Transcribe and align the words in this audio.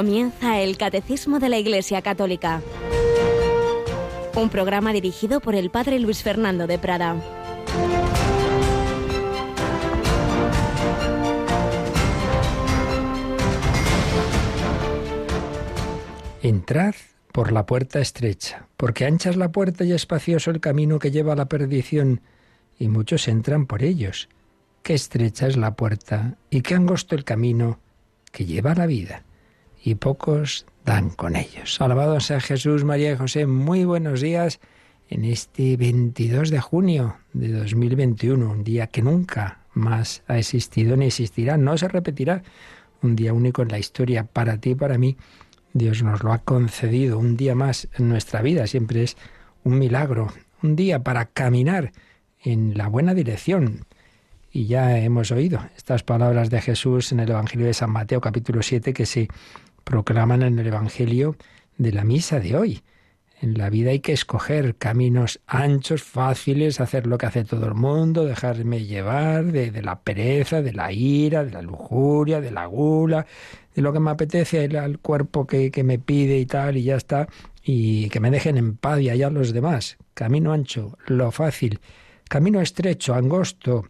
Comienza 0.00 0.58
el 0.60 0.78
Catecismo 0.78 1.40
de 1.40 1.50
la 1.50 1.58
Iglesia 1.58 2.00
Católica. 2.00 2.62
Un 4.34 4.48
programa 4.48 4.94
dirigido 4.94 5.40
por 5.40 5.54
el 5.54 5.68
Padre 5.68 5.98
Luis 5.98 6.22
Fernando 6.22 6.66
de 6.66 6.78
Prada. 6.78 7.16
Entrad 16.40 16.94
por 17.30 17.52
la 17.52 17.66
puerta 17.66 18.00
estrecha, 18.00 18.68
porque 18.78 19.04
ancha 19.04 19.28
es 19.28 19.36
la 19.36 19.52
puerta 19.52 19.84
y 19.84 19.92
espacioso 19.92 20.50
el 20.50 20.60
camino 20.60 20.98
que 20.98 21.10
lleva 21.10 21.34
a 21.34 21.36
la 21.36 21.44
perdición, 21.44 22.22
y 22.78 22.88
muchos 22.88 23.28
entran 23.28 23.66
por 23.66 23.82
ellos. 23.82 24.30
Qué 24.82 24.94
estrecha 24.94 25.46
es 25.46 25.58
la 25.58 25.74
puerta 25.74 26.38
y 26.48 26.62
qué 26.62 26.74
angosto 26.74 27.14
el 27.14 27.24
camino 27.24 27.78
que 28.32 28.46
lleva 28.46 28.72
a 28.72 28.76
la 28.76 28.86
vida 28.86 29.24
y 29.82 29.94
pocos 29.94 30.66
dan 30.84 31.10
con 31.10 31.36
ellos. 31.36 31.80
Alabado 31.80 32.20
sea 32.20 32.40
Jesús, 32.40 32.84
María 32.84 33.12
y 33.12 33.16
José, 33.16 33.46
muy 33.46 33.84
buenos 33.84 34.20
días 34.20 34.60
en 35.08 35.24
este 35.24 35.76
22 35.76 36.50
de 36.50 36.60
junio 36.60 37.16
de 37.32 37.52
2021, 37.52 38.50
un 38.50 38.64
día 38.64 38.86
que 38.86 39.02
nunca 39.02 39.60
más 39.72 40.22
ha 40.28 40.38
existido 40.38 40.96
ni 40.96 41.06
existirá, 41.06 41.56
no 41.56 41.76
se 41.78 41.88
repetirá, 41.88 42.42
un 43.02 43.16
día 43.16 43.32
único 43.32 43.62
en 43.62 43.68
la 43.68 43.78
historia 43.78 44.24
para 44.24 44.58
ti 44.58 44.70
y 44.70 44.74
para 44.74 44.98
mí. 44.98 45.16
Dios 45.72 46.02
nos 46.02 46.22
lo 46.22 46.32
ha 46.32 46.38
concedido, 46.38 47.18
un 47.18 47.36
día 47.36 47.54
más 47.54 47.88
en 47.96 48.08
nuestra 48.08 48.42
vida, 48.42 48.66
siempre 48.66 49.04
es 49.04 49.16
un 49.62 49.78
milagro, 49.78 50.32
un 50.62 50.76
día 50.76 51.02
para 51.02 51.26
caminar 51.26 51.92
en 52.42 52.76
la 52.76 52.88
buena 52.88 53.14
dirección, 53.14 53.86
y 54.52 54.66
ya 54.66 54.98
hemos 54.98 55.30
oído 55.30 55.60
estas 55.76 56.02
palabras 56.02 56.50
de 56.50 56.60
Jesús 56.60 57.12
en 57.12 57.20
el 57.20 57.30
Evangelio 57.30 57.66
de 57.66 57.74
San 57.74 57.90
Mateo 57.90 58.20
capítulo 58.20 58.62
7 58.62 58.92
que 58.92 59.06
se 59.06 59.28
proclaman 59.90 60.42
en 60.42 60.56
el 60.60 60.68
Evangelio 60.68 61.34
de 61.76 61.90
la 61.90 62.04
misa 62.04 62.38
de 62.38 62.56
hoy. 62.56 62.82
En 63.42 63.58
la 63.58 63.70
vida 63.70 63.90
hay 63.90 63.98
que 63.98 64.12
escoger 64.12 64.76
caminos 64.76 65.40
anchos, 65.48 66.04
fáciles, 66.04 66.80
hacer 66.80 67.08
lo 67.08 67.18
que 67.18 67.26
hace 67.26 67.42
todo 67.42 67.66
el 67.66 67.74
mundo, 67.74 68.24
dejarme 68.24 68.84
llevar 68.84 69.46
de, 69.46 69.82
la 69.82 69.98
pereza, 69.98 70.62
de 70.62 70.72
la 70.72 70.92
ira, 70.92 71.44
de 71.44 71.50
la 71.50 71.62
lujuria, 71.62 72.40
de 72.40 72.52
la 72.52 72.66
gula, 72.66 73.26
de 73.74 73.82
lo 73.82 73.92
que 73.92 73.98
me 73.98 74.12
apetece, 74.12 74.64
el, 74.64 75.00
cuerpo 75.00 75.44
que, 75.44 75.72
que, 75.72 75.82
me 75.82 75.98
pide 75.98 76.38
y 76.38 76.46
tal, 76.46 76.76
y 76.76 76.84
ya 76.84 76.94
está, 76.94 77.28
y 77.64 78.08
que 78.10 78.20
me 78.20 78.30
dejen 78.30 78.58
en 78.58 78.76
paz 78.76 79.00
y 79.00 79.10
allá 79.10 79.28
los 79.28 79.52
demás. 79.52 79.98
Camino 80.14 80.52
ancho, 80.52 80.96
lo 81.06 81.32
fácil. 81.32 81.80
Camino 82.28 82.60
estrecho, 82.60 83.14
angosto, 83.14 83.86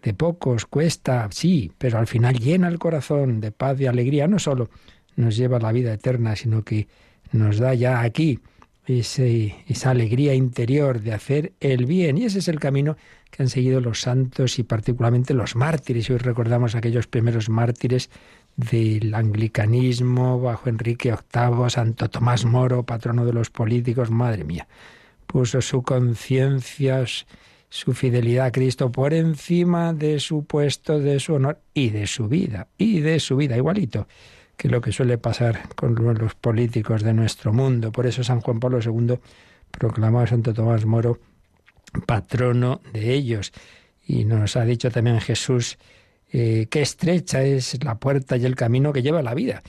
de 0.00 0.14
pocos, 0.14 0.66
cuesta, 0.66 1.26
sí, 1.32 1.72
pero 1.76 1.98
al 1.98 2.06
final 2.06 2.38
llena 2.38 2.68
el 2.68 2.78
corazón 2.78 3.40
de 3.40 3.50
paz 3.50 3.80
y 3.80 3.86
alegría, 3.86 4.28
no 4.28 4.38
solo 4.38 4.68
nos 5.16 5.36
lleva 5.36 5.58
a 5.58 5.60
la 5.60 5.72
vida 5.72 5.92
eterna, 5.92 6.36
sino 6.36 6.62
que 6.62 6.88
nos 7.32 7.58
da 7.58 7.74
ya 7.74 8.00
aquí 8.00 8.40
esa 8.86 9.90
alegría 9.90 10.34
interior 10.34 11.00
de 11.00 11.14
hacer 11.14 11.52
el 11.60 11.86
bien. 11.86 12.18
Y 12.18 12.24
ese 12.24 12.40
es 12.40 12.48
el 12.48 12.60
camino 12.60 12.96
que 13.30 13.42
han 13.42 13.48
seguido 13.48 13.80
los 13.80 14.00
santos 14.00 14.58
y 14.58 14.62
particularmente 14.62 15.34
los 15.34 15.56
mártires. 15.56 16.10
Hoy 16.10 16.18
recordamos 16.18 16.74
aquellos 16.74 17.06
primeros 17.06 17.48
mártires 17.48 18.10
del 18.56 19.14
anglicanismo 19.14 20.40
bajo 20.40 20.68
Enrique 20.68 21.10
VIII, 21.10 21.70
Santo 21.70 22.08
Tomás 22.10 22.44
Moro, 22.44 22.84
patrono 22.84 23.24
de 23.24 23.32
los 23.32 23.50
políticos. 23.50 24.10
Madre 24.10 24.44
mía, 24.44 24.68
puso 25.26 25.60
su 25.60 25.82
conciencia, 25.82 27.04
su 27.70 27.94
fidelidad 27.94 28.46
a 28.46 28.52
Cristo 28.52 28.92
por 28.92 29.14
encima 29.14 29.94
de 29.94 30.20
su 30.20 30.44
puesto, 30.44 31.00
de 31.00 31.18
su 31.18 31.34
honor 31.34 31.58
y 31.72 31.88
de 31.90 32.06
su 32.06 32.28
vida, 32.28 32.68
y 32.76 33.00
de 33.00 33.18
su 33.18 33.36
vida, 33.36 33.56
igualito 33.56 34.06
que 34.56 34.68
lo 34.68 34.80
que 34.80 34.92
suele 34.92 35.18
pasar 35.18 35.68
con 35.74 35.94
los 35.94 36.34
políticos 36.34 37.02
de 37.02 37.12
nuestro 37.12 37.52
mundo. 37.52 37.92
Por 37.92 38.06
eso 38.06 38.22
San 38.22 38.40
Juan 38.40 38.60
Pablo 38.60 38.78
II 38.80 39.18
proclamó 39.70 40.20
a 40.20 40.26
Santo 40.26 40.54
Tomás 40.54 40.84
Moro 40.84 41.18
patrono 42.06 42.80
de 42.92 43.12
ellos. 43.12 43.52
Y 44.06 44.24
nos 44.24 44.56
ha 44.56 44.64
dicho 44.64 44.90
también 44.90 45.20
Jesús 45.20 45.78
eh, 46.32 46.66
qué 46.70 46.82
estrecha 46.82 47.42
es 47.42 47.82
la 47.84 47.96
puerta 47.96 48.36
y 48.36 48.44
el 48.44 48.56
camino 48.56 48.92
que 48.92 49.02
lleva 49.02 49.20
a 49.20 49.22
la 49.22 49.34
vida. 49.34 49.62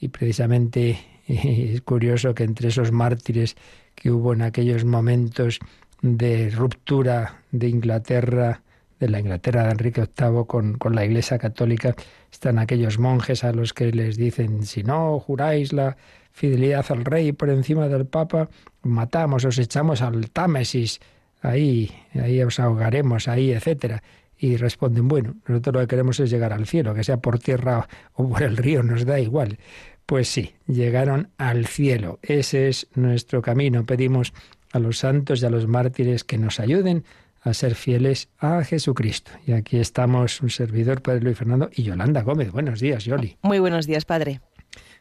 Y 0.00 0.08
precisamente 0.08 0.98
es 1.26 1.80
curioso 1.82 2.34
que 2.34 2.44
entre 2.44 2.68
esos 2.68 2.92
mártires 2.92 3.56
que 3.94 4.10
hubo 4.10 4.32
en 4.32 4.42
aquellos 4.42 4.84
momentos 4.84 5.58
de 6.02 6.50
ruptura 6.50 7.42
de 7.50 7.68
Inglaterra, 7.68 8.62
de 9.00 9.08
la 9.08 9.18
Inglaterra 9.18 9.64
de 9.64 9.70
Enrique 9.70 10.02
VIII 10.02 10.44
con, 10.46 10.74
con 10.74 10.94
la 10.94 11.04
Iglesia 11.04 11.38
Católica, 11.38 11.96
están 12.30 12.58
aquellos 12.58 12.98
monjes 12.98 13.42
a 13.42 13.52
los 13.52 13.72
que 13.72 13.90
les 13.90 14.16
dicen, 14.16 14.64
si 14.64 14.82
no 14.82 15.18
juráis 15.18 15.72
la 15.72 15.96
fidelidad 16.30 16.84
al 16.90 17.04
rey 17.04 17.32
por 17.32 17.50
encima 17.50 17.88
del 17.88 18.06
papa, 18.06 18.48
matamos, 18.82 19.44
os 19.44 19.58
echamos 19.58 20.02
al 20.02 20.30
Támesis, 20.30 21.00
ahí, 21.42 21.90
ahí 22.14 22.42
os 22.42 22.60
ahogaremos, 22.60 23.26
ahí, 23.26 23.52
etcétera. 23.52 24.02
Y 24.38 24.56
responden, 24.56 25.08
bueno, 25.08 25.34
nosotros 25.46 25.74
lo 25.74 25.80
que 25.80 25.86
queremos 25.88 26.20
es 26.20 26.30
llegar 26.30 26.52
al 26.52 26.66
cielo, 26.66 26.94
que 26.94 27.04
sea 27.04 27.18
por 27.18 27.38
tierra 27.38 27.88
o 28.14 28.28
por 28.28 28.42
el 28.42 28.56
río, 28.56 28.82
nos 28.82 29.04
da 29.04 29.20
igual. 29.20 29.58
Pues 30.06 30.28
sí, 30.28 30.54
llegaron 30.66 31.28
al 31.36 31.66
cielo. 31.66 32.18
Ese 32.22 32.68
es 32.68 32.88
nuestro 32.94 33.42
camino. 33.42 33.84
Pedimos 33.84 34.32
a 34.72 34.78
los 34.78 34.98
santos 34.98 35.42
y 35.42 35.46
a 35.46 35.50
los 35.50 35.66
mártires 35.66 36.24
que 36.24 36.38
nos 36.38 36.58
ayuden 36.58 37.04
a 37.42 37.54
ser 37.54 37.74
fieles 37.74 38.28
a 38.38 38.62
Jesucristo. 38.64 39.32
Y 39.46 39.52
aquí 39.52 39.78
estamos 39.78 40.40
un 40.40 40.50
servidor, 40.50 41.02
Padre 41.02 41.20
Luis 41.22 41.38
Fernando, 41.38 41.70
y 41.74 41.82
Yolanda 41.82 42.22
Gómez. 42.22 42.52
Buenos 42.52 42.80
días, 42.80 43.04
Yoli. 43.04 43.36
Muy 43.42 43.58
buenos 43.58 43.86
días, 43.86 44.04
Padre. 44.04 44.40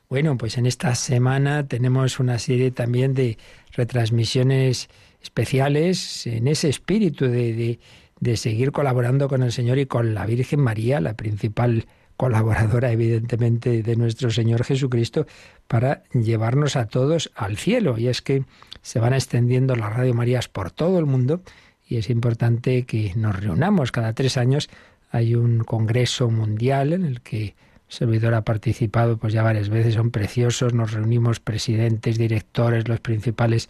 Bueno, 0.10 0.38
pues 0.38 0.58
en 0.58 0.66
esta 0.66 0.96
semana 0.96 1.68
tenemos 1.68 2.20
una 2.20 2.40
serie 2.40 2.72
también 2.72 3.14
de 3.14 3.38
retransmisiones 3.74 4.90
especiales 5.22 6.26
en 6.26 6.48
ese 6.48 6.70
espíritu 6.70 7.26
de, 7.26 7.80
de 8.20 8.38
seguir 8.38 8.72
colaborando 8.72 9.28
con 9.28 9.44
el 9.44 9.52
Señor 9.52 9.78
y 9.78 9.86
con 9.86 10.16
la 10.16 10.26
Virgen 10.26 10.62
María, 10.62 11.00
la 11.00 11.16
principal 11.16 11.86
colaboradora 12.18 12.92
evidentemente 12.92 13.84
de 13.84 13.96
nuestro 13.96 14.32
Señor 14.32 14.64
Jesucristo, 14.64 15.28
para 15.68 16.04
llevarnos 16.14 16.76
a 16.76 16.88
todos 16.88 17.32
al 17.36 17.58
cielo. 17.58 17.98
Y 17.98 18.08
es 18.08 18.22
que 18.22 18.46
se 18.82 19.00
van 19.00 19.14
extendiendo 19.14 19.76
las 19.76 19.96
Radio 19.96 20.14
Marías 20.14 20.48
por 20.48 20.72
todo 20.72 20.98
el 20.98 21.06
mundo 21.06 21.44
y 21.90 21.98
es 21.98 22.10
importante 22.12 22.84
que 22.84 23.14
nos 23.16 23.38
reunamos. 23.38 23.92
Cada 23.92 24.14
tres 24.14 24.38
años 24.38 24.70
hay 25.10 25.34
un 25.34 25.64
congreso 25.64 26.30
mundial 26.30 26.94
en 26.94 27.04
el 27.04 27.22
que 27.22 27.44
el 27.44 27.54
servidor 27.88 28.36
ha 28.36 28.44
participado 28.44 29.18
pues 29.18 29.34
ya 29.34 29.42
varias 29.42 29.70
veces, 29.70 29.96
son 29.96 30.12
preciosos, 30.12 30.76
nos 30.76 30.94
reunimos 30.94 31.40
presidentes, 31.40 32.20
directores, 32.20 32.88
los 32.88 33.00
principales 33.00 33.70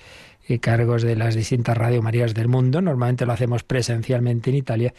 eh, 0.50 0.60
cargos 0.60 1.02
de 1.02 1.16
las 1.16 1.34
distintas 1.34 1.78
Radio 1.78 2.02
Marías 2.02 2.34
del 2.34 2.50
mundo. 2.50 2.82
Normalmente 2.82 3.26
lo 3.26 3.32
hacemos 3.32 3.64
presencialmente 3.64 4.50
en 4.50 4.58
Italia, 4.58 4.94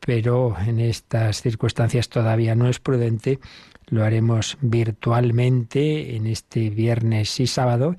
pero 0.00 0.56
en 0.66 0.80
estas 0.80 1.42
circunstancias 1.42 2.08
todavía 2.08 2.54
no 2.54 2.66
es 2.66 2.80
prudente. 2.80 3.40
Lo 3.88 4.04
haremos 4.04 4.56
virtualmente 4.62 6.16
en 6.16 6.26
este 6.26 6.70
viernes 6.70 7.38
y 7.40 7.46
sábado 7.46 7.96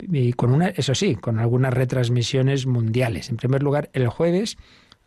y 0.00 0.32
con 0.32 0.52
una, 0.52 0.68
eso 0.68 0.94
sí, 0.94 1.16
con 1.16 1.38
algunas 1.38 1.72
retransmisiones 1.72 2.66
mundiales. 2.66 3.30
En 3.30 3.36
primer 3.36 3.62
lugar, 3.62 3.90
el 3.92 4.08
jueves, 4.08 4.56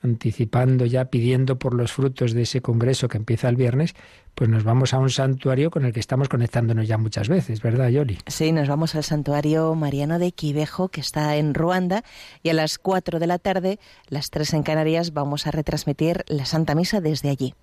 anticipando 0.02 0.86
ya, 0.86 1.06
pidiendo 1.06 1.60
por 1.60 1.74
los 1.74 1.92
frutos 1.92 2.34
de 2.34 2.44
ese 2.44 2.62
congreso 2.62 3.08
que 3.08 3.18
empieza 3.18 3.50
el 3.50 3.56
viernes, 3.56 3.96
pues 4.36 4.50
nos 4.50 4.64
vamos 4.64 4.94
a 4.94 5.00
un 5.00 5.10
santuario 5.10 5.72
con 5.72 5.86
el 5.86 5.94
que 5.94 6.00
estamos 6.00 6.30
conectándonos 6.30 6.88
ya 6.88 6.98
muchas 6.98 7.28
veces, 7.28 7.62
¿verdad, 7.62 7.90
Yoli? 7.90 8.18
Sí, 8.28 8.52
nos 8.52 8.68
vamos 8.68 8.96
al 8.96 9.04
santuario 9.04 9.76
mariano 9.76 10.20
de 10.20 10.32
Quivejo, 10.32 10.88
que 10.88 11.02
está 11.02 11.36
en 11.36 11.54
Ruanda, 11.54 12.04
y 12.44 12.50
a 12.50 12.54
las 12.54 12.78
4 12.78 13.20
de 13.20 13.28
la 13.28 13.40
tarde, 13.40 13.80
las 14.08 14.30
3 14.30 14.54
en 14.54 14.64
Canarias, 14.64 15.14
vamos 15.14 15.48
a 15.48 15.52
retransmitir 15.52 16.24
la 16.28 16.46
Santa 16.46 16.76
Misa 16.76 17.02
desde 17.02 17.30
allí. 17.30 17.54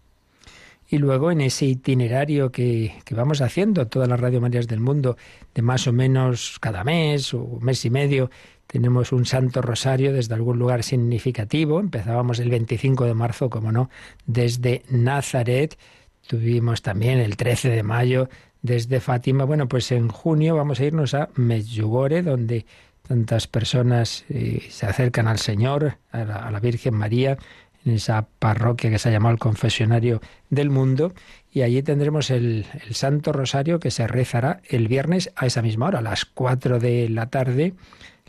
Y 0.89 0.99
luego 0.99 1.31
en 1.31 1.41
ese 1.41 1.67
itinerario 1.67 2.53
que, 2.53 2.95
que, 3.05 3.15
vamos 3.15 3.41
haciendo, 3.41 3.89
todas 3.89 4.09
las 4.09 4.21
Radio 4.21 4.41
Marías 4.41 4.69
del 4.69 4.81
mundo, 4.81 5.17
de 5.55 5.63
más 5.63 5.87
o 5.89 5.93
menos 5.93 6.59
cada 6.61 6.85
mes 6.85 7.35
o 7.35 7.59
mes 7.61 7.85
y 7.85 7.91
medio, 7.91 8.31
tenemos 8.67 9.13
un 9.13 9.27
Santo 9.27 9.63
Rosario 9.63 10.13
desde 10.13 10.35
algún 10.35 10.59
lugar 10.59 10.83
significativo. 10.83 11.81
Empezábamos 11.81 12.39
el 12.41 12.51
25 12.51 13.05
de 13.05 13.15
marzo, 13.15 13.49
como 13.49 13.73
no, 13.73 13.91
desde 14.27 14.83
Nazaret. 14.91 15.79
Tuvimos 16.27 16.83
también 16.83 17.19
el 17.19 17.37
13 17.37 17.71
de 17.71 17.83
mayo 17.83 18.29
desde 18.63 19.01
Fátima. 19.01 19.45
Bueno, 19.45 19.69
pues 19.69 19.93
en 19.93 20.09
junio 20.09 20.57
vamos 20.57 20.81
a 20.81 20.85
irnos 20.85 21.15
a 21.15 21.29
Medjugorje, 21.37 22.23
donde 22.23 22.67
tantas 23.07 23.47
personas 23.47 24.25
eh, 24.29 24.67
se 24.69 24.87
acercan 24.87 25.29
al 25.29 25.39
Señor, 25.39 25.99
a 26.11 26.25
la, 26.25 26.37
a 26.37 26.51
la 26.51 26.59
Virgen 26.59 26.95
María 26.95 27.39
en 27.87 27.93
esa 27.93 28.27
parroquia 28.39 28.91
que 28.91 28.99
se 28.99 29.09
ha 29.09 29.13
llamado 29.13 29.33
el 29.33 29.39
Confesionario 29.39 30.21
del 30.51 30.69
Mundo, 30.69 31.15
y 31.51 31.63
allí 31.63 31.83
tendremos 31.83 32.31
el, 32.31 32.67
el, 32.87 32.95
Santo 32.95 33.33
Rosario 33.33 33.81
que 33.81 33.91
se 33.91 34.07
rezará 34.07 34.61
el 34.69 34.89
viernes 34.89 35.33
a 35.37 35.47
esa 35.47 35.63
misma 35.63 35.87
hora, 35.87 36.01
a 36.01 36.03
las 36.03 36.27
4 36.27 36.79
de 36.81 37.09
la 37.09 37.31
tarde, 37.31 37.75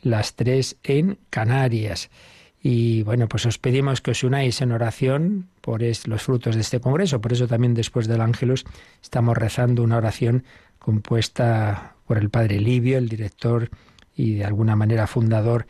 las 0.01 0.36
3 0.36 0.77
en 0.83 1.18
Canarias. 1.30 2.09
Y 2.62 3.04
bueno, 3.04 3.27
pues 3.27 3.45
os 3.45 3.57
pedimos 3.57 4.01
que 4.01 4.12
os 4.12 4.24
unáis 4.24 4.62
en 4.62 4.71
oración 4.71 5.48
por 5.62 5.81
los 5.81 6.24
frutos 6.24 6.56
de 6.56 6.62
este 6.62 6.80
congreso. 6.80 7.21
Por 7.21 7.33
eso 7.33 7.48
también 7.48 7.74
después 7.74 8.07
del 8.07 8.21
Ángelus 8.21 8.65
estamos 9.01 9.38
rezando 9.38 9.83
una 9.83 9.98
oración 9.98 10.44
compuesta 10.80 11.95
por 12.06 12.18
el 12.18 12.30
padre 12.30 12.59
Livio, 12.59 12.98
el 12.98 13.09
director 13.09 13.69
y 14.15 14.36
de 14.36 14.45
alguna 14.45 14.75
manera 14.75 15.07
fundador 15.07 15.68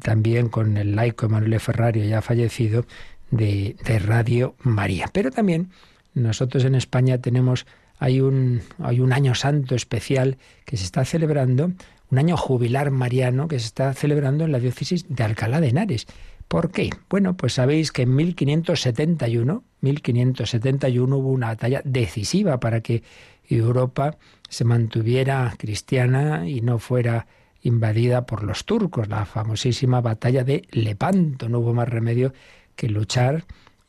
también 0.00 0.48
con 0.48 0.76
el 0.76 0.94
laico 0.94 1.26
Emanuele 1.26 1.58
Ferrario 1.58 2.04
ya 2.04 2.20
fallecido 2.20 2.84
de, 3.30 3.76
Radio 4.04 4.54
María. 4.62 5.08
Pero 5.12 5.30
también 5.30 5.70
nosotros 6.14 6.64
en 6.64 6.74
España 6.74 7.18
tenemos, 7.18 7.66
hay 7.98 8.20
un, 8.20 8.62
hay 8.78 9.00
un 9.00 9.12
año 9.12 9.34
santo 9.34 9.74
especial 9.74 10.38
que 10.64 10.76
se 10.76 10.84
está 10.84 11.04
celebrando, 11.04 11.72
un 12.10 12.18
año 12.18 12.36
jubilar 12.36 12.90
mariano 12.90 13.48
que 13.48 13.58
se 13.58 13.66
está 13.66 13.92
celebrando 13.92 14.44
en 14.44 14.52
la 14.52 14.58
diócesis 14.58 15.06
de 15.08 15.24
Alcalá 15.24 15.60
de 15.60 15.68
Henares. 15.68 16.06
¿Por 16.48 16.70
qué? 16.70 16.88
Bueno, 17.10 17.36
pues 17.36 17.52
sabéis 17.52 17.92
que 17.92 18.02
en 18.02 18.16
1571, 18.16 19.64
1571 19.82 21.16
hubo 21.16 21.30
una 21.30 21.48
batalla 21.48 21.82
decisiva 21.84 22.58
para 22.58 22.80
que 22.80 23.02
Europa 23.46 24.16
se 24.48 24.64
mantuviera 24.64 25.54
cristiana 25.58 26.48
y 26.48 26.62
no 26.62 26.78
fuera 26.78 27.26
invadida 27.62 28.24
por 28.24 28.44
los 28.44 28.64
turcos, 28.64 29.08
la 29.08 29.26
famosísima 29.26 30.00
batalla 30.00 30.44
de 30.44 30.66
Lepanto. 30.70 31.48
No 31.48 31.58
hubo 31.58 31.74
más 31.74 31.88
remedio 31.88 32.32
que 32.78 32.88
luchar 32.88 33.44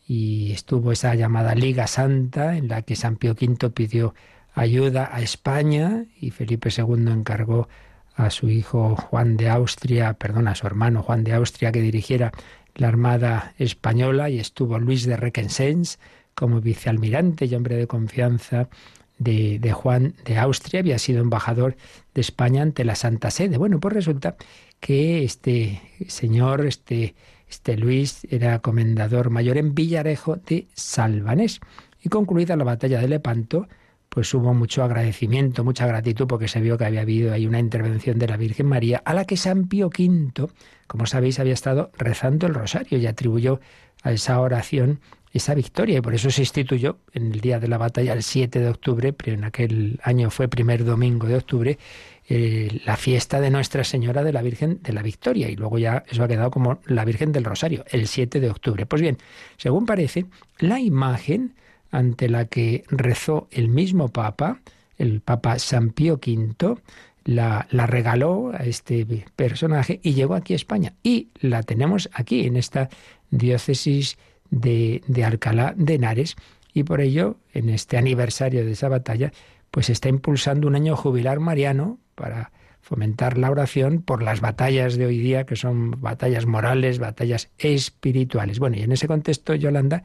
y 0.07 0.51
estuvo 0.51 0.91
esa 0.91 1.13
llamada 1.13 1.53
Liga 1.53 1.86
Santa 1.86 2.57
en 2.57 2.68
la 2.68 2.81
que 2.81 2.95
San 2.95 3.15
Pío 3.15 3.36
V 3.39 3.69
pidió 3.69 4.15
ayuda 4.56 5.09
a 5.13 5.21
España 5.21 6.06
y 6.19 6.31
Felipe 6.31 6.69
II 6.75 7.12
encargó 7.12 7.69
a 8.15 8.31
su 8.31 8.50
hijo 8.50 8.95
Juan 8.95 9.38
de 9.38 9.47
Austria, 9.47 10.13
perdón, 10.13 10.47
a 10.47 10.56
su 10.56 10.65
hermano 10.65 11.03
Juan 11.03 11.24
de 11.24 11.33
Austria 11.33 11.71
que 11.71 11.81
dirigiera 11.81 12.31
la 12.75 12.88
Armada 12.88 13.53
española 13.59 14.31
y 14.31 14.39
estuvo 14.39 14.80
Luis 14.80 15.06
de 15.06 15.15
Requesens 15.15 16.00
como 16.33 16.59
vicealmirante 16.59 17.45
y 17.45 17.53
hombre 17.53 17.75
de 17.75 17.85
confianza 17.85 18.69
de, 19.19 19.59
de, 19.59 19.71
Juan 19.71 20.15
de 20.25 20.39
Austria, 20.39 20.80
había 20.80 20.97
sido 20.97 21.21
embajador 21.21 21.75
de 22.15 22.21
España 22.21 22.63
ante 22.63 22.85
la 22.85 22.95
Santa 22.95 23.30
Sede. 23.30 23.57
Bueno, 23.57 23.80
pues 23.80 23.94
resulta 23.94 24.35
que 24.80 25.24
este 25.24 25.81
señor, 26.07 26.65
este 26.65 27.13
este 27.49 27.77
Luis 27.77 28.27
era 28.29 28.59
comendador 28.59 29.29
mayor 29.29 29.57
en 29.57 29.73
Villarejo 29.73 30.35
de 30.35 30.67
Salvanés. 30.73 31.59
Y 32.01 32.09
concluida 32.09 32.55
la 32.55 32.63
batalla 32.63 32.99
de 32.99 33.07
Lepanto, 33.07 33.67
pues 34.09 34.33
hubo 34.33 34.53
mucho 34.53 34.83
agradecimiento, 34.83 35.63
mucha 35.63 35.85
gratitud, 35.85 36.27
porque 36.27 36.47
se 36.47 36.61
vio 36.61 36.77
que 36.77 36.85
había 36.85 37.01
habido 37.01 37.33
ahí 37.33 37.45
una 37.45 37.59
intervención 37.59 38.17
de 38.19 38.27
la 38.27 38.37
Virgen 38.37 38.67
María, 38.67 39.01
a 39.05 39.13
la 39.13 39.25
que 39.25 39.37
San 39.37 39.67
Pío 39.67 39.87
V, 39.87 40.47
como 40.87 41.05
sabéis, 41.05 41.39
había 41.39 41.53
estado 41.53 41.91
rezando 41.97 42.47
el 42.47 42.53
rosario 42.53 42.97
y 42.97 43.07
atribuyó 43.07 43.59
a 44.03 44.11
esa 44.11 44.39
oración 44.39 44.99
esa 45.33 45.53
victoria. 45.53 45.99
Y 45.99 46.01
por 46.01 46.15
eso 46.15 46.31
se 46.31 46.41
instituyó 46.41 46.97
en 47.13 47.33
el 47.33 47.41
día 47.41 47.59
de 47.59 47.67
la 47.67 47.77
batalla, 47.77 48.13
el 48.13 48.23
7 48.23 48.59
de 48.59 48.69
octubre, 48.69 49.13
pero 49.13 49.33
en 49.33 49.43
aquel 49.43 49.99
año 50.03 50.29
fue 50.29 50.47
primer 50.47 50.83
domingo 50.83 51.27
de 51.27 51.35
octubre, 51.35 51.77
eh, 52.31 52.81
la 52.85 52.95
fiesta 52.95 53.41
de 53.41 53.49
Nuestra 53.49 53.83
Señora 53.83 54.23
de 54.23 54.31
la 54.31 54.43
Virgen 54.43 54.79
de 54.83 54.93
la 54.93 55.01
Victoria 55.01 55.49
y 55.49 55.55
luego 55.55 55.79
ya 55.79 56.03
eso 56.07 56.23
ha 56.23 56.27
quedado 56.27 56.51
como 56.51 56.79
la 56.85 57.03
Virgen 57.03 57.31
del 57.31 57.43
Rosario, 57.43 57.83
el 57.89 58.07
7 58.07 58.39
de 58.39 58.51
octubre. 58.51 58.85
Pues 58.85 59.01
bien, 59.01 59.17
según 59.57 59.87
parece, 59.87 60.27
la 60.59 60.79
imagen 60.79 61.55
ante 61.89 62.29
la 62.29 62.45
que 62.45 62.83
rezó 62.87 63.47
el 63.49 63.67
mismo 63.67 64.09
Papa, 64.09 64.61
el 64.99 65.21
Papa 65.21 65.57
San 65.57 65.89
Pío 65.89 66.19
V, 66.23 66.75
la, 67.25 67.67
la, 67.71 67.87
regaló 67.87 68.51
a 68.53 68.63
este 68.63 69.07
personaje 69.35 69.99
y 70.03 70.13
llegó 70.13 70.35
aquí 70.35 70.53
a 70.53 70.57
España. 70.57 70.93
Y 71.01 71.29
la 71.41 71.63
tenemos 71.63 72.11
aquí, 72.13 72.45
en 72.45 72.57
esta 72.57 72.89
diócesis 73.31 74.19
de, 74.51 75.01
de 75.07 75.25
Alcalá 75.25 75.73
de 75.75 75.95
Henares. 75.95 76.35
Y 76.75 76.83
por 76.83 77.01
ello, 77.01 77.37
en 77.53 77.69
este 77.69 77.97
aniversario 77.97 78.63
de 78.63 78.73
esa 78.73 78.87
batalla, 78.87 79.31
pues 79.71 79.89
está 79.89 80.09
impulsando 80.09 80.67
un 80.67 80.75
año 80.75 80.95
jubilar 80.95 81.39
mariano 81.39 81.97
para 82.19 82.51
fomentar 82.81 83.38
la 83.38 83.50
oración 83.50 84.01
por 84.01 84.21
las 84.21 84.42
batallas 84.42 84.98
de 84.98 85.06
hoy 85.06 85.19
día, 85.19 85.45
que 85.45 85.56
son 85.56 85.92
batallas 86.01 86.45
morales, 86.45 87.00
batallas 87.00 87.50
espirituales. 87.57 88.60
Bueno, 88.60 88.77
y 88.77 88.81
en 88.81 88.92
ese 88.92 89.07
contexto, 89.07 89.56
Yolanda, 89.56 90.04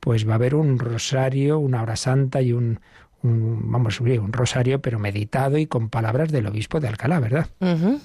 pues 0.00 0.28
va 0.28 0.32
a 0.32 0.34
haber 0.34 0.54
un 0.54 0.78
rosario, 0.78 1.58
una 1.58 1.82
hora 1.82 1.96
santa 1.96 2.42
y 2.42 2.52
un, 2.52 2.80
vamos, 3.26 4.00
un 4.00 4.32
rosario, 4.32 4.82
pero 4.82 4.98
meditado 4.98 5.56
y 5.56 5.66
con 5.66 5.88
palabras 5.88 6.30
del 6.30 6.46
obispo 6.46 6.78
de 6.78 6.88
Alcalá, 6.88 7.20
¿verdad? 7.20 7.48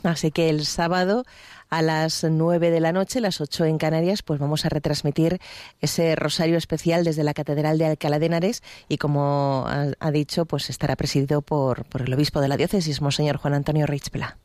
Así 0.04 0.32
que 0.32 0.50
el 0.50 0.66
sábado 0.66 1.26
a 1.70 1.82
las 1.82 2.24
nueve 2.24 2.72
de 2.72 2.80
la 2.80 2.94
noche, 2.94 3.20
las 3.20 3.42
ocho 3.42 3.66
en 3.66 3.78
Canarias, 3.78 4.24
pues 4.24 4.40
vamos 4.40 4.66
a 4.66 4.70
retransmitir 4.70 5.40
ese 5.82 6.16
rosario 6.16 6.58
especial 6.58 7.04
desde 7.04 7.26
la 7.26 7.34
Catedral 7.34 7.78
de 7.78 7.86
Alcalá 7.86 8.18
de 8.18 8.28
Henares 8.28 8.64
y 8.88 8.98
como 8.98 9.66
ha, 9.68 10.12
dicho, 10.12 10.46
pues 10.46 10.70
estará 10.70 10.96
presidido 10.96 11.42
por, 11.42 11.84
por, 11.86 12.04
el 12.04 12.14
obispo 12.14 12.40
de 12.40 12.48
la 12.48 12.56
diócesis, 12.56 13.02
Monseñor 13.02 13.38
Juan 13.38 13.54
Antonio 13.54 13.86
Reichpela. 13.86 14.38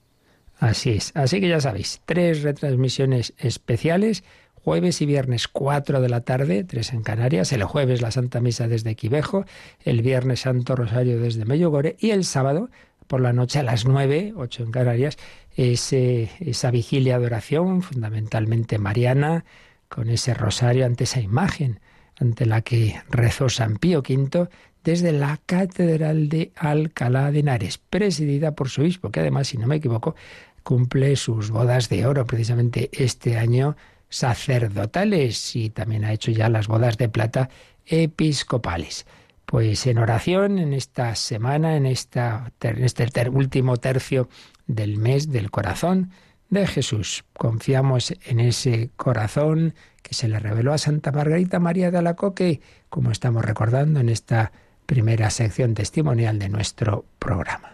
Así 0.58 0.90
es, 0.90 1.12
así 1.14 1.40
que 1.40 1.48
ya 1.48 1.60
sabéis, 1.60 2.00
tres 2.04 2.42
retransmisiones 2.42 3.32
especiales 3.38 4.24
jueves 4.64 5.02
y 5.02 5.06
viernes 5.06 5.46
4 5.46 6.00
de 6.00 6.08
la 6.08 6.22
tarde, 6.22 6.64
3 6.64 6.94
en 6.94 7.02
Canarias, 7.02 7.52
el 7.52 7.64
jueves 7.64 8.00
la 8.00 8.10
Santa 8.10 8.40
Misa 8.40 8.66
desde 8.66 8.96
Quivejo, 8.96 9.44
el 9.84 10.00
viernes 10.00 10.40
Santo 10.40 10.74
Rosario 10.74 11.20
desde 11.20 11.44
Mellogore 11.44 11.96
y 12.00 12.10
el 12.10 12.24
sábado 12.24 12.70
por 13.06 13.20
la 13.20 13.34
noche 13.34 13.58
a 13.58 13.62
las 13.62 13.84
9, 13.84 14.32
8 14.34 14.62
en 14.62 14.70
Canarias, 14.70 15.18
esa 15.54 16.70
vigilia 16.70 17.18
de 17.18 17.26
oración 17.26 17.82
fundamentalmente 17.82 18.78
mariana, 18.78 19.44
con 19.88 20.08
ese 20.08 20.32
rosario 20.32 20.86
ante 20.86 21.04
esa 21.04 21.20
imagen 21.20 21.80
ante 22.18 22.46
la 22.46 22.62
que 22.62 23.02
rezó 23.10 23.50
San 23.50 23.76
Pío 23.76 23.98
V 23.98 24.48
desde 24.82 25.12
la 25.12 25.40
Catedral 25.44 26.30
de 26.30 26.52
Alcalá 26.56 27.30
de 27.30 27.40
Henares, 27.40 27.76
presidida 27.76 28.54
por 28.54 28.70
su 28.70 28.80
obispo, 28.80 29.10
que 29.10 29.20
además, 29.20 29.48
si 29.48 29.58
no 29.58 29.66
me 29.66 29.76
equivoco, 29.76 30.14
cumple 30.62 31.16
sus 31.16 31.50
bodas 31.50 31.90
de 31.90 32.06
oro 32.06 32.26
precisamente 32.26 32.88
este 32.92 33.36
año 33.36 33.76
sacerdotales 34.14 35.56
y 35.56 35.70
también 35.70 36.04
ha 36.04 36.12
hecho 36.12 36.30
ya 36.30 36.48
las 36.48 36.68
bodas 36.68 36.96
de 36.98 37.08
plata 37.08 37.50
episcopales. 37.84 39.06
Pues 39.44 39.86
en 39.86 39.98
oración, 39.98 40.58
en 40.58 40.72
esta 40.72 41.14
semana, 41.16 41.76
en, 41.76 41.84
esta, 41.84 42.52
este 42.60 43.28
último 43.28 43.76
tercio 43.76 44.28
del 44.66 44.98
mes 44.98 45.30
del 45.30 45.50
corazón 45.50 46.12
de 46.48 46.66
Jesús, 46.66 47.24
confiamos 47.32 48.14
en 48.24 48.38
ese 48.38 48.90
corazón 48.96 49.74
que 50.02 50.14
se 50.14 50.28
le 50.28 50.38
reveló 50.38 50.72
a 50.72 50.78
Santa 50.78 51.10
Margarita 51.10 51.58
María 51.58 51.90
de 51.90 51.98
Alacoque, 51.98 52.60
como 52.88 53.10
estamos 53.10 53.44
recordando 53.44 54.00
en 54.00 54.08
esta 54.08 54.52
primera 54.86 55.30
sección 55.30 55.74
testimonial 55.74 56.38
de 56.38 56.48
nuestro 56.48 57.04
programa. 57.18 57.73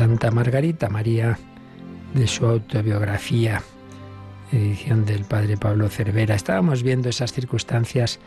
Santa 0.00 0.30
Margarita 0.30 0.88
María, 0.88 1.38
de 2.14 2.26
su 2.26 2.46
autobiografía, 2.46 3.62
edición 4.50 5.04
del 5.04 5.26
padre 5.26 5.58
Pablo 5.58 5.90
Cervera. 5.90 6.34
Estábamos 6.34 6.82
viendo 6.82 7.10
esas 7.10 7.34
circunstancias 7.34 8.18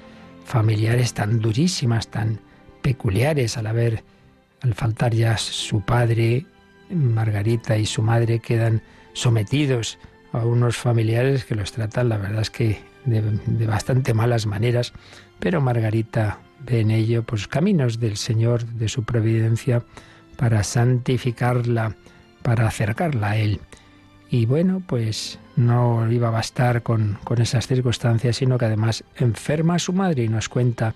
familiares 0.45 1.15
tan 1.15 1.39
durísimas, 1.39 2.09
tan 2.09 2.39
peculiares 2.83 3.57
al 3.57 3.65
haber, 3.65 4.03
al 4.61 4.75
faltar 4.75 5.15
ya 5.15 5.35
su 5.39 5.81
padre, 5.81 6.45
Margarita 6.91 7.75
y 7.75 7.87
su 7.87 8.03
madre 8.03 8.37
quedan 8.37 8.83
sometidos 9.13 9.97
a 10.31 10.45
unos 10.45 10.77
familiares 10.77 11.43
que 11.43 11.55
los 11.55 11.71
tratan, 11.71 12.09
la 12.09 12.17
verdad 12.19 12.41
es 12.43 12.51
que 12.51 12.77
de, 13.05 13.65
bastante 13.65 14.13
malas 14.13 14.45
maneras, 14.45 14.93
pero 15.39 15.59
Margarita 15.59 16.37
ve 16.59 16.81
en 16.81 16.91
ello 16.91 17.23
pues 17.23 17.47
caminos 17.47 17.99
del 17.99 18.17
Señor, 18.17 18.63
de 18.63 18.89
su 18.89 19.05
providencia, 19.05 19.83
para 20.35 20.63
santificarla, 20.63 21.95
para 22.41 22.67
acercarla 22.67 23.31
a 23.31 23.37
Él. 23.37 23.59
Y 24.29 24.45
bueno, 24.45 24.81
pues 24.85 25.39
no 25.55 26.11
iba 26.11 26.29
a 26.29 26.31
bastar 26.31 26.81
con, 26.81 27.17
con 27.23 27.41
esas 27.41 27.67
circunstancias, 27.67 28.37
sino 28.37 28.57
que 28.57 28.65
además 28.65 29.03
enferma 29.15 29.75
a 29.75 29.79
su 29.79 29.93
madre 29.93 30.23
y 30.23 30.27
nos 30.27 30.49
cuenta, 30.49 30.95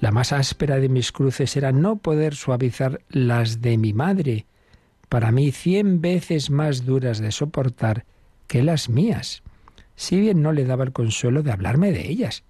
la 0.00 0.10
más 0.10 0.32
áspera 0.32 0.76
de 0.76 0.88
mis 0.88 1.12
cruces 1.12 1.56
era 1.56 1.72
no 1.72 1.96
poder 1.96 2.34
suavizar 2.34 3.00
las 3.10 3.60
de 3.60 3.76
mi 3.78 3.92
madre, 3.92 4.46
para 5.08 5.32
mí 5.32 5.52
cien 5.52 6.00
veces 6.00 6.50
más 6.50 6.86
duras 6.86 7.18
de 7.18 7.32
soportar 7.32 8.04
que 8.46 8.62
las 8.62 8.88
mías, 8.88 9.42
si 9.96 10.18
bien 10.20 10.40
no 10.40 10.52
le 10.52 10.64
daba 10.64 10.84
el 10.84 10.92
consuelo 10.92 11.42
de 11.42 11.52
hablarme 11.52 11.92
de 11.92 12.08
ellas, 12.08 12.44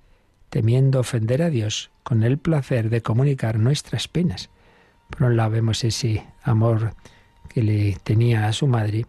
temiendo 0.50 1.00
ofender 1.00 1.42
a 1.42 1.50
Dios 1.50 1.90
con 2.02 2.22
el 2.22 2.38
placer 2.38 2.90
de 2.90 3.00
comunicar 3.02 3.58
nuestras 3.58 4.08
penas. 4.08 4.50
Por 5.10 5.24
un 5.28 5.36
lado 5.36 5.50
vemos 5.50 5.84
ese 5.84 6.24
amor 6.42 6.94
que 7.48 7.62
le 7.62 7.98
tenía 8.02 8.46
a 8.46 8.52
su 8.52 8.66
madre 8.66 9.06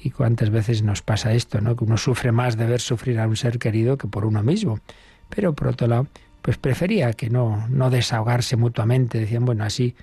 Y 0.00 0.10
cuántas 0.10 0.50
veces 0.50 0.82
nos 0.82 1.02
pasa 1.02 1.32
esto, 1.32 1.60
¿no? 1.60 1.76
Que 1.76 1.84
uno 1.84 1.96
sufre 1.96 2.32
más 2.32 2.56
de 2.56 2.66
ver 2.66 2.80
sufrir 2.80 3.20
a 3.20 3.28
un 3.28 3.36
ser 3.36 3.58
querido 3.58 3.96
que 3.96 4.08
por 4.08 4.24
uno 4.24 4.42
mismo. 4.42 4.80
Pero 5.28 5.54
por 5.54 5.68
otro 5.68 5.86
lado, 5.86 6.08
pues 6.42 6.58
prefería 6.58 7.12
que 7.12 7.30
no, 7.30 7.68
no 7.68 7.88
desahogarse 7.88 8.56
mutuamente. 8.56 9.20
Decían, 9.20 9.44
bueno, 9.44 9.64
así 9.64 9.94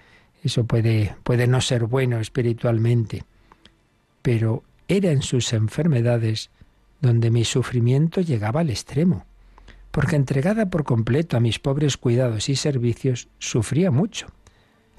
eso 0.44 0.64
puede, 0.64 1.16
puede 1.24 1.48
no 1.48 1.60
ser 1.60 1.86
bueno 1.86 2.20
espiritualmente. 2.20 3.24
Pero 4.22 4.64
era 4.88 5.12
en 5.12 5.22
sus 5.22 5.52
enfermedades 5.54 6.50
donde 7.02 7.30
mi 7.30 7.46
sufrimiento 7.46 8.22
llegaba 8.22 8.62
al 8.62 8.70
extremo, 8.70 9.26
porque 9.92 10.16
entregada 10.16 10.70
por 10.70 10.84
completo 10.84 11.38
a 11.38 11.40
mis 11.40 11.60
pobres 11.60 11.98
cuidados 11.98 12.50
y 12.50 12.56
servicios, 12.56 13.28
sufría 13.38 13.92
mucho, 13.92 14.28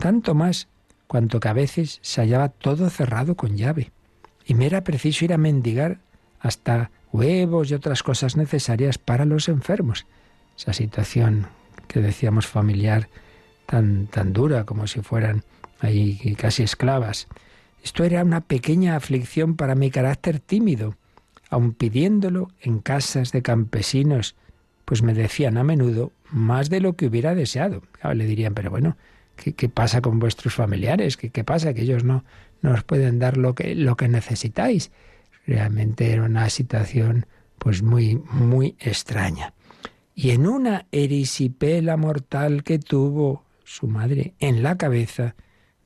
tanto 0.00 0.35
más 0.35 0.69
cuanto 1.07 1.38
que 1.40 1.49
a 1.49 1.52
veces 1.52 1.99
se 2.02 2.21
hallaba 2.21 2.49
todo 2.49 2.90
cerrado 2.90 3.37
con 3.37 3.57
llave, 3.57 3.92
y 4.47 4.54
me 4.54 4.66
era 4.66 4.83
preciso 4.83 5.25
ir 5.25 5.33
a 5.33 5.38
mendigar 5.38 5.99
hasta 6.40 6.90
huevos 7.12 7.71
y 7.71 7.75
otras 7.75 8.02
cosas 8.02 8.37
necesarias 8.37 8.99
para 8.99 9.25
los 9.25 9.49
enfermos. 9.49 10.07
Esa 10.57 10.73
situación 10.73 11.47
que 11.87 12.00
decíamos 12.00 12.47
familiar 12.47 13.09
tan, 13.66 14.07
tan 14.07 14.33
dura 14.33 14.64
como 14.64 14.87
si 14.87 15.00
fueran 15.00 15.45
ahí 15.80 16.35
casi 16.38 16.62
esclavas. 16.62 17.28
Esto 17.83 18.04
era 18.04 18.23
una 18.23 18.40
pequeña 18.40 18.97
aflicción 18.97 19.57
para 19.57 19.75
mi 19.75 19.90
carácter 19.90 20.40
tímido, 20.40 20.97
aun 21.49 21.73
pidiéndolo 21.73 22.50
en 22.61 22.80
casas 22.80 23.33
de 23.33 23.42
campesinos, 23.42 24.37
pues 24.85 25.02
me 25.02 25.14
decían 25.14 25.57
a 25.57 25.64
menudo 25.64 26.12
más 26.30 26.71
de 26.71 26.80
lo 26.80 26.95
que 26.95 27.07
hubiera 27.07 27.35
deseado. 27.35 27.83
le 28.14 28.26
dirían, 28.26 28.54
pero 28.54 28.71
bueno, 28.71 28.97
¿qué, 29.40 29.68
pasa 29.68 30.00
con 30.00 30.18
vuestros 30.18 30.54
familiares? 30.54 31.16
¿Qué, 31.16 31.30
¿Qué, 31.30 31.44
pasa? 31.44 31.73
Que 31.73 31.82
ellos 31.82 32.04
no, 32.04 32.25
no 32.62 32.73
os 32.73 32.85
pueden 32.85 33.18
dar 33.18 33.37
lo 33.37 33.54
que, 33.54 33.75
lo 33.75 33.97
que 33.97 34.09
necesitáis. 34.09 34.90
Realmente 35.47 36.12
era 36.12 36.25
una 36.25 36.49
situación 36.50 37.26
pues 37.59 37.82
muy, 37.82 38.16
muy 38.30 38.76
extraña. 38.78 39.54
Y 40.14 40.30
en 40.30 40.47
una 40.47 40.87
erisipela 40.92 41.97
mortal 41.97 42.62
que 42.62 42.78
tuvo 42.78 43.44
su 43.64 43.87
madre 43.87 44.35
en 44.38 44.62
la 44.62 44.76
cabeza, 44.76 45.35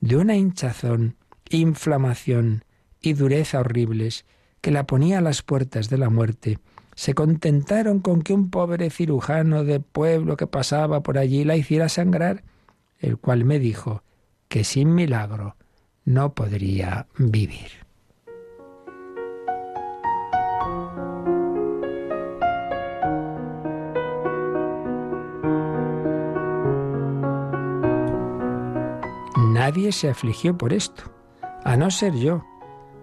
de 0.01 0.17
una 0.17 0.37
hinchazón, 0.37 1.17
inflamación 1.51 2.65
y 3.01 3.13
dureza 3.13 3.61
horribles, 3.61 4.25
que 4.61 4.71
la 4.71 4.87
ponía 4.87 5.19
a 5.19 5.23
las 5.23 5.43
puertas 5.43 5.89
de 5.91 5.99
la 5.99 6.11
muerte, 6.11 6.59
se 6.95 7.15
contentaron 7.15 8.01
con 8.01 8.23
que 8.23 8.33
un 8.33 8.51
pobre 8.51 8.91
cirujano 8.91 9.65
de 9.65 9.81
pueblo 9.81 10.37
que 10.37 10.47
pasaba 10.47 11.03
por 11.03 11.19
allí 11.19 11.45
la 11.45 11.57
hiciera 11.57 11.89
sangrar, 11.89 12.45
el 13.05 13.19
cual 13.19 13.45
me 13.45 13.59
dijo 13.59 14.03
que 14.49 14.65
sin 14.65 14.95
milagro 14.95 15.57
no 16.05 16.35
podría 16.35 17.07
vivir. 17.19 17.85
Nadie 29.53 29.93
se 29.93 30.09
afligió 30.09 30.57
por 30.57 30.73
esto, 30.73 31.05
a 31.65 31.77
no 31.77 31.91
ser 31.91 32.15
yo, 32.15 32.43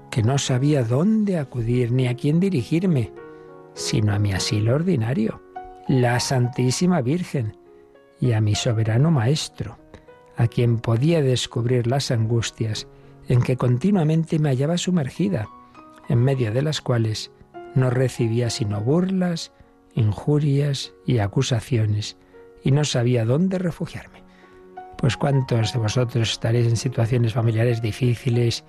que 0.09 0.23
no 0.23 0.37
sabía 0.37 0.83
dónde 0.83 1.37
acudir 1.37 1.91
ni 1.91 2.07
a 2.07 2.15
quién 2.15 2.39
dirigirme, 2.39 3.13
sino 3.73 4.13
a 4.13 4.19
mi 4.19 4.33
asilo 4.33 4.75
ordinario, 4.75 5.41
la 5.87 6.19
Santísima 6.19 7.01
Virgen, 7.01 7.55
y 8.21 8.31
a 8.31 8.39
mi 8.39 8.55
soberano 8.55 9.11
Maestro, 9.11 9.77
a 10.37 10.47
quien 10.47 10.79
podía 10.79 11.21
descubrir 11.21 11.87
las 11.87 12.11
angustias 12.11 12.87
en 13.27 13.41
que 13.41 13.57
continuamente 13.57 14.39
me 14.39 14.49
hallaba 14.49 14.77
sumergida, 14.77 15.49
en 16.07 16.23
medio 16.23 16.53
de 16.53 16.61
las 16.61 16.79
cuales 16.81 17.31
no 17.75 17.89
recibía 17.89 18.49
sino 18.49 18.79
burlas, 18.79 19.51
injurias 19.93 20.93
y 21.05 21.19
acusaciones, 21.19 22.17
y 22.63 22.71
no 22.71 22.83
sabía 22.85 23.25
dónde 23.25 23.57
refugiarme. 23.57 24.23
Pues 24.97 25.17
cuántos 25.17 25.73
de 25.73 25.79
vosotros 25.79 26.31
estaréis 26.31 26.67
en 26.67 26.77
situaciones 26.77 27.33
familiares 27.33 27.81
difíciles, 27.81 28.63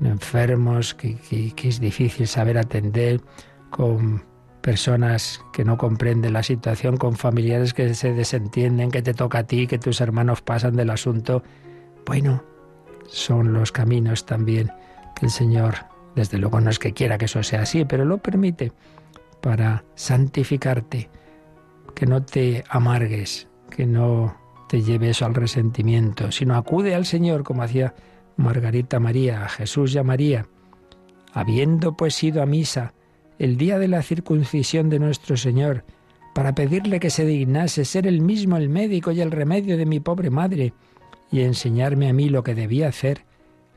enfermos 0.00 0.94
que, 0.94 1.16
es 1.62 1.80
difícil 1.80 2.26
saber 2.26 2.58
atender, 2.58 3.20
con 3.70 4.24
personas 4.60 5.44
que 5.52 5.64
no 5.64 5.76
comprenden 5.76 6.32
la 6.32 6.42
situación, 6.42 6.96
con 6.96 7.16
familiares 7.16 7.74
que 7.74 7.94
se 7.94 8.12
desentienden, 8.12 8.90
que 8.90 9.02
te 9.02 9.14
toca 9.14 9.38
a 9.38 9.44
ti, 9.44 9.66
que 9.66 9.78
tus 9.78 10.00
hermanos 10.00 10.42
pasan 10.42 10.76
del 10.76 10.90
asunto. 10.90 11.42
Bueno, 12.06 12.42
son 13.06 13.52
los 13.52 13.72
caminos 13.72 14.26
también 14.26 14.70
que 15.14 15.26
el 15.26 15.32
Señor, 15.32 15.74
desde 16.14 16.38
luego 16.38 16.60
no 16.60 16.70
es 16.70 16.78
que 16.78 16.92
quiera 16.92 17.18
que 17.18 17.26
eso 17.26 17.42
sea 17.42 17.62
así, 17.62 17.84
pero 17.84 18.04
lo 18.04 18.18
permite 18.18 18.72
para 19.40 19.84
santificarte, 19.94 21.08
que 21.94 22.06
no 22.06 22.22
te 22.24 22.64
amargues, 22.68 23.48
que 23.70 23.86
no 23.86 24.36
te 24.68 24.82
lleves 24.82 25.22
al 25.22 25.34
resentimiento, 25.34 26.30
sino 26.30 26.56
acude 26.56 26.94
al 26.94 27.06
Señor 27.06 27.42
como 27.42 27.62
hacía 27.62 27.94
Margarita 28.36 29.00
María, 29.00 29.44
a 29.44 29.48
Jesús 29.48 29.94
y 29.94 29.98
a 29.98 30.04
María, 30.04 30.46
habiendo 31.32 31.96
pues 31.96 32.22
ido 32.22 32.42
a 32.42 32.46
misa 32.46 32.92
el 33.38 33.56
día 33.56 33.78
de 33.78 33.88
la 33.88 34.02
circuncisión 34.02 34.90
de 34.90 34.98
nuestro 34.98 35.36
Señor, 35.36 35.84
para 36.34 36.54
pedirle 36.54 37.00
que 37.00 37.10
se 37.10 37.24
dignase 37.24 37.84
ser 37.84 38.06
el 38.06 38.20
mismo 38.20 38.56
el 38.56 38.68
médico 38.68 39.12
y 39.12 39.20
el 39.20 39.30
remedio 39.30 39.76
de 39.76 39.86
mi 39.86 40.00
pobre 40.00 40.30
madre, 40.30 40.72
y 41.30 41.40
enseñarme 41.40 42.08
a 42.08 42.12
mí 42.12 42.28
lo 42.28 42.42
que 42.42 42.54
debía 42.54 42.88
hacer, 42.88 43.24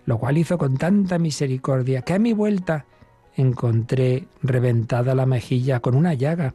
lo 0.06 0.18
cual 0.18 0.38
hizo 0.38 0.58
con 0.58 0.78
tanta 0.78 1.20
misericordia 1.20 2.02
que 2.02 2.14
a 2.14 2.20
mi 2.20 2.34
vuelta 2.34 2.86
encontré 3.36 4.28
reventada 4.42 5.16
la 5.16 5.26
mejilla 5.26 5.80
con 5.80 5.96
una 5.96 6.14
llaga, 6.14 6.54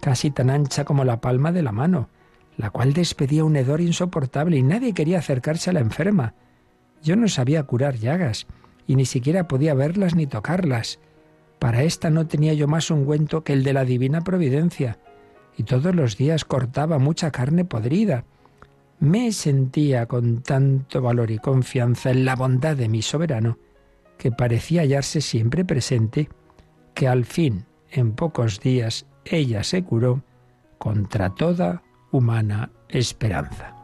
casi 0.00 0.30
tan 0.30 0.50
ancha 0.50 0.84
como 0.84 1.04
la 1.04 1.20
palma 1.20 1.52
de 1.52 1.62
la 1.62 1.72
mano, 1.72 2.08
la 2.56 2.70
cual 2.70 2.92
despedía 2.92 3.44
un 3.44 3.56
hedor 3.56 3.80
insoportable 3.80 4.56
y 4.56 4.62
nadie 4.62 4.92
quería 4.92 5.18
acercarse 5.18 5.70
a 5.70 5.72
la 5.72 5.80
enferma. 5.80 6.34
Yo 7.02 7.16
no 7.16 7.28
sabía 7.28 7.62
curar 7.62 7.96
llagas, 7.96 8.46
y 8.86 8.96
ni 8.96 9.06
siquiera 9.06 9.48
podía 9.48 9.74
verlas 9.74 10.14
ni 10.14 10.26
tocarlas. 10.26 10.98
Para 11.58 11.82
esta 11.82 12.10
no 12.10 12.26
tenía 12.26 12.54
yo 12.54 12.68
más 12.68 12.90
ungüento 12.90 13.42
que 13.42 13.52
el 13.52 13.64
de 13.64 13.72
la 13.72 13.84
divina 13.84 14.20
providencia, 14.20 14.98
y 15.56 15.64
todos 15.64 15.94
los 15.94 16.16
días 16.16 16.44
cortaba 16.44 16.98
mucha 16.98 17.30
carne 17.30 17.64
podrida. 17.64 18.24
Me 19.00 19.32
sentía 19.32 20.06
con 20.06 20.42
tanto 20.42 21.02
valor 21.02 21.30
y 21.30 21.38
confianza 21.38 22.10
en 22.10 22.24
la 22.24 22.36
bondad 22.36 22.76
de 22.76 22.88
mi 22.88 23.02
soberano, 23.02 23.58
que 24.18 24.30
parecía 24.30 24.82
hallarse 24.82 25.20
siempre 25.20 25.64
presente, 25.64 26.28
que 26.94 27.08
al 27.08 27.24
fin, 27.24 27.66
en 27.90 28.12
pocos 28.12 28.60
días, 28.60 29.06
ella 29.24 29.62
se 29.62 29.82
curó 29.84 30.22
contra 30.78 31.34
toda 31.34 31.82
humana 32.10 32.70
esperanza. 32.88 33.77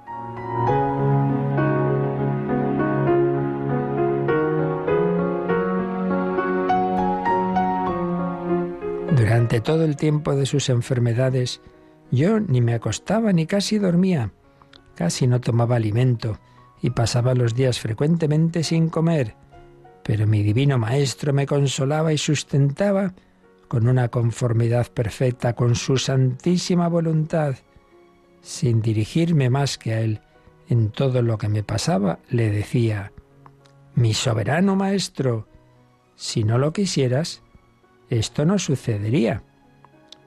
Durante 9.16 9.60
todo 9.60 9.84
el 9.84 9.94
tiempo 9.94 10.34
de 10.34 10.44
sus 10.44 10.68
enfermedades, 10.68 11.60
yo 12.10 12.40
ni 12.40 12.60
me 12.60 12.74
acostaba 12.74 13.32
ni 13.32 13.46
casi 13.46 13.78
dormía, 13.78 14.32
casi 14.96 15.28
no 15.28 15.40
tomaba 15.40 15.76
alimento 15.76 16.40
y 16.82 16.90
pasaba 16.90 17.34
los 17.34 17.54
días 17.54 17.78
frecuentemente 17.78 18.64
sin 18.64 18.88
comer, 18.88 19.36
pero 20.02 20.26
mi 20.26 20.42
divino 20.42 20.78
Maestro 20.78 21.32
me 21.32 21.46
consolaba 21.46 22.12
y 22.12 22.18
sustentaba 22.18 23.14
con 23.68 23.86
una 23.86 24.08
conformidad 24.08 24.88
perfecta 24.90 25.52
con 25.52 25.76
su 25.76 25.96
santísima 25.96 26.88
voluntad. 26.88 27.54
Sin 28.42 28.82
dirigirme 28.82 29.48
más 29.48 29.78
que 29.78 29.94
a 29.94 30.00
Él 30.00 30.22
en 30.68 30.90
todo 30.90 31.22
lo 31.22 31.38
que 31.38 31.48
me 31.48 31.62
pasaba, 31.62 32.18
le 32.30 32.50
decía, 32.50 33.12
Mi 33.94 34.12
soberano 34.12 34.74
Maestro, 34.74 35.46
si 36.16 36.42
no 36.42 36.58
lo 36.58 36.72
quisieras, 36.72 37.43
esto 38.18 38.44
no 38.44 38.58
sucedería. 38.58 39.42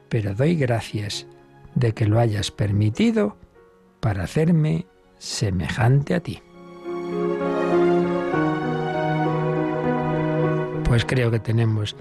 Pero 0.09 0.33
doy 0.33 0.55
gracias 0.55 1.27
de 1.75 1.93
que 1.93 2.05
lo 2.05 2.19
hayas 2.19 2.51
permitido 2.51 3.37
para 3.99 4.23
hacerme 4.23 4.85
semejante 5.17 6.15
a 6.15 6.19
ti. 6.19 6.41
Pues 10.85 11.05
creo 11.05 11.29
que 11.29 11.39
tenemos 11.39 11.95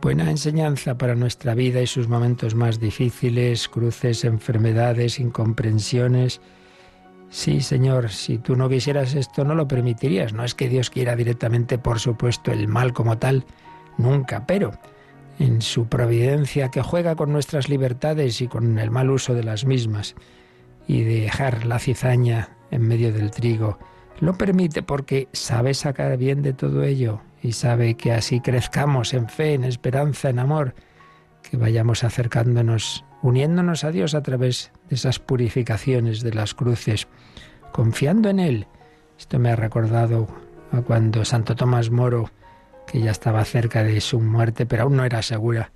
buena 0.00 0.30
enseñanza 0.30 0.96
para 0.96 1.14
nuestra 1.14 1.54
vida 1.54 1.80
y 1.80 1.86
sus 1.86 2.08
momentos 2.08 2.54
más 2.54 2.80
difíciles, 2.80 3.68
cruces, 3.68 4.24
enfermedades, 4.24 5.18
incomprensiones. 5.18 6.40
Sí, 7.30 7.60
Señor, 7.60 8.10
si 8.10 8.38
tú 8.38 8.56
no 8.56 8.68
quisieras 8.68 9.14
esto, 9.14 9.44
no 9.44 9.54
lo 9.54 9.66
permitirías. 9.66 10.32
No 10.32 10.44
es 10.44 10.54
que 10.54 10.68
Dios 10.68 10.90
quiera 10.90 11.16
directamente, 11.16 11.78
por 11.78 11.98
supuesto, 11.98 12.52
el 12.52 12.68
mal 12.68 12.92
como 12.92 13.18
tal, 13.18 13.44
nunca, 13.96 14.46
pero 14.46 14.72
en 15.42 15.60
su 15.60 15.86
providencia 15.86 16.70
que 16.70 16.82
juega 16.82 17.16
con 17.16 17.32
nuestras 17.32 17.68
libertades 17.68 18.40
y 18.40 18.46
con 18.46 18.78
el 18.78 18.92
mal 18.92 19.10
uso 19.10 19.34
de 19.34 19.42
las 19.42 19.64
mismas, 19.64 20.14
y 20.86 21.02
dejar 21.02 21.66
la 21.66 21.80
cizaña 21.80 22.56
en 22.70 22.86
medio 22.86 23.12
del 23.12 23.32
trigo, 23.32 23.76
lo 24.20 24.34
permite 24.34 24.84
porque 24.84 25.28
sabe 25.32 25.74
sacar 25.74 26.16
bien 26.16 26.42
de 26.42 26.52
todo 26.52 26.84
ello 26.84 27.22
y 27.42 27.52
sabe 27.52 27.94
que 27.96 28.12
así 28.12 28.40
crezcamos 28.40 29.14
en 29.14 29.28
fe, 29.28 29.54
en 29.54 29.64
esperanza, 29.64 30.30
en 30.30 30.38
amor, 30.38 30.76
que 31.42 31.56
vayamos 31.56 32.04
acercándonos, 32.04 33.04
uniéndonos 33.20 33.82
a 33.82 33.90
Dios 33.90 34.14
a 34.14 34.22
través 34.22 34.70
de 34.88 34.94
esas 34.94 35.18
purificaciones 35.18 36.22
de 36.22 36.34
las 36.34 36.54
cruces, 36.54 37.08
confiando 37.72 38.28
en 38.28 38.38
Él. 38.38 38.66
Esto 39.18 39.40
me 39.40 39.50
ha 39.50 39.56
recordado 39.56 40.28
a 40.70 40.82
cuando 40.82 41.24
Santo 41.24 41.56
Tomás 41.56 41.90
Moro, 41.90 42.30
que 42.86 43.00
ya 43.00 43.10
estaba 43.10 43.44
cerca 43.44 43.82
de 43.82 44.00
su 44.00 44.20
muerte, 44.20 44.66
pero 44.66 44.84
aún 44.84 44.96
no 44.96 45.04
era 45.04 45.22
segura, 45.22 45.72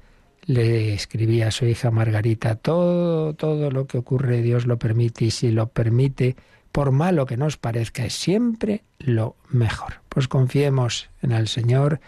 le 0.46 0.94
escribía 0.94 1.48
a 1.48 1.50
su 1.50 1.66
hija 1.66 1.90
Margarita, 1.90 2.54
todo, 2.54 3.34
todo 3.34 3.70
lo 3.70 3.86
que 3.86 3.98
ocurre 3.98 4.42
Dios 4.42 4.66
lo 4.66 4.78
permite 4.78 5.26
y 5.26 5.30
si 5.30 5.50
lo 5.50 5.68
permite, 5.68 6.36
por 6.72 6.92
malo 6.92 7.26
que 7.26 7.36
nos 7.36 7.56
parezca, 7.56 8.04
es 8.04 8.14
siempre 8.14 8.84
lo 8.98 9.36
mejor. 9.48 9.94
Pues 10.08 10.28
confiemos 10.28 11.10
en 11.22 11.32
el 11.32 11.48
Señor, 11.48 12.00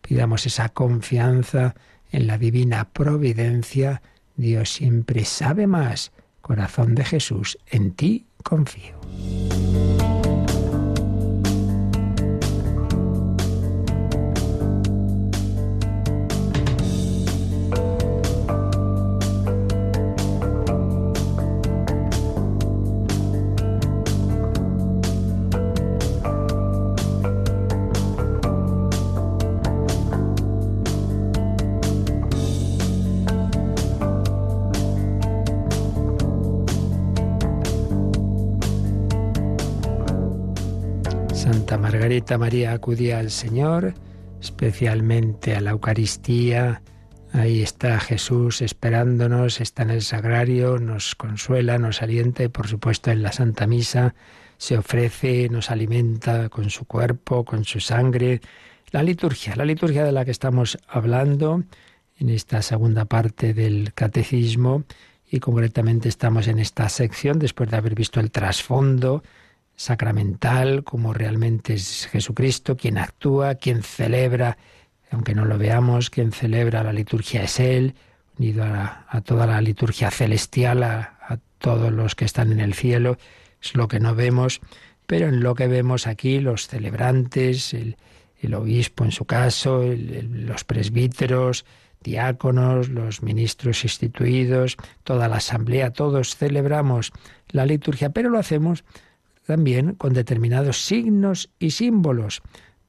pidamos 0.00 0.46
esa 0.46 0.68
confianza 0.68 1.74
en 2.12 2.26
la 2.26 2.38
divina 2.38 2.88
providencia. 2.92 4.00
Dios 4.36 4.70
siempre 4.70 5.24
sabe 5.24 5.66
más. 5.66 6.12
Corazón 6.40 6.94
de 6.94 7.04
Jesús, 7.04 7.58
en 7.70 7.92
ti 7.92 8.26
confío. 8.42 8.98
Margarita 41.78 42.38
María 42.38 42.72
acudía 42.72 43.18
al 43.18 43.30
Señor, 43.30 43.94
especialmente 44.40 45.54
a 45.54 45.60
la 45.60 45.70
Eucaristía. 45.70 46.82
Ahí 47.32 47.62
está 47.62 47.98
Jesús 48.00 48.62
esperándonos, 48.62 49.60
está 49.60 49.82
en 49.82 49.90
el 49.90 50.02
sagrario, 50.02 50.78
nos 50.78 51.14
consuela, 51.14 51.78
nos 51.78 52.02
alienta 52.02 52.44
y 52.44 52.48
por 52.48 52.68
supuesto 52.68 53.10
en 53.10 53.22
la 53.22 53.32
Santa 53.32 53.66
Misa 53.66 54.14
se 54.58 54.78
ofrece, 54.78 55.48
nos 55.48 55.70
alimenta 55.70 56.48
con 56.48 56.70
su 56.70 56.84
cuerpo, 56.84 57.44
con 57.44 57.64
su 57.64 57.80
sangre. 57.80 58.40
La 58.90 59.02
liturgia, 59.02 59.56
la 59.56 59.64
liturgia 59.64 60.04
de 60.04 60.12
la 60.12 60.24
que 60.24 60.30
estamos 60.30 60.78
hablando 60.86 61.64
en 62.18 62.30
esta 62.30 62.62
segunda 62.62 63.06
parte 63.06 63.54
del 63.54 63.92
catecismo 63.94 64.84
y 65.30 65.40
concretamente 65.40 66.08
estamos 66.08 66.46
en 66.46 66.58
esta 66.58 66.88
sección 66.88 67.38
después 67.38 67.70
de 67.70 67.76
haber 67.76 67.94
visto 67.94 68.20
el 68.20 68.30
trasfondo 68.30 69.22
sacramental, 69.82 70.84
como 70.84 71.12
realmente 71.12 71.74
es 71.74 72.06
Jesucristo, 72.06 72.76
quien 72.76 72.98
actúa, 72.98 73.56
quien 73.56 73.82
celebra, 73.82 74.56
aunque 75.10 75.34
no 75.34 75.44
lo 75.44 75.58
veamos, 75.58 76.08
quien 76.08 76.30
celebra 76.30 76.84
la 76.84 76.92
liturgia 76.92 77.42
es 77.42 77.58
Él, 77.58 77.96
unido 78.38 78.64
a, 78.64 79.20
toda 79.24 79.46
la 79.46 79.60
liturgia 79.60 80.10
celestial, 80.10 80.84
a, 80.84 81.18
todos 81.58 81.92
los 81.92 82.16
que 82.16 82.24
están 82.24 82.50
en 82.50 82.58
el 82.58 82.74
cielo, 82.74 83.18
es 83.62 83.76
lo 83.76 83.86
que 83.86 84.00
no 84.00 84.16
vemos, 84.16 84.60
pero 85.06 85.28
en 85.28 85.44
lo 85.44 85.54
que 85.54 85.68
vemos 85.68 86.08
aquí, 86.08 86.40
los 86.40 86.66
celebrantes, 86.66 87.72
el, 87.72 87.96
obispo 88.54 89.04
en 89.04 89.12
su 89.12 89.24
caso, 89.24 89.84
los 89.84 90.64
presbíteros, 90.64 91.64
diáconos, 92.02 92.88
los 92.88 93.22
ministros 93.22 93.84
instituidos, 93.84 94.76
toda 95.04 95.28
la 95.28 95.36
asamblea, 95.36 95.92
todos 95.92 96.34
celebramos 96.34 97.12
la 97.50 97.64
liturgia, 97.64 98.10
pero 98.10 98.28
lo 98.30 98.40
hacemos 98.40 98.82
también 99.52 99.96
con 99.96 100.14
determinados 100.14 100.82
signos 100.86 101.50
y 101.58 101.72
símbolos. 101.72 102.40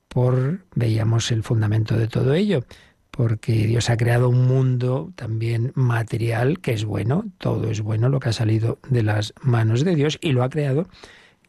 Por 0.08 0.65
veíamos 0.76 1.30
el 1.34 1.43
fundamento 1.43 1.97
de 1.97 2.08
todo 2.08 2.34
ello, 2.34 2.63
porque 3.12 3.67
Dios 3.67 3.89
ha 3.89 3.97
creado 3.97 4.30
un 4.30 4.47
mundo 4.47 5.12
también 5.17 5.73
material 5.76 6.62
que 6.62 6.71
es 6.71 6.86
bueno, 6.86 7.26
todo 7.38 7.69
es 7.69 7.82
bueno 7.82 8.08
lo 8.08 8.21
que 8.21 8.30
ha 8.30 8.34
salido 8.34 8.80
de 8.88 9.04
las 9.04 9.34
manos 9.41 9.84
de 9.84 9.93
Dios 9.95 10.17
y 10.21 10.32
lo 10.32 10.41
ha 10.41 10.49
creado 10.49 10.88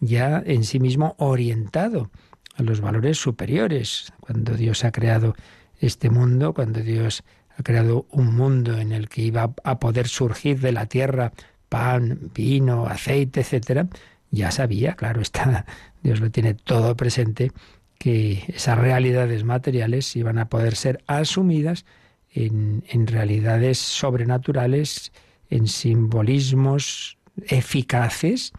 ya 0.00 0.42
en 0.44 0.64
sí 0.64 0.80
mismo 0.80 1.14
orientado 1.18 2.10
a 2.56 2.64
los 2.64 2.80
valores 2.80 3.16
superiores. 3.16 4.12
Cuando 4.18 4.54
Dios 4.54 4.84
ha 4.84 4.90
creado 4.90 5.36
este 5.78 6.10
mundo, 6.10 6.54
cuando 6.54 6.80
Dios 6.80 7.22
ha 7.56 7.62
creado 7.62 8.06
un 8.10 8.34
mundo 8.34 8.78
en 8.78 8.90
el 8.90 9.08
que 9.08 9.22
iba 9.22 9.54
a 9.62 9.78
poder 9.78 10.08
surgir 10.08 10.58
de 10.58 10.72
la 10.72 10.86
tierra 10.86 11.32
pan, 11.68 12.32
vino, 12.34 12.86
aceite, 12.86 13.42
etcétera, 13.42 13.86
ya 14.34 14.50
sabía, 14.50 14.94
claro 14.94 15.20
está, 15.20 15.66
Dios 16.02 16.20
lo 16.20 16.30
tiene 16.30 16.54
todo 16.54 16.96
presente, 16.96 17.52
que 17.98 18.44
esas 18.48 18.78
realidades 18.78 19.44
materiales 19.44 20.14
iban 20.16 20.38
a 20.38 20.48
poder 20.48 20.76
ser 20.76 21.02
asumidas 21.06 21.84
en, 22.30 22.84
en 22.88 23.06
realidades 23.06 23.78
sobrenaturales, 23.78 25.12
en 25.48 25.68
simbolismos 25.68 27.18
eficaces, 27.46 28.52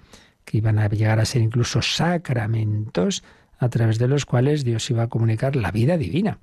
que 0.45 0.57
iban 0.57 0.79
a 0.79 0.87
llegar 0.87 1.19
a 1.19 1.25
ser 1.25 1.41
incluso 1.41 1.81
sacramentos 1.81 3.23
a 3.57 3.69
través 3.69 3.99
de 3.99 4.07
los 4.07 4.25
cuales 4.25 4.63
Dios 4.63 4.89
iba 4.89 5.03
a 5.03 5.09
comunicar 5.09 5.55
la 5.55 5.71
vida 5.71 5.97
divina. 5.97 6.39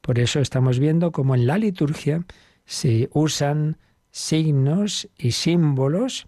Por 0.00 0.18
eso 0.18 0.40
estamos 0.40 0.78
viendo 0.78 1.12
cómo 1.12 1.34
en 1.34 1.46
la 1.46 1.58
liturgia 1.58 2.24
se 2.64 3.08
usan 3.12 3.78
signos 4.10 5.08
y 5.16 5.32
símbolos 5.32 6.26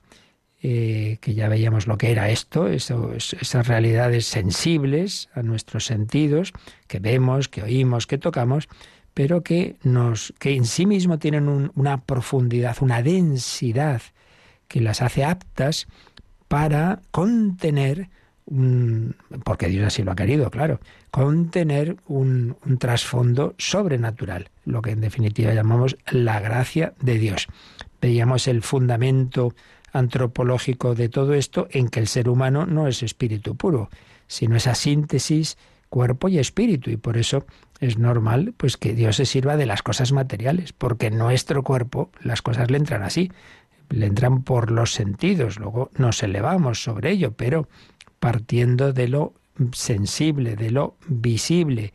eh, 0.61 1.19
que 1.21 1.35
ya 1.35 1.49
veíamos 1.49 1.87
lo 1.87 1.99
que 1.99 2.11
era 2.11 2.31
esto, 2.31 2.69
esas 2.69 3.69
realidades 3.69 4.27
sensibles 4.27 5.29
a 5.35 5.43
nuestros 5.43 5.87
sentidos, 5.87 6.53
que 6.89 6.99
vemos, 6.99 7.49
que 7.49 7.63
oímos, 7.63 8.09
que 8.09 8.19
tocamos, 8.19 8.69
pero 9.15 9.43
que, 9.43 9.77
nos, 9.85 10.35
que 10.39 10.55
en 10.55 10.65
sí 10.65 10.85
mismo 10.85 11.19
tienen 11.19 11.71
una 11.75 12.01
profundidad, 12.03 12.77
una 12.81 13.03
densidad 13.03 14.03
que 14.67 14.81
las 14.81 15.01
hace 15.01 15.25
aptas 15.25 15.87
para 16.49 17.03
contener 17.11 18.09
un, 18.47 19.15
porque 19.45 19.69
Dios 19.69 19.87
así 19.87 20.03
lo 20.03 20.13
ha 20.13 20.17
querido, 20.17 20.51
claro, 20.51 20.81
contener 21.11 21.97
un, 22.07 22.57
un 22.65 22.79
trasfondo 22.79 23.55
sobrenatural, 23.59 24.51
lo 24.65 24.83
que 24.83 24.91
en 24.91 25.01
definitiva 25.01 25.55
llamamos 25.55 25.97
la 26.11 26.41
gracia 26.41 26.95
de 27.01 27.19
Dios. 27.19 27.47
Veíamos 28.01 28.49
el 28.49 28.63
fundamento 28.63 29.55
antropológico 29.93 30.95
de 30.95 31.09
todo 31.09 31.35
esto 31.35 31.69
en 31.71 31.89
que 31.89 32.01
el 32.01 32.09
ser 32.09 32.29
humano 32.29 32.67
no 32.67 32.87
es 32.87 33.03
espíritu 33.03 33.57
puro, 33.57 33.91
sino 34.27 34.57
esa 34.57 34.75
síntesis 34.75 35.57
cuerpo 35.89 36.29
y 36.29 36.39
espíritu 36.39 36.91
y 36.91 36.97
por 36.97 37.17
eso 37.17 37.47
es 37.81 37.99
normal 37.99 38.55
pues 38.57 38.77
que 38.77 38.95
Dios 38.95 39.17
se 39.17 39.27
sirva 39.27 39.57
de 39.57 39.67
las 39.67 39.83
cosas 39.83 40.13
materiales, 40.13 40.73
porque 40.73 41.07
en 41.07 41.19
nuestro 41.19 41.63
cuerpo 41.63 42.11
las 42.21 42.43
cosas 42.43 42.71
le 42.71 42.77
entran 42.77 43.03
así, 43.03 43.31
le 43.91 44.07
entran 44.07 44.43
por 44.43 44.71
los 44.71 44.93
sentidos, 44.93 45.59
luego 45.59 45.91
nos 45.97 46.23
elevamos 46.23 46.83
sobre 46.83 47.11
ello, 47.11 47.33
pero 47.33 47.69
partiendo 48.21 48.93
de 48.93 49.09
lo 49.09 49.35
sensible, 49.73 50.57
de 50.57 50.71
lo 50.71 50.97
visible. 51.07 51.93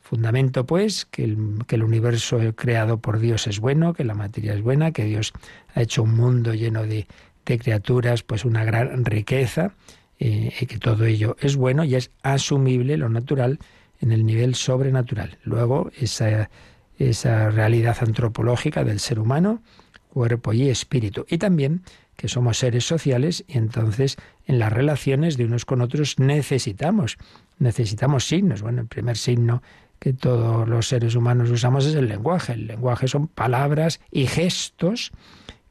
Fundamento, 0.00 0.66
pues, 0.66 1.06
que 1.06 1.24
el, 1.24 1.58
que 1.66 1.76
el 1.76 1.82
universo 1.82 2.38
creado 2.54 2.98
por 2.98 3.18
Dios 3.18 3.46
es 3.46 3.58
bueno, 3.58 3.94
que 3.94 4.04
la 4.04 4.14
materia 4.14 4.52
es 4.52 4.62
buena, 4.62 4.92
que 4.92 5.04
Dios 5.04 5.32
ha 5.74 5.82
hecho 5.82 6.02
un 6.02 6.14
mundo 6.14 6.54
lleno 6.54 6.84
de 6.84 7.06
de 7.44 7.58
criaturas, 7.58 8.22
pues 8.22 8.44
una 8.44 8.64
gran 8.64 9.04
riqueza, 9.04 9.74
eh, 10.18 10.52
y 10.60 10.66
que 10.66 10.78
todo 10.78 11.04
ello 11.04 11.36
es 11.40 11.56
bueno 11.56 11.84
y 11.84 11.96
es 11.96 12.10
asumible 12.22 12.96
lo 12.96 13.08
natural 13.08 13.58
en 14.00 14.12
el 14.12 14.24
nivel 14.24 14.54
sobrenatural. 14.54 15.38
Luego, 15.42 15.90
esa, 15.98 16.50
esa 16.98 17.50
realidad 17.50 17.96
antropológica 18.00 18.84
del 18.84 19.00
ser 19.00 19.18
humano, 19.18 19.62
cuerpo 20.08 20.52
y 20.52 20.68
espíritu. 20.68 21.26
Y 21.28 21.38
también 21.38 21.82
que 22.16 22.28
somos 22.28 22.58
seres 22.58 22.84
sociales 22.84 23.44
y 23.48 23.58
entonces 23.58 24.16
en 24.46 24.58
las 24.58 24.72
relaciones 24.72 25.36
de 25.36 25.44
unos 25.44 25.64
con 25.64 25.80
otros 25.80 26.18
necesitamos, 26.18 27.16
necesitamos 27.58 28.24
signos. 28.24 28.62
Bueno, 28.62 28.82
el 28.82 28.86
primer 28.86 29.16
signo 29.16 29.62
que 29.98 30.12
todos 30.12 30.68
los 30.68 30.88
seres 30.88 31.16
humanos 31.16 31.50
usamos 31.50 31.86
es 31.86 31.94
el 31.94 32.08
lenguaje. 32.08 32.52
El 32.52 32.66
lenguaje 32.66 33.08
son 33.08 33.26
palabras 33.26 34.00
y 34.12 34.26
gestos 34.26 35.12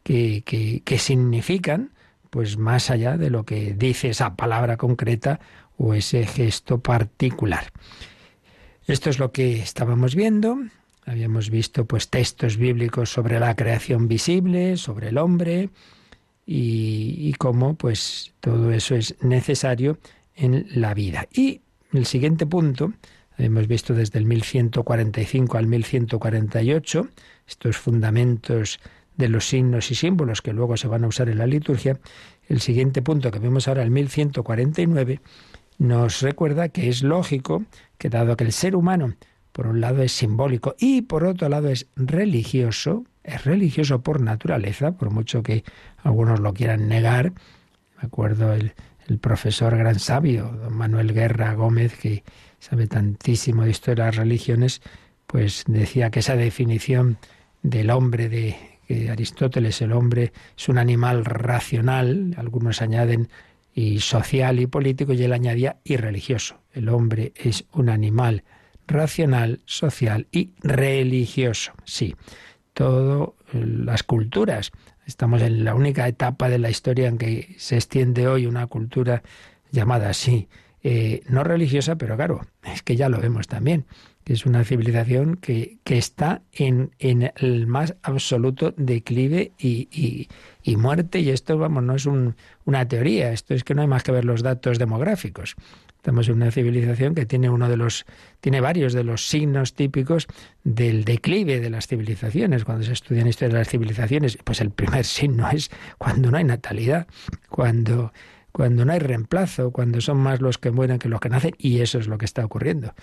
que, 0.03 0.97
significan, 0.99 1.91
pues 2.29 2.57
más 2.57 2.89
allá 2.89 3.17
de 3.17 3.29
lo 3.29 3.45
que 3.45 3.73
dice 3.73 4.09
esa 4.09 4.35
palabra 4.35 4.77
concreta 4.77 5.39
o 5.77 5.93
ese 5.93 6.25
gesto 6.25 6.79
particular. 6.79 7.71
Esto 8.85 9.09
es 9.09 9.19
lo 9.19 9.31
que 9.31 9.59
estábamos 9.59 10.15
viendo. 10.15 10.57
Habíamos 11.05 11.49
visto 11.49 11.85
pues 11.85 12.09
textos 12.09 12.57
bíblicos 12.57 13.09
sobre 13.09 13.39
la 13.39 13.55
creación 13.55 14.07
visible, 14.07 14.77
sobre 14.77 15.09
el 15.09 15.17
hombre 15.17 15.69
y, 16.45 17.15
y, 17.19 17.33
cómo 17.33 17.75
pues 17.75 18.33
todo 18.39 18.71
eso 18.71 18.95
es 18.95 19.15
necesario 19.21 19.97
en 20.35 20.67
la 20.73 20.93
vida. 20.93 21.27
Y 21.31 21.61
el 21.93 22.05
siguiente 22.05 22.45
punto, 22.45 22.93
hemos 23.37 23.67
visto 23.67 23.93
desde 23.93 24.19
el 24.19 24.25
1145 24.25 25.57
al 25.57 25.67
1148, 25.67 27.07
estos 27.47 27.77
fundamentos 27.77 28.79
de 29.17 29.29
los 29.29 29.47
signos 29.47 29.91
y 29.91 29.95
símbolos 29.95 30.41
que 30.41 30.53
luego 30.53 30.77
se 30.77 30.87
van 30.87 31.03
a 31.03 31.07
usar 31.07 31.29
en 31.29 31.37
la 31.37 31.47
liturgia, 31.47 31.99
el 32.47 32.61
siguiente 32.61 33.01
punto 33.01 33.31
que 33.31 33.39
vemos 33.39 33.67
ahora, 33.67 33.83
el 33.83 33.91
1149, 33.91 35.21
nos 35.77 36.21
recuerda 36.21 36.69
que 36.69 36.89
es 36.89 37.03
lógico 37.03 37.63
que 37.97 38.09
dado 38.09 38.37
que 38.37 38.43
el 38.43 38.51
ser 38.51 38.75
humano, 38.75 39.15
por 39.51 39.67
un 39.67 39.81
lado, 39.81 40.01
es 40.01 40.11
simbólico 40.11 40.75
y 40.79 41.03
por 41.03 41.23
otro 41.25 41.49
lado 41.49 41.69
es 41.69 41.87
religioso, 41.95 43.05
es 43.23 43.43
religioso 43.45 44.01
por 44.01 44.21
naturaleza, 44.21 44.93
por 44.93 45.11
mucho 45.11 45.43
que 45.43 45.63
algunos 45.97 46.39
lo 46.39 46.53
quieran 46.53 46.87
negar. 46.87 47.33
Me 47.97 48.07
acuerdo 48.07 48.53
el, 48.53 48.73
el 49.07 49.19
profesor 49.19 49.77
gran 49.77 49.99
sabio, 49.99 50.51
don 50.61 50.75
Manuel 50.75 51.13
Guerra 51.13 51.53
Gómez, 51.53 51.95
que 51.95 52.23
sabe 52.59 52.87
tantísimo 52.87 53.63
de 53.63 53.71
historia 53.71 54.05
de 54.05 54.11
las 54.11 54.17
religiones, 54.17 54.81
pues 55.27 55.63
decía 55.67 56.09
que 56.11 56.19
esa 56.19 56.35
definición 56.35 57.17
del 57.61 57.89
hombre 57.89 58.29
de 58.29 58.72
que 58.87 59.09
Aristóteles, 59.09 59.81
el 59.81 59.91
hombre 59.91 60.33
es 60.57 60.69
un 60.69 60.77
animal 60.77 61.25
racional, 61.25 62.33
algunos 62.37 62.81
añaden 62.81 63.29
y 63.73 63.99
social 63.99 64.59
y 64.59 64.67
político, 64.67 65.13
y 65.13 65.23
él 65.23 65.33
añadía 65.33 65.77
y 65.83 65.97
religioso. 65.97 66.59
El 66.73 66.89
hombre 66.89 67.33
es 67.35 67.65
un 67.73 67.89
animal 67.89 68.43
racional, 68.87 69.61
social 69.65 70.27
y 70.31 70.51
religioso. 70.61 71.73
Sí, 71.85 72.15
todas 72.73 73.29
las 73.53 74.03
culturas. 74.03 74.71
Estamos 75.05 75.41
en 75.41 75.63
la 75.63 75.75
única 75.75 76.07
etapa 76.07 76.49
de 76.49 76.59
la 76.59 76.69
historia 76.69 77.07
en 77.07 77.17
que 77.17 77.55
se 77.57 77.75
extiende 77.75 78.27
hoy 78.27 78.45
una 78.45 78.67
cultura 78.67 79.23
llamada 79.71 80.09
así, 80.09 80.47
eh, 80.83 81.23
no 81.27 81.43
religiosa, 81.43 81.95
pero 81.95 82.15
claro, 82.15 82.41
es 82.63 82.83
que 82.83 82.95
ya 82.95 83.09
lo 83.09 83.19
vemos 83.19 83.47
también 83.47 83.85
que 84.23 84.33
es 84.33 84.45
una 84.45 84.63
civilización 84.63 85.35
que, 85.35 85.77
que 85.83 85.97
está 85.97 86.41
en, 86.53 86.91
en, 86.99 87.31
el 87.35 87.67
más 87.67 87.95
absoluto 88.03 88.73
declive 88.77 89.51
y, 89.57 90.27
y, 90.63 90.75
muerte. 90.77 91.19
Y 91.19 91.29
esto, 91.29 91.57
vamos, 91.57 91.83
no 91.83 91.95
es 91.95 92.05
un, 92.05 92.35
una 92.65 92.87
teoría, 92.87 93.31
esto 93.31 93.53
es 93.53 93.63
que 93.63 93.75
no 93.75 93.81
hay 93.81 93.87
más 93.87 94.03
que 94.03 94.11
ver 94.11 94.25
los 94.25 94.41
datos 94.41 94.79
demográficos. 94.79 95.55
Estamos 95.95 96.27
en 96.27 96.35
una 96.35 96.51
civilización 96.51 97.15
que 97.15 97.25
tiene 97.25 97.49
uno 97.49 97.69
de 97.69 97.77
los, 97.77 98.05
tiene 98.41 98.59
varios 98.59 98.93
de 98.93 99.03
los 99.03 99.27
signos 99.27 99.73
típicos 99.73 100.27
del 100.63 101.05
declive 101.05 101.59
de 101.59 101.69
las 101.69 101.87
civilizaciones. 101.87 102.65
Cuando 102.65 102.83
se 102.85 102.93
estudian 102.93 103.27
historia 103.27 103.53
de 103.53 103.59
las 103.59 103.69
civilizaciones, 103.69 104.37
pues 104.43 104.61
el 104.61 104.71
primer 104.71 105.05
signo 105.05 105.49
es 105.49 105.69
cuando 105.97 106.31
no 106.31 106.37
hay 106.37 106.43
natalidad, 106.43 107.07
cuando 107.49 108.13
cuando 108.51 108.85
no 108.85 108.93
hay 108.93 108.99
reemplazo, 108.99 109.71
cuando 109.71 109.99
son 109.99 110.17
más 110.17 110.39
los 110.39 110.59
que 110.59 110.69
mueren 110.69 110.99
que 110.99 111.09
los 111.09 111.19
que 111.19 111.29
nacen, 111.29 111.55
y 111.57 111.79
eso 111.79 111.97
es 111.97 112.07
lo 112.07 112.19
que 112.19 112.25
está 112.25 112.45
ocurriendo 112.45 112.93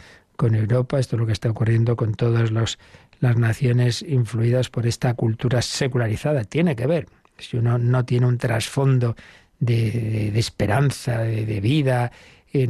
con 0.41 0.55
Europa, 0.55 0.99
esto 0.99 1.17
es 1.17 1.21
lo 1.21 1.27
que 1.27 1.35
está 1.35 1.51
ocurriendo 1.51 1.97
con 1.97 2.15
todas 2.15 2.51
las 2.51 3.37
naciones 3.37 4.01
influidas 4.01 4.71
por 4.71 4.87
esta 4.87 5.13
cultura 5.13 5.61
secularizada. 5.61 6.45
Tiene 6.45 6.75
que 6.75 6.87
ver. 6.87 7.09
Si 7.37 7.59
uno 7.59 7.77
no 7.77 8.07
tiene 8.07 8.25
un 8.25 8.39
trasfondo 8.39 9.17
de, 9.59 10.29
esperanza, 10.39 11.19
de, 11.19 11.61
vida, 11.61 12.11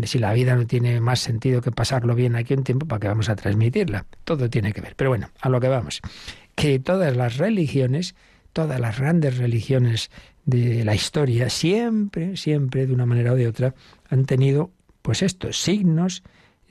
si 0.02 0.18
la 0.18 0.32
vida 0.32 0.56
no 0.56 0.66
tiene 0.66 1.00
más 1.00 1.20
sentido 1.20 1.62
que 1.62 1.70
pasarlo 1.70 2.16
bien 2.16 2.34
aquí 2.34 2.54
un 2.54 2.64
tiempo, 2.64 2.86
¿para 2.86 2.98
qué 2.98 3.06
vamos 3.06 3.28
a 3.28 3.36
transmitirla? 3.36 4.04
Todo 4.24 4.50
tiene 4.50 4.72
que 4.72 4.80
ver. 4.80 4.96
Pero 4.96 5.10
bueno, 5.10 5.30
a 5.40 5.48
lo 5.48 5.60
que 5.60 5.68
vamos. 5.68 6.00
Que 6.56 6.80
todas 6.80 7.16
las 7.16 7.36
religiones, 7.36 8.16
todas 8.52 8.80
las 8.80 8.98
grandes 8.98 9.38
religiones 9.38 10.10
de 10.44 10.84
la 10.84 10.96
historia, 10.96 11.48
siempre, 11.50 12.36
siempre, 12.36 12.88
de 12.88 12.92
una 12.92 13.06
manera 13.06 13.32
o 13.32 13.36
de 13.36 13.46
otra, 13.46 13.76
han 14.08 14.24
tenido 14.24 14.72
pues 15.02 15.22
estos 15.22 15.62
signos, 15.62 16.24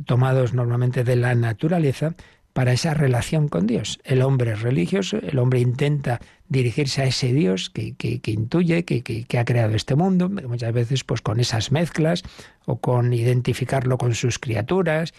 tomados 0.06 0.54
normalmente 0.54 1.04
de 1.04 1.16
la 1.16 1.36
naturaleza 1.36 2.16
para 2.54 2.74
esa 2.74 2.94
relación 2.94 3.48
con 3.48 3.68
Dios. 3.68 4.00
El 4.04 4.22
hombre 4.22 4.52
es 4.52 4.62
religioso, 4.62 5.18
el 5.18 5.38
hombre 5.40 5.60
intenta 5.60 6.20
dirigirse 6.48 7.02
a 7.02 7.06
ese 7.06 7.32
Dios 7.32 7.70
que, 7.70 7.94
que, 7.96 8.20
intuye, 8.32 8.84
que, 8.86 9.02
que, 9.02 9.40
ha 9.40 9.46
creado 9.46 9.76
este 9.76 9.96
mundo, 9.96 10.30
muchas 10.30 10.74
veces 10.74 11.04
pues 11.04 11.22
con 11.22 11.40
esas 11.40 11.72
mezclas 11.72 12.24
o 12.66 12.78
con 12.78 13.14
identificarlo 13.14 13.98
con 13.98 14.16
sus 14.16 14.40
criaturas, 14.40 15.14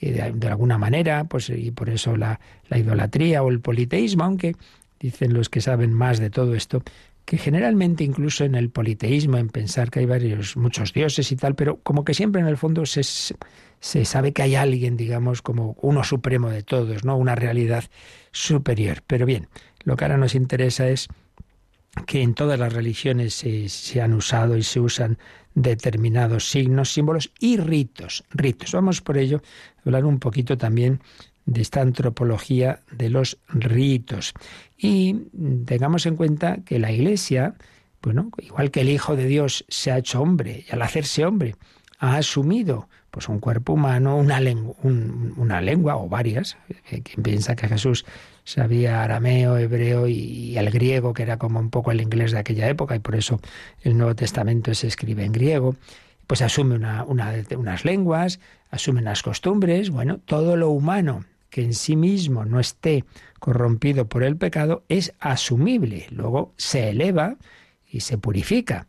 de, 0.00 0.32
de, 0.34 0.48
alguna 0.48 0.78
manera, 0.78 1.24
pues 1.24 1.48
y 1.48 1.70
por 1.70 1.88
eso 1.88 2.16
la, 2.16 2.40
la 2.68 2.78
idolatría 2.78 3.42
o 3.44 3.50
el 3.50 3.60
politeísmo, 3.60 4.24
aunque 4.24 4.56
dicen 4.98 5.32
los 5.32 5.48
que 5.48 5.60
saben 5.60 5.92
más 5.92 6.18
de 6.18 6.30
todo 6.30 6.54
esto, 6.54 6.82
que 7.24 7.38
generalmente 7.38 8.02
incluso 8.02 8.44
en 8.44 8.56
el 8.56 8.70
politeísmo, 8.70 9.38
en 9.38 9.48
pensar 9.48 9.90
que 9.90 10.00
hay 10.00 10.06
varios, 10.06 10.56
muchos 10.56 10.92
dioses 10.92 11.30
y 11.30 11.36
tal, 11.36 11.54
pero 11.54 11.78
como 11.78 12.04
que 12.04 12.14
siempre 12.14 12.40
en 12.40 12.48
el 12.48 12.56
fondo 12.56 12.84
se, 12.84 13.02
se 13.82 14.04
sabe 14.04 14.32
que 14.32 14.42
hay 14.42 14.54
alguien, 14.54 14.96
digamos, 14.96 15.42
como 15.42 15.76
uno 15.82 16.04
supremo 16.04 16.50
de 16.50 16.62
todos, 16.62 17.04
¿no? 17.04 17.16
Una 17.16 17.34
realidad 17.34 17.82
superior. 18.30 19.02
Pero 19.08 19.26
bien, 19.26 19.48
lo 19.82 19.96
que 19.96 20.04
ahora 20.04 20.16
nos 20.16 20.36
interesa 20.36 20.88
es 20.88 21.08
que 22.06 22.22
en 22.22 22.34
todas 22.34 22.60
las 22.60 22.72
religiones 22.72 23.34
se, 23.34 23.68
se, 23.68 24.00
han 24.00 24.14
usado 24.14 24.56
y 24.56 24.62
se 24.62 24.78
usan 24.78 25.18
determinados 25.56 26.48
signos, 26.48 26.92
símbolos 26.92 27.32
y 27.40 27.56
ritos. 27.56 28.22
Ritos. 28.30 28.70
Vamos 28.70 29.00
por 29.00 29.18
ello 29.18 29.42
a 29.78 29.80
hablar 29.84 30.04
un 30.04 30.20
poquito 30.20 30.56
también 30.56 31.00
de 31.44 31.60
esta 31.60 31.80
antropología 31.80 32.82
de 32.92 33.10
los 33.10 33.36
ritos. 33.48 34.32
Y 34.78 35.24
tengamos 35.66 36.06
en 36.06 36.14
cuenta 36.14 36.58
que 36.64 36.78
la 36.78 36.92
Iglesia, 36.92 37.56
bueno, 38.00 38.30
igual 38.38 38.70
que 38.70 38.82
el 38.82 38.90
Hijo 38.90 39.16
de 39.16 39.26
Dios 39.26 39.64
se 39.68 39.90
ha 39.90 39.98
hecho 39.98 40.22
hombre, 40.22 40.64
y 40.68 40.72
al 40.72 40.82
hacerse 40.82 41.26
hombre 41.26 41.56
ha 41.98 42.16
asumido 42.16 42.88
pues 43.12 43.28
un 43.28 43.40
cuerpo 43.40 43.74
humano, 43.74 44.16
una 44.16 44.40
lengua, 44.40 45.96
o 45.96 46.08
varias. 46.08 46.56
Quien 46.88 47.22
piensa 47.22 47.54
que 47.54 47.68
Jesús 47.68 48.06
sabía 48.42 49.02
arameo, 49.02 49.58
hebreo 49.58 50.08
y, 50.08 50.56
el 50.56 50.70
griego, 50.70 51.12
que 51.12 51.22
era 51.22 51.36
como 51.36 51.60
un 51.60 51.68
poco 51.68 51.92
el 51.92 52.00
inglés 52.00 52.32
de 52.32 52.38
aquella 52.38 52.66
época, 52.70 52.96
y 52.96 53.00
por 53.00 53.14
eso 53.14 53.38
el 53.82 53.98
Nuevo 53.98 54.14
Testamento 54.14 54.72
se 54.72 54.86
escribe 54.86 55.26
en 55.26 55.32
griego, 55.32 55.76
pues 56.26 56.40
asume 56.40 56.74
una, 56.74 57.04
unas 57.04 57.84
lenguas, 57.84 58.40
asume 58.70 59.02
unas 59.02 59.22
costumbres, 59.22 59.90
bueno, 59.90 60.18
todo 60.24 60.56
lo 60.56 60.70
humano 60.70 61.26
que 61.50 61.62
en 61.62 61.74
sí 61.74 61.96
mismo 61.96 62.46
no 62.46 62.60
esté 62.60 63.04
corrompido 63.40 64.08
por 64.08 64.22
el 64.22 64.38
pecado 64.38 64.84
es 64.88 65.12
asumible, 65.20 66.06
luego 66.08 66.54
se 66.56 66.88
eleva 66.88 67.36
y 67.90 68.00
se 68.00 68.16
purifica. 68.16 68.86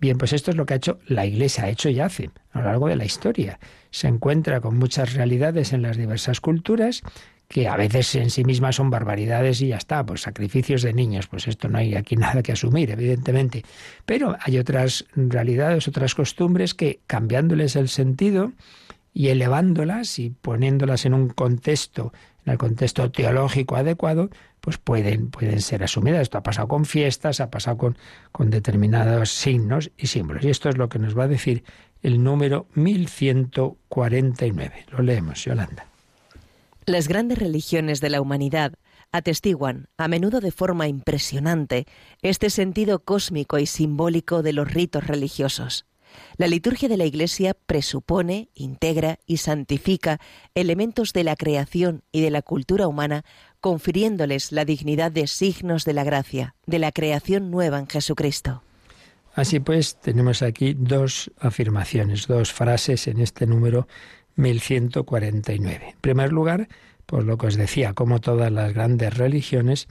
Bien, 0.00 0.16
pues 0.16 0.32
esto 0.32 0.50
es 0.50 0.56
lo 0.56 0.64
que 0.64 0.74
ha 0.74 0.78
hecho 0.78 0.98
la 1.06 1.26
Iglesia, 1.26 1.64
ha 1.64 1.68
hecho 1.68 1.90
y 1.90 2.00
hace 2.00 2.30
a 2.52 2.60
lo 2.60 2.64
largo 2.64 2.88
de 2.88 2.96
la 2.96 3.04
historia. 3.04 3.58
Se 3.90 4.08
encuentra 4.08 4.60
con 4.60 4.78
muchas 4.78 5.12
realidades 5.12 5.74
en 5.74 5.82
las 5.82 5.98
diversas 5.98 6.40
culturas 6.40 7.02
que 7.48 7.68
a 7.68 7.76
veces 7.76 8.14
en 8.14 8.30
sí 8.30 8.44
mismas 8.44 8.76
son 8.76 8.90
barbaridades 8.90 9.60
y 9.60 9.68
ya 9.68 9.76
está, 9.76 10.06
pues 10.06 10.22
sacrificios 10.22 10.82
de 10.82 10.94
niños, 10.94 11.26
pues 11.26 11.48
esto 11.48 11.68
no 11.68 11.78
hay 11.78 11.96
aquí 11.96 12.16
nada 12.16 12.42
que 12.42 12.52
asumir, 12.52 12.90
evidentemente. 12.90 13.64
Pero 14.06 14.36
hay 14.40 14.56
otras 14.58 15.04
realidades, 15.14 15.86
otras 15.86 16.14
costumbres 16.14 16.74
que 16.74 17.00
cambiándoles 17.06 17.76
el 17.76 17.88
sentido 17.88 18.52
y 19.12 19.28
elevándolas 19.28 20.18
y 20.18 20.30
poniéndolas 20.30 21.04
en 21.04 21.12
un 21.12 21.28
contexto, 21.28 22.12
en 22.46 22.52
el 22.52 22.58
contexto 22.58 23.10
teológico 23.10 23.76
adecuado, 23.76 24.30
pues 24.60 24.78
pueden, 24.78 25.30
pueden 25.30 25.60
ser 25.60 25.82
asumidas. 25.82 26.22
Esto 26.22 26.38
ha 26.38 26.42
pasado 26.42 26.68
con 26.68 26.84
fiestas, 26.84 27.40
ha 27.40 27.50
pasado 27.50 27.78
con, 27.78 27.98
con 28.32 28.50
determinados 28.50 29.30
signos 29.30 29.90
y 29.96 30.06
símbolos. 30.06 30.44
Y 30.44 30.50
esto 30.50 30.68
es 30.68 30.76
lo 30.76 30.88
que 30.88 30.98
nos 30.98 31.18
va 31.18 31.24
a 31.24 31.28
decir 31.28 31.64
el 32.02 32.22
número 32.22 32.66
1149. 32.74 34.86
Lo 34.90 35.02
leemos, 35.02 35.44
Yolanda. 35.44 35.86
Las 36.86 37.08
grandes 37.08 37.38
religiones 37.38 38.00
de 38.00 38.10
la 38.10 38.20
humanidad 38.20 38.74
atestiguan, 39.12 39.88
a 39.96 40.08
menudo 40.08 40.40
de 40.40 40.52
forma 40.52 40.88
impresionante, 40.88 41.86
este 42.22 42.50
sentido 42.50 43.04
cósmico 43.04 43.58
y 43.58 43.66
simbólico 43.66 44.42
de 44.42 44.52
los 44.52 44.72
ritos 44.72 45.06
religiosos. 45.06 45.86
La 46.36 46.48
liturgia 46.48 46.88
de 46.88 46.96
la 46.96 47.04
Iglesia 47.04 47.56
presupone, 47.66 48.48
integra 48.54 49.18
y 49.26 49.36
santifica 49.36 50.20
elementos 50.54 51.12
de 51.12 51.24
la 51.24 51.36
creación 51.36 52.02
y 52.10 52.20
de 52.20 52.30
la 52.30 52.42
cultura 52.42 52.88
humana, 52.88 53.24
confiriéndoles 53.60 54.52
la 54.52 54.64
dignidad 54.64 55.12
de 55.12 55.26
signos 55.26 55.84
de 55.84 55.92
la 55.92 56.04
gracia, 56.04 56.54
de 56.66 56.78
la 56.78 56.92
creación 56.92 57.50
nueva 57.50 57.78
en 57.78 57.86
Jesucristo. 57.86 58.62
Así 59.34 59.60
pues, 59.60 59.96
tenemos 60.00 60.42
aquí 60.42 60.74
dos 60.76 61.30
afirmaciones, 61.38 62.26
dos 62.26 62.52
frases 62.52 63.06
en 63.06 63.20
este 63.20 63.46
número 63.46 63.86
1149. 64.36 65.90
En 65.90 66.00
primer 66.00 66.32
lugar, 66.32 66.68
por 67.06 67.24
lo 67.24 67.38
que 67.38 67.46
os 67.46 67.56
decía, 67.56 67.92
como 67.92 68.20
todas 68.20 68.50
las 68.50 68.72
grandes 68.72 69.16
religiones 69.16 69.88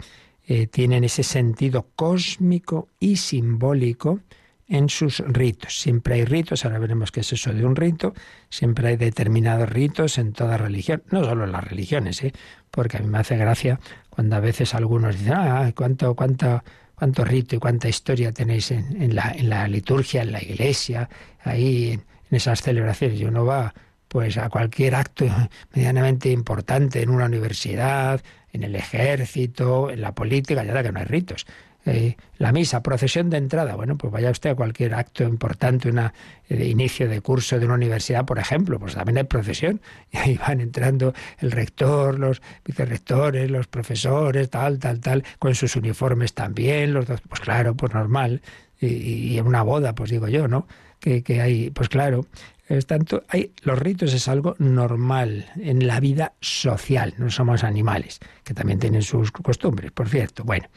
eh, 0.47 0.67
tienen 0.67 1.03
ese 1.03 1.23
sentido 1.23 1.88
cósmico 1.95 2.89
y 2.99 3.17
simbólico 3.17 4.19
en 4.67 4.88
sus 4.88 5.19
ritos. 5.19 5.82
Siempre 5.82 6.15
hay 6.15 6.25
ritos, 6.25 6.63
ahora 6.63 6.79
veremos 6.79 7.12
qué 7.12 7.21
es 7.21 7.34
eso 7.34 7.51
de 7.53 7.65
un 7.65 7.75
rito, 7.75 8.13
siempre 8.49 8.89
hay 8.89 8.97
determinados 8.97 9.67
ritos 9.67 10.17
en 10.17 10.32
toda 10.32 10.58
religión, 10.58 11.03
no 11.12 11.23
solo 11.23 11.43
en 11.43 11.51
las 11.51 11.63
religiones, 11.63 12.23
¿eh? 12.23 12.34
Porque 12.71 12.97
a 12.97 12.99
mí 12.99 13.08
me 13.08 13.19
hace 13.19 13.38
gracia 13.38 13.79
cuando 14.10 14.36
a 14.36 14.39
veces 14.39 14.75
algunos 14.75 15.17
dicen, 15.17 15.34
ah, 15.34 15.71
cuánto, 15.75 16.15
cuánto, 16.15 16.63
cuánto 16.95 17.23
rito 17.23 17.55
y 17.55 17.60
cuánta 17.60 17.88
historia 17.88 18.32
tenéis 18.32 18.71
en, 18.71 19.15
la, 19.15 19.32
en 19.32 19.49
la 19.49 19.67
liturgia, 19.67 20.21
en 20.21 20.32
la 20.32 20.41
iglesia, 20.41 21.10
ahí 21.43 21.93
en, 21.93 22.03
esas 22.32 22.62
celebraciones. 22.62 23.19
Y 23.19 23.25
uno 23.25 23.45
va 23.45 23.73
pues 24.08 24.38
a 24.38 24.49
cualquier 24.49 24.95
acto 24.95 25.25
medianamente 25.73 26.29
importante 26.29 27.01
en 27.01 27.10
una 27.10 27.25
universidad, 27.25 28.21
en 28.51 28.63
el 28.63 28.75
ejército, 28.75 29.89
en 29.89 30.01
la 30.01 30.13
política, 30.13 30.63
ya 30.63 30.84
que 30.84 30.91
no 30.91 30.99
hay 30.99 31.05
ritos. 31.05 31.45
Eh, 31.85 32.17
la 32.37 32.51
misa, 32.51 32.83
procesión 32.83 33.29
de 33.29 33.37
entrada. 33.37 33.75
Bueno, 33.75 33.97
pues 33.97 34.11
vaya 34.11 34.31
usted 34.31 34.51
a 34.51 34.55
cualquier 34.55 34.93
acto 34.93 35.23
importante, 35.23 35.89
una 35.89 36.13
de 36.49 36.67
inicio 36.67 37.07
de 37.07 37.21
curso 37.21 37.57
de 37.57 37.65
una 37.65 37.75
universidad, 37.75 38.25
por 38.25 38.37
ejemplo, 38.37 38.79
pues 38.79 38.95
también 38.95 39.17
hay 39.17 39.23
procesión. 39.23 39.81
Y 40.11 40.17
ahí 40.17 40.37
van 40.37 40.59
entrando 40.59 41.13
el 41.39 41.51
rector, 41.51 42.19
los 42.19 42.41
vicerrectores, 42.65 43.49
los 43.49 43.67
profesores, 43.67 44.49
tal, 44.49 44.79
tal, 44.79 44.99
tal, 44.99 45.23
con 45.37 45.55
sus 45.55 45.75
uniformes 45.75 46.33
también, 46.33 46.93
los 46.93 47.05
dos, 47.05 47.21
pues 47.27 47.39
claro, 47.41 47.75
pues 47.75 47.93
normal. 47.93 48.41
Y, 48.81 49.37
en 49.37 49.45
una 49.45 49.61
boda, 49.61 49.93
pues 49.93 50.09
digo 50.09 50.27
yo, 50.27 50.47
¿no? 50.47 50.67
Que, 50.99 51.23
hay, 51.41 51.69
pues 51.69 51.88
claro, 51.88 52.25
es 52.67 52.85
tanto, 52.85 53.23
hay, 53.29 53.51
los 53.63 53.79
ritos 53.79 54.13
es 54.13 54.27
algo 54.27 54.55
normal 54.59 55.45
en 55.55 55.88
la 55.88 55.99
vida 55.99 56.33
social, 56.41 57.13
no 57.17 57.31
somos 57.31 57.63
animales, 57.63 58.19
que 58.43 58.53
también 58.53 58.79
tienen 58.79 59.01
sus 59.01 59.31
costumbres, 59.31 59.91
por 59.91 60.09
cierto. 60.09 60.43
Bueno, 60.43 60.67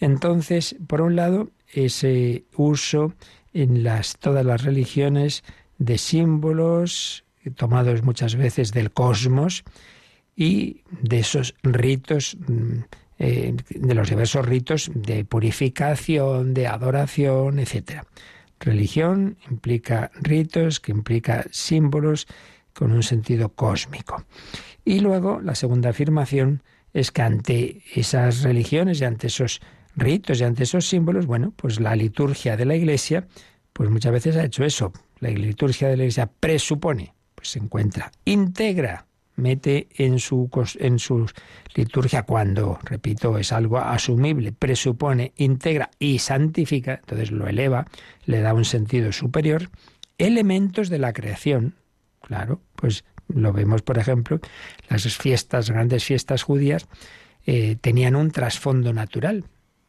entonces, 0.00 0.76
por 0.86 1.02
un 1.02 1.14
lado, 1.14 1.50
ese 1.72 2.44
uso 2.56 3.12
en 3.52 3.84
las, 3.84 4.16
todas 4.16 4.44
las 4.44 4.64
religiones 4.64 5.44
de 5.78 5.98
símbolos 5.98 7.26
tomados 7.54 8.02
muchas 8.02 8.34
veces 8.36 8.72
del 8.72 8.90
cosmos 8.90 9.64
y 10.34 10.82
de 10.90 11.20
esos 11.20 11.54
ritos, 11.62 12.36
mm, 12.46 12.78
eh, 13.18 13.54
de 13.70 13.94
los 13.94 14.10
diversos 14.10 14.44
ritos 14.44 14.90
de 14.94 15.24
purificación, 15.24 16.54
de 16.54 16.66
adoración, 16.66 17.58
etcétera. 17.58 18.04
Religión 18.60 19.36
implica 19.50 20.10
ritos, 20.20 20.80
que 20.80 20.92
implica 20.92 21.44
símbolos 21.50 22.26
con 22.72 22.92
un 22.92 23.02
sentido 23.02 23.50
cósmico. 23.50 24.24
Y 24.84 25.00
luego 25.00 25.40
la 25.40 25.54
segunda 25.54 25.90
afirmación 25.90 26.62
es 26.92 27.10
que 27.10 27.22
ante 27.22 27.82
esas 27.94 28.42
religiones 28.42 29.00
y 29.00 29.04
ante 29.04 29.26
esos 29.26 29.60
ritos 29.96 30.40
y 30.40 30.44
ante 30.44 30.64
esos 30.64 30.88
símbolos, 30.88 31.26
bueno, 31.26 31.52
pues 31.56 31.80
la 31.80 31.96
liturgia 31.96 32.56
de 32.56 32.64
la 32.64 32.76
Iglesia, 32.76 33.26
pues 33.72 33.90
muchas 33.90 34.12
veces 34.12 34.36
ha 34.36 34.44
hecho 34.44 34.64
eso. 34.64 34.92
La 35.20 35.30
liturgia 35.30 35.88
de 35.88 35.96
la 35.96 36.04
Iglesia 36.04 36.30
presupone, 36.40 37.14
pues 37.34 37.48
se 37.48 37.58
encuentra, 37.58 38.12
integra 38.24 39.05
mete 39.36 39.88
en 39.96 40.18
su, 40.18 40.50
en 40.78 40.98
su 40.98 41.30
liturgia 41.74 42.24
cuando, 42.24 42.78
repito, 42.82 43.38
es 43.38 43.52
algo 43.52 43.78
asumible, 43.78 44.52
presupone, 44.52 45.32
integra 45.36 45.90
y 45.98 46.18
santifica, 46.18 46.94
entonces 46.94 47.30
lo 47.30 47.46
eleva, 47.46 47.86
le 48.24 48.40
da 48.40 48.54
un 48.54 48.64
sentido 48.64 49.12
superior, 49.12 49.70
elementos 50.18 50.88
de 50.88 50.98
la 50.98 51.12
creación. 51.12 51.74
Claro, 52.22 52.60
pues 52.74 53.04
lo 53.28 53.52
vemos, 53.52 53.82
por 53.82 53.98
ejemplo, 53.98 54.40
las 54.88 55.04
fiestas, 55.16 55.70
grandes 55.70 56.04
fiestas 56.04 56.42
judías, 56.42 56.88
eh, 57.44 57.76
tenían 57.80 58.16
un 58.16 58.30
trasfondo 58.30 58.92
natural, 58.92 59.44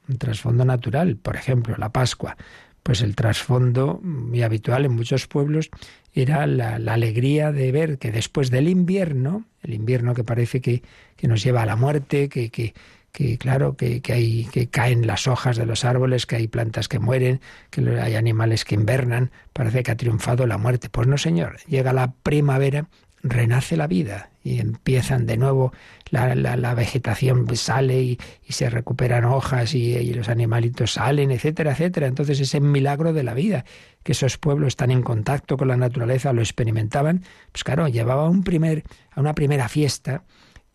un 0.08 0.18
trasfondo 0.18 0.66
natural, 0.66 1.18
por 1.18 1.36
ejemplo, 1.36 1.76
la 1.78 1.92
Pascua. 1.92 2.38
Pues 2.88 3.02
el 3.02 3.18
trasfondo 3.18 4.00
muy 4.02 4.44
habitual 4.44 4.86
en 4.86 4.94
muchos 4.94 5.28
pueblos 5.28 5.70
era 6.14 6.48
la, 6.48 6.76
alegría 6.76 7.52
de 7.52 7.74
ver 7.74 7.98
que 7.98 8.14
después 8.14 8.50
del 8.50 8.70
invierno, 8.70 9.44
el 9.62 9.74
invierno 9.74 10.14
que 10.14 10.24
parece 10.24 10.62
que, 10.62 10.84
nos 11.22 11.44
lleva 11.44 11.64
a 11.64 11.66
la 11.66 11.76
muerte, 11.76 12.30
que, 12.30 12.50
que, 12.50 12.74
que 13.12 13.38
claro, 13.38 13.76
que, 13.76 14.00
que, 14.02 14.14
hay, 14.14 14.46
que 14.54 14.68
caen 14.68 15.06
las 15.06 15.28
hojas 15.28 15.58
de 15.58 15.66
los 15.66 15.84
árboles, 15.84 16.26
que 16.26 16.38
hay 16.38 16.48
plantas 16.48 16.88
que 16.88 16.98
mueren, 16.98 17.42
que 17.72 17.82
hay 18.00 18.16
animales 18.16 18.64
que 18.64 18.76
invernan, 18.76 19.32
parece 19.52 19.84
que 19.84 19.92
ha 19.92 19.98
triunfado 19.98 20.48
la 20.48 20.58
muerte. 20.58 20.88
Pues 20.90 21.08
no, 21.08 21.18
señor, 21.18 21.58
llega 21.68 21.92
la 21.92 22.14
primavera, 22.14 22.88
renace 23.22 23.76
la 23.76 23.88
vida 23.88 24.30
y 24.48 24.60
empiezan 24.60 25.26
de 25.26 25.38
nuevo, 25.38 25.74
la, 26.10 26.36
la, 26.36 26.74
vegetación 26.74 27.54
sale 27.56 28.02
y, 28.02 28.18
se 28.48 28.70
recuperan 28.70 29.26
hojas 29.26 29.74
y, 29.76 30.14
los 30.14 30.30
animalitos 30.30 30.94
salen, 30.94 31.32
etcétera, 31.32 31.72
etcétera. 31.72 32.08
Entonces 32.08 32.40
ese 32.40 32.62
milagro 32.62 33.12
de 33.12 33.24
la 33.24 33.34
vida 33.34 33.66
que 34.04 34.14
esos 34.14 34.38
pueblos 34.38 34.70
están 34.70 34.92
en 34.92 35.02
contacto 35.02 35.58
con 35.58 35.68
la 35.68 35.76
naturaleza 35.76 36.32
lo 36.32 36.42
experimentaban, 36.42 37.24
pues 37.52 37.66
claro, 37.66 37.90
llevaba 37.90 38.26
a, 38.26 38.30
un 38.30 38.44
primer, 38.44 38.84
a 39.12 39.20
una 39.20 39.36
primera 39.36 39.68
fiesta 39.68 40.24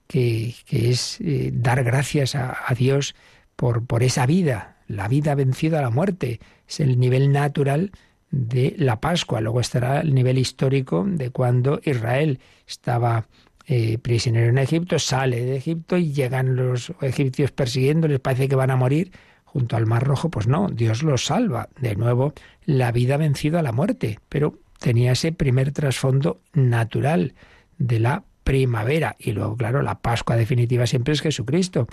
que, 0.07 0.55
es 0.69 1.19
eh, 1.21 1.51
dar 1.55 1.83
gracias 1.83 2.35
a, 2.35 2.55
Dios 2.77 3.15
por, 3.57 3.87
por 3.87 4.03
esa 4.03 4.27
vida, 4.27 4.77
la 4.87 5.09
vida 5.09 5.35
vencida 5.35 5.79
a 5.79 5.83
la 5.83 5.91
muerte. 5.91 6.41
Es 6.69 6.81
el 6.81 7.01
nivel 7.01 7.33
natural 7.33 7.93
de 8.33 8.75
la 8.79 9.01
Pascua. 9.01 9.41
Luego 9.41 9.61
estará 9.61 10.01
el 10.01 10.15
nivel 10.15 10.39
histórico 10.39 11.05
de 11.07 11.31
cuando 11.31 11.81
Israel 11.85 12.41
estaba 12.67 13.29
eh, 13.67 13.99
prisionero 13.99 14.49
en 14.49 14.59
Egipto, 14.59 14.99
sale 14.99 15.45
de 15.45 15.57
Egipto 15.57 15.97
y 15.97 16.13
llegan 16.13 16.57
los 16.57 16.93
egipcios 17.01 17.53
persiguiendo, 17.53 18.09
les 18.09 18.21
parece 18.21 18.49
que 18.49 18.57
van 18.57 18.71
a 18.71 18.77
morir 18.77 19.13
junto 19.45 19.77
al 19.77 19.87
Mar 19.87 20.03
Rojo, 20.03 20.31
pues 20.31 20.47
no, 20.47 20.69
Dios 20.69 21.03
los 21.03 21.27
salva. 21.27 21.69
De 21.79 21.95
nuevo, 21.95 22.33
la 22.65 22.91
vida 22.91 23.19
vencido 23.19 23.59
a 23.59 23.63
la 23.63 23.73
muerte, 23.73 24.19
pero 24.29 24.59
tenía 24.79 25.13
ese 25.13 25.33
primer 25.33 25.73
trasfondo 25.73 26.41
natural 26.55 27.35
de 27.79 28.01
la 28.01 28.25
primavera. 28.45 29.15
Y 29.19 29.33
luego, 29.33 29.57
claro, 29.57 29.83
la 29.83 30.01
Pascua 30.01 30.37
definitiva 30.37 30.87
siempre 30.87 31.13
es 31.13 31.21
Jesucristo. 31.21 31.87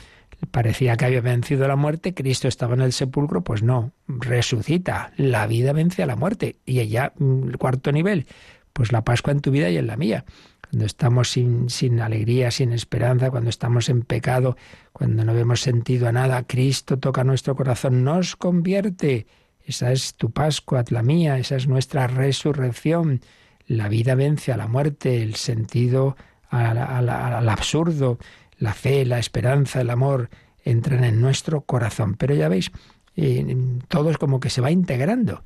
Parecía 0.51 0.95
que 0.95 1.05
había 1.05 1.21
vencido 1.21 1.67
la 1.67 1.75
muerte, 1.75 2.13
Cristo 2.13 2.47
estaba 2.47 2.75
en 2.75 2.81
el 2.81 2.93
sepulcro, 2.93 3.43
pues 3.43 3.61
no, 3.61 3.91
resucita, 4.07 5.11
la 5.17 5.45
vida 5.45 5.73
vence 5.73 6.01
a 6.01 6.07
la 6.07 6.15
muerte. 6.15 6.55
Y 6.65 6.79
ella, 6.79 7.11
mm, 7.17 7.49
el 7.49 7.57
cuarto 7.57 7.91
nivel, 7.91 8.25
pues 8.73 8.91
la 8.91 9.03
Pascua 9.03 9.33
en 9.33 9.41
tu 9.41 9.51
vida 9.51 9.69
y 9.69 9.77
en 9.77 9.87
la 9.87 9.97
mía 9.97 10.23
cuando 10.69 10.85
estamos 10.85 11.31
sin, 11.31 11.69
sin 11.69 11.99
alegría, 11.99 12.51
sin 12.51 12.73
esperanza, 12.73 13.31
cuando 13.31 13.49
estamos 13.49 13.89
en 13.89 14.03
pecado, 14.03 14.55
cuando 14.93 15.25
no 15.25 15.33
vemos 15.33 15.61
sentido 15.61 16.07
a 16.07 16.11
nada, 16.11 16.43
Cristo 16.43 16.99
toca 16.99 17.23
nuestro 17.23 17.55
corazón, 17.55 18.03
nos 18.03 18.35
convierte. 18.35 19.25
Esa 19.63 19.91
es 19.91 20.13
tu 20.13 20.29
Pascua, 20.29 20.83
la 20.89 21.01
mía, 21.01 21.39
esa 21.39 21.55
es 21.55 21.67
nuestra 21.67 22.05
resurrección. 22.05 23.21
La 23.65 23.89
vida 23.89 24.13
vence 24.13 24.51
a 24.51 24.57
la 24.57 24.67
muerte, 24.67 25.23
el 25.23 25.35
sentido 25.35 26.15
al, 26.49 27.49
absurdo, 27.49 28.19
la 28.57 28.73
fe, 28.73 29.05
la 29.05 29.17
esperanza, 29.17 29.81
el 29.81 29.89
amor 29.89 30.29
entran 30.63 31.03
en 31.03 31.19
nuestro 31.19 31.61
corazón. 31.61 32.13
Pero 32.13 32.35
ya 32.35 32.47
veis, 32.47 32.71
eh, 33.15 33.57
todo 33.87 34.11
es 34.11 34.19
como 34.19 34.39
que 34.39 34.51
se 34.51 34.61
va 34.61 34.69
integrando 34.69 35.43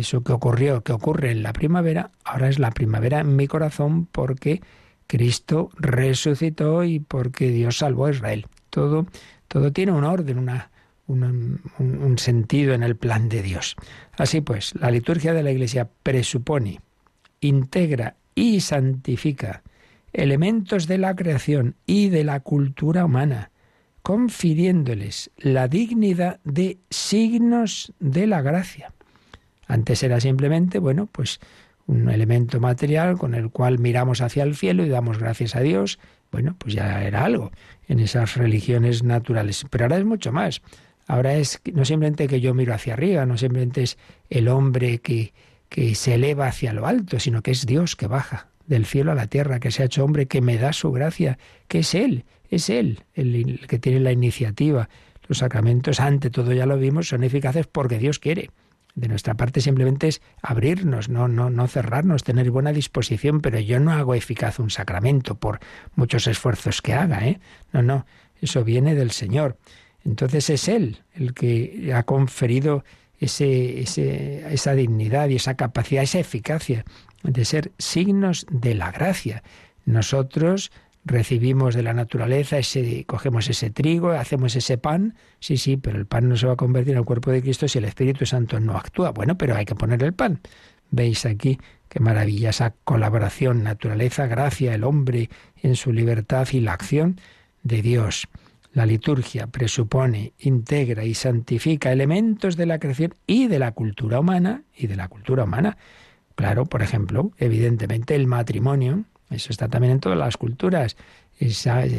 eso 0.00 0.22
que 0.22 0.32
ocurrió, 0.32 0.82
que 0.82 0.92
ocurre 0.92 1.30
en 1.30 1.42
la 1.42 1.52
primavera, 1.52 2.10
ahora 2.24 2.48
es 2.48 2.58
la 2.58 2.70
primavera 2.70 3.20
en 3.20 3.36
mi 3.36 3.46
corazón 3.46 4.06
porque 4.06 4.60
Cristo 5.06 5.70
resucitó 5.76 6.84
y 6.84 7.00
porque 7.00 7.50
Dios 7.50 7.78
salvó 7.78 8.06
a 8.06 8.10
Israel. 8.10 8.46
Todo, 8.70 9.06
todo 9.48 9.72
tiene 9.72 9.92
un 9.92 10.04
orden, 10.04 10.38
una, 10.38 10.70
un, 11.06 11.60
un 11.78 12.18
sentido 12.18 12.74
en 12.74 12.82
el 12.82 12.96
plan 12.96 13.28
de 13.28 13.42
Dios. 13.42 13.76
Así 14.16 14.40
pues, 14.40 14.74
la 14.74 14.90
liturgia 14.90 15.32
de 15.32 15.42
la 15.42 15.50
Iglesia 15.50 15.88
presupone, 16.02 16.80
integra 17.40 18.16
y 18.34 18.60
santifica 18.60 19.62
elementos 20.12 20.86
de 20.86 20.98
la 20.98 21.14
creación 21.14 21.76
y 21.86 22.08
de 22.08 22.24
la 22.24 22.40
cultura 22.40 23.04
humana, 23.04 23.50
confiriéndoles 24.02 25.30
la 25.36 25.68
dignidad 25.68 26.40
de 26.44 26.78
signos 26.90 27.92
de 27.98 28.26
la 28.26 28.40
gracia. 28.40 28.92
Antes 29.66 30.02
era 30.02 30.20
simplemente, 30.20 30.78
bueno, 30.78 31.08
pues 31.10 31.40
un 31.86 32.08
elemento 32.10 32.60
material 32.60 33.16
con 33.16 33.34
el 33.34 33.50
cual 33.50 33.78
miramos 33.78 34.20
hacia 34.20 34.42
el 34.42 34.56
cielo 34.56 34.84
y 34.84 34.88
damos 34.88 35.18
gracias 35.18 35.54
a 35.56 35.60
Dios. 35.60 35.98
Bueno, 36.32 36.56
pues 36.58 36.74
ya 36.74 37.04
era 37.04 37.24
algo 37.24 37.52
en 37.88 38.00
esas 38.00 38.36
religiones 38.36 39.02
naturales. 39.02 39.64
Pero 39.70 39.84
ahora 39.84 39.98
es 39.98 40.04
mucho 40.04 40.32
más. 40.32 40.62
Ahora 41.06 41.34
es 41.34 41.60
no 41.72 41.84
simplemente 41.84 42.26
que 42.26 42.40
yo 42.40 42.52
miro 42.54 42.74
hacia 42.74 42.94
arriba, 42.94 43.26
no 43.26 43.38
simplemente 43.38 43.84
es 43.84 43.96
el 44.28 44.48
hombre 44.48 44.98
que, 44.98 45.32
que 45.68 45.94
se 45.94 46.14
eleva 46.14 46.48
hacia 46.48 46.72
lo 46.72 46.86
alto, 46.86 47.20
sino 47.20 47.42
que 47.42 47.52
es 47.52 47.64
Dios 47.64 47.94
que 47.94 48.08
baja 48.08 48.48
del 48.66 48.86
cielo 48.86 49.12
a 49.12 49.14
la 49.14 49.28
tierra, 49.28 49.60
que 49.60 49.70
se 49.70 49.82
ha 49.82 49.86
hecho 49.86 50.04
hombre, 50.04 50.26
que 50.26 50.40
me 50.40 50.58
da 50.58 50.72
su 50.72 50.90
gracia, 50.90 51.38
que 51.68 51.80
es 51.80 51.94
Él, 51.94 52.24
es 52.50 52.68
Él 52.70 53.04
el 53.14 53.66
que 53.68 53.78
tiene 53.78 54.00
la 54.00 54.10
iniciativa. 54.10 54.88
Los 55.28 55.38
sacramentos, 55.38 56.00
ante 56.00 56.30
todo 56.30 56.52
ya 56.52 56.66
lo 56.66 56.76
vimos, 56.76 57.08
son 57.08 57.22
eficaces 57.22 57.66
porque 57.66 57.98
Dios 57.98 58.18
quiere. 58.18 58.50
De 58.96 59.08
nuestra 59.08 59.34
parte 59.34 59.60
simplemente 59.60 60.08
es 60.08 60.22
abrirnos, 60.40 61.10
no, 61.10 61.28
no, 61.28 61.50
no 61.50 61.68
cerrarnos, 61.68 62.24
tener 62.24 62.50
buena 62.50 62.72
disposición, 62.72 63.42
pero 63.42 63.60
yo 63.60 63.78
no 63.78 63.92
hago 63.92 64.14
eficaz 64.14 64.58
un 64.58 64.70
sacramento 64.70 65.34
por 65.34 65.60
muchos 65.94 66.26
esfuerzos 66.26 66.80
que 66.80 66.94
haga, 66.94 67.26
¿eh? 67.28 67.38
No, 67.74 67.82
no, 67.82 68.06
eso 68.40 68.64
viene 68.64 68.94
del 68.94 69.10
Señor. 69.10 69.58
Entonces 70.02 70.48
es 70.48 70.68
Él 70.68 71.02
el 71.14 71.34
que 71.34 71.92
ha 71.94 72.04
conferido 72.04 72.84
ese, 73.20 73.80
ese, 73.80 74.50
esa 74.52 74.74
dignidad 74.74 75.28
y 75.28 75.36
esa 75.36 75.56
capacidad, 75.56 76.02
esa 76.02 76.18
eficacia 76.18 76.86
de 77.22 77.44
ser 77.44 77.72
signos 77.78 78.46
de 78.50 78.74
la 78.74 78.92
gracia. 78.92 79.42
Nosotros 79.84 80.72
recibimos 81.06 81.74
de 81.74 81.82
la 81.84 81.94
naturaleza, 81.94 82.58
ese, 82.58 83.04
cogemos 83.04 83.48
ese 83.48 83.70
trigo, 83.70 84.10
hacemos 84.10 84.56
ese 84.56 84.76
pan, 84.76 85.14
sí, 85.38 85.56
sí, 85.56 85.76
pero 85.76 85.98
el 85.98 86.06
pan 86.06 86.28
no 86.28 86.36
se 86.36 86.46
va 86.46 86.54
a 86.54 86.56
convertir 86.56 86.92
en 86.92 86.98
el 86.98 87.04
cuerpo 87.04 87.30
de 87.30 87.40
Cristo 87.40 87.68
si 87.68 87.78
el 87.78 87.84
Espíritu 87.84 88.26
Santo 88.26 88.58
no 88.58 88.76
actúa. 88.76 89.12
Bueno, 89.12 89.38
pero 89.38 89.54
hay 89.54 89.64
que 89.64 89.76
poner 89.76 90.02
el 90.02 90.12
pan. 90.12 90.40
Veis 90.90 91.24
aquí 91.24 91.58
qué 91.88 92.00
maravilla 92.00 92.50
colaboración, 92.84 93.62
naturaleza, 93.62 94.26
gracia, 94.26 94.74
el 94.74 94.84
hombre 94.84 95.30
en 95.62 95.76
su 95.76 95.92
libertad 95.92 96.48
y 96.52 96.60
la 96.60 96.72
acción 96.72 97.20
de 97.62 97.82
Dios. 97.82 98.28
La 98.72 98.84
liturgia 98.84 99.46
presupone, 99.46 100.32
integra 100.38 101.04
y 101.04 101.14
santifica 101.14 101.92
elementos 101.92 102.56
de 102.56 102.66
la 102.66 102.78
creación 102.78 103.14
y 103.26 103.46
de 103.46 103.58
la 103.58 103.72
cultura 103.72 104.20
humana 104.20 104.64
y 104.76 104.88
de 104.88 104.96
la 104.96 105.08
cultura 105.08 105.44
humana. 105.44 105.78
Claro, 106.34 106.66
por 106.66 106.82
ejemplo, 106.82 107.30
evidentemente 107.38 108.14
el 108.14 108.26
matrimonio, 108.26 109.04
eso 109.30 109.50
está 109.50 109.68
también 109.68 109.92
en 109.92 110.00
todas 110.00 110.18
las 110.18 110.36
culturas. 110.36 110.96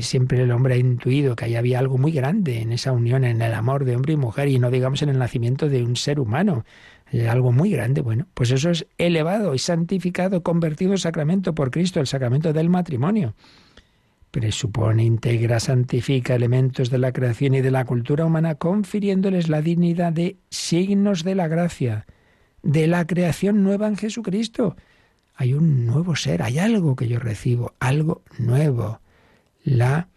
siempre 0.02 0.42
el 0.42 0.52
hombre 0.52 0.76
ha 0.76 0.78
intuido 0.78 1.36
que 1.36 1.46
ahí 1.46 1.56
había 1.56 1.80
algo 1.80 1.98
muy 1.98 2.12
grande 2.12 2.62
en 2.62 2.72
esa 2.72 2.92
unión, 2.92 3.26
en 3.26 3.42
el 3.42 3.54
amor 3.54 3.86
de 3.86 3.96
hombre 3.96 4.14
y 4.14 4.18
mujer, 4.18 4.48
y 4.48 4.60
no 4.60 4.72
digamos 4.72 5.02
en 5.02 5.10
el 5.10 5.20
nacimiento 5.20 5.68
de 5.68 5.84
un 5.84 5.96
ser 5.96 6.20
humano. 6.20 6.64
algo 7.30 7.52
muy 7.52 7.72
grande. 7.72 8.02
Bueno, 8.02 8.28
pues 8.34 8.52
eso 8.52 8.70
es 8.70 8.88
elevado 8.98 9.54
y 9.56 9.60
santificado, 9.60 10.42
convertido 10.42 10.92
en 10.92 10.98
sacramento 10.98 11.54
por 11.54 11.72
Cristo, 11.72 12.00
el 12.00 12.08
sacramento 12.08 12.54
del 12.54 12.70
matrimonio. 12.70 13.36
Presupone, 14.32 15.04
integra, 15.04 15.60
santifica 15.60 16.36
elementos 16.36 16.90
de 16.90 16.98
la 16.98 17.12
creación 17.12 17.56
y 17.56 17.62
de 17.62 17.72
la 17.72 17.86
cultura 17.86 18.26
humana, 18.26 18.56
confiriéndoles 18.56 19.50
la 19.50 19.62
dignidad 19.62 20.14
de 20.14 20.38
signos 20.50 21.24
de 21.24 21.36
la 21.36 21.48
gracia, 21.48 22.06
de 22.62 22.88
la 22.88 23.06
creación 23.08 23.64
nueva 23.64 23.88
en 23.88 23.96
Jesucristo 23.96 24.76
hay 25.38 25.54
un 25.54 25.86
nuevo 25.86 26.16
ser, 26.16 26.42
hay 26.42 26.58
algo 26.58 26.96
que 26.96 27.08
yo 27.08 27.20
recibo, 27.20 27.74
algo 27.80 28.24
nuevo. 28.40 29.00
La, 29.64 30.08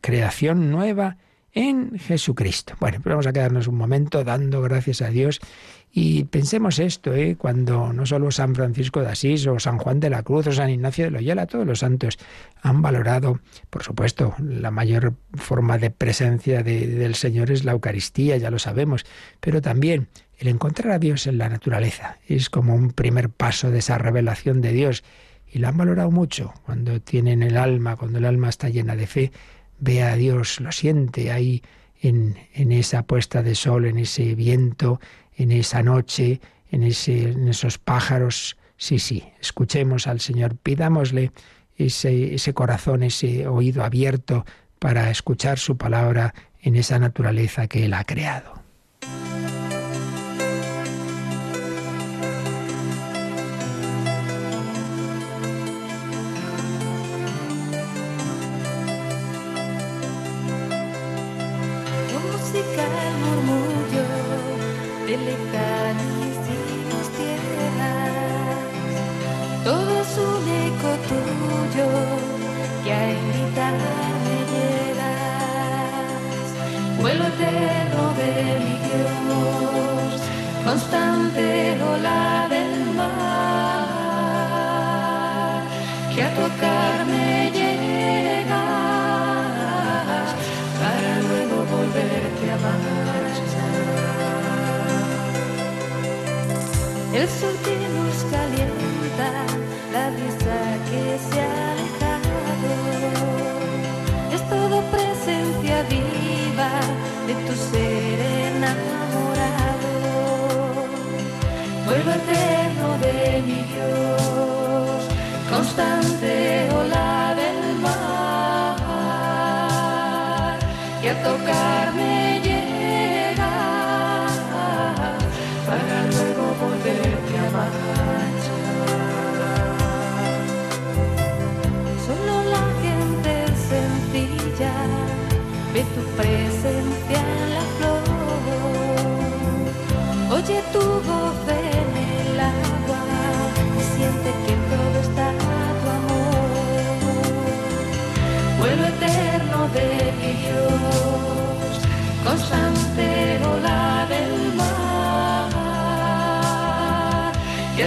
creación 0.00 0.70
nueva 0.70 1.16
en 1.52 1.98
Jesucristo. 1.98 2.74
Bueno, 2.78 2.98
pero 3.02 3.14
vamos 3.14 3.26
a 3.26 3.32
quedarnos 3.32 3.66
un 3.66 3.76
momento 3.76 4.24
dando 4.24 4.60
gracias 4.60 5.00
a 5.00 5.08
Dios 5.08 5.40
y 5.90 6.24
pensemos 6.24 6.78
esto, 6.78 7.14
¿eh? 7.14 7.36
cuando 7.36 7.92
no 7.92 8.06
solo 8.06 8.30
San 8.30 8.54
Francisco 8.54 9.00
de 9.00 9.08
Asís 9.08 9.46
o 9.46 9.58
San 9.58 9.78
Juan 9.78 10.00
de 10.00 10.10
la 10.10 10.22
Cruz 10.22 10.46
o 10.46 10.52
San 10.52 10.70
Ignacio 10.70 11.06
de 11.06 11.10
Loyola, 11.10 11.46
todos 11.46 11.66
los 11.66 11.80
santos 11.80 12.18
han 12.62 12.82
valorado, 12.82 13.40
por 13.70 13.82
supuesto, 13.82 14.34
la 14.38 14.70
mayor 14.70 15.14
forma 15.34 15.78
de 15.78 15.90
presencia 15.90 16.62
del 16.62 17.14
Señor 17.14 17.50
es 17.50 17.64
la 17.64 17.72
Eucaristía, 17.72 18.36
ya 18.36 18.50
lo 18.50 18.58
sabemos, 18.58 19.04
pero 19.40 19.60
también 19.60 20.08
el 20.42 20.48
encontrar 20.48 20.94
a 20.94 20.98
Dios 20.98 21.28
en 21.28 21.38
la 21.38 21.48
naturaleza 21.48 22.18
es 22.26 22.50
como 22.50 22.74
un 22.74 22.90
primer 22.90 23.30
paso 23.30 23.70
de 23.70 23.78
esa 23.78 23.96
revelación 23.96 24.60
de 24.60 24.72
Dios 24.72 25.04
y 25.48 25.60
la 25.60 25.68
han 25.68 25.76
valorado 25.76 26.10
mucho 26.10 26.52
cuando 26.66 27.00
tienen 27.00 27.44
el 27.44 27.56
alma, 27.56 27.94
cuando 27.94 28.18
el 28.18 28.24
alma 28.24 28.48
está 28.48 28.68
llena 28.68 28.96
de 28.96 29.06
fe, 29.06 29.30
ve 29.78 30.02
a 30.02 30.16
Dios, 30.16 30.58
lo 30.60 30.72
siente 30.72 31.30
ahí 31.30 31.62
en, 32.00 32.36
en 32.54 32.72
esa 32.72 33.04
puesta 33.04 33.44
de 33.44 33.54
sol, 33.54 33.84
en 33.84 34.00
ese 34.00 34.34
viento, 34.34 35.00
en 35.36 35.52
esa 35.52 35.84
noche, 35.84 36.40
en, 36.72 36.82
ese, 36.82 37.30
en 37.30 37.46
esos 37.46 37.78
pájaros. 37.78 38.56
Sí, 38.76 38.98
sí, 38.98 39.22
escuchemos 39.40 40.08
al 40.08 40.18
Señor, 40.18 40.56
pidámosle 40.56 41.30
ese, 41.76 42.34
ese 42.34 42.52
corazón, 42.52 43.04
ese 43.04 43.46
oído 43.46 43.84
abierto 43.84 44.44
para 44.80 45.08
escuchar 45.08 45.60
su 45.60 45.76
palabra 45.76 46.34
en 46.62 46.74
esa 46.74 46.98
naturaleza 46.98 47.68
que 47.68 47.84
Él 47.84 47.94
ha 47.94 48.02
creado. 48.02 48.51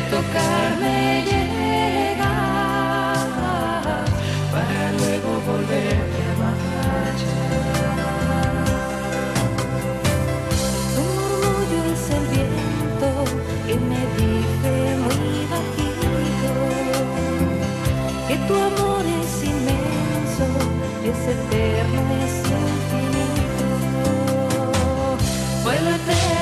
Tocarme 0.09 1.74
es 21.25 21.31
eterno, 21.31 22.01
es 22.23 22.35
infinito. 22.51 23.67
Fue 25.63 25.75
lo 25.81 25.89
eterno 25.89 26.35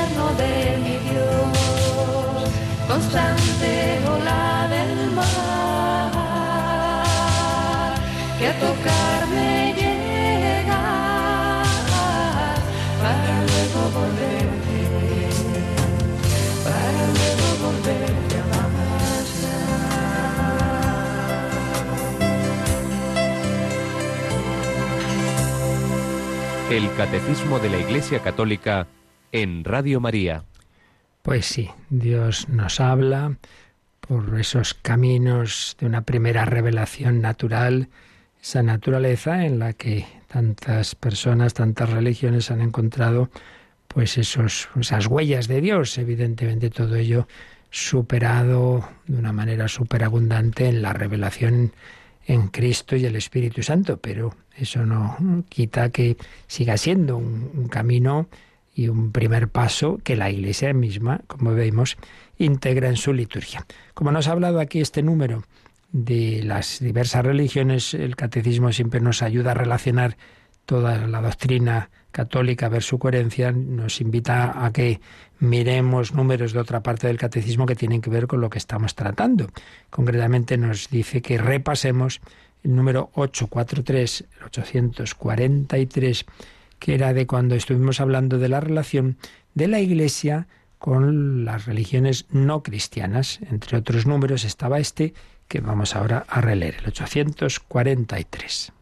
El 26.70 26.90
Catecismo 26.96 27.58
de 27.58 27.68
la 27.68 27.78
Iglesia 27.78 28.20
Católica 28.20 28.86
en 29.32 29.64
Radio 29.64 30.00
María. 30.00 30.44
Pues 31.22 31.44
sí, 31.44 31.70
Dios 31.90 32.48
nos 32.48 32.80
habla 32.80 33.36
por 34.00 34.40
esos 34.40 34.72
caminos 34.72 35.76
de 35.78 35.86
una 35.86 36.02
primera 36.02 36.46
revelación 36.46 37.20
natural 37.20 37.88
esa 38.42 38.62
naturaleza 38.62 39.44
en 39.44 39.58
la 39.58 39.74
que 39.74 40.06
tantas 40.26 40.94
personas, 40.94 41.54
tantas 41.54 41.90
religiones 41.90 42.50
han 42.50 42.62
encontrado 42.62 43.30
pues 43.86 44.16
esos, 44.16 44.68
esas 44.80 45.06
huellas 45.06 45.48
de 45.48 45.60
Dios, 45.60 45.96
evidentemente 45.98 46.70
todo 46.70 46.96
ello 46.96 47.28
superado 47.70 48.88
de 49.06 49.18
una 49.18 49.32
manera 49.32 49.68
superabundante 49.68 50.66
en 50.66 50.80
la 50.80 50.92
revelación 50.92 51.72
en 52.26 52.48
Cristo 52.48 52.96
y 52.96 53.04
el 53.04 53.16
Espíritu 53.16 53.62
Santo, 53.62 53.98
pero 53.98 54.34
eso 54.56 54.84
no 54.86 55.44
quita 55.48 55.90
que 55.90 56.16
siga 56.46 56.76
siendo 56.76 57.16
un, 57.16 57.68
camino 57.68 58.28
y 58.74 58.88
un 58.88 59.12
primer 59.12 59.48
paso 59.48 59.98
que 60.02 60.16
la 60.16 60.30
Iglesia 60.30 60.72
misma, 60.72 61.20
como 61.26 61.54
vemos, 61.54 61.96
integra 62.38 62.88
en 62.88 62.96
su 62.96 63.12
liturgia. 63.12 63.66
Como 63.94 64.12
nos 64.12 64.28
ha 64.28 64.32
hablado 64.32 64.60
aquí 64.60 64.80
este 64.80 65.02
número 65.02 65.44
de 65.92 66.42
las 66.42 66.80
diversas 66.80 67.24
religiones, 67.24 67.94
el 67.94 68.16
catecismo 68.16 68.72
siempre 68.72 69.00
nos 69.00 69.22
ayuda 69.22 69.52
a 69.52 69.54
relacionar 69.54 70.16
toda 70.66 71.06
la 71.06 71.20
doctrina 71.20 71.90
católica, 72.10 72.66
a 72.66 72.68
ver 72.70 72.82
su 72.82 72.98
coherencia, 72.98 73.52
nos 73.52 74.00
invita 74.00 74.64
a 74.64 74.72
que 74.72 75.00
miremos 75.40 76.14
números 76.14 76.52
de 76.52 76.60
otra 76.60 76.82
parte 76.82 77.08
del 77.08 77.18
catecismo 77.18 77.66
que 77.66 77.74
tienen 77.74 78.00
que 78.00 78.08
ver 78.08 78.26
con 78.26 78.40
lo 78.40 78.48
que 78.48 78.58
estamos 78.58 78.94
tratando. 78.94 79.48
Concretamente 79.90 80.56
nos 80.56 80.88
dice 80.88 81.20
que 81.20 81.38
repasemos 81.38 82.20
el 82.64 82.74
número 82.74 83.10
843, 83.14 84.24
el 84.38 84.44
843, 84.44 86.26
que 86.78 86.94
era 86.94 87.14
de 87.14 87.26
cuando 87.26 87.54
estuvimos 87.54 88.00
hablando 88.00 88.38
de 88.38 88.48
la 88.48 88.60
relación 88.60 89.16
de 89.54 89.68
la 89.68 89.80
Iglesia 89.80 90.48
con 90.78 91.44
las 91.44 91.66
religiones 91.66 92.26
no 92.30 92.62
cristianas. 92.62 93.38
Entre 93.50 93.78
otros 93.78 94.06
números 94.06 94.44
estaba 94.44 94.80
este 94.80 95.14
que 95.48 95.60
vamos 95.60 95.94
ahora 95.94 96.24
a 96.28 96.40
releer, 96.40 96.76
el 96.80 96.88
843. 96.88 98.72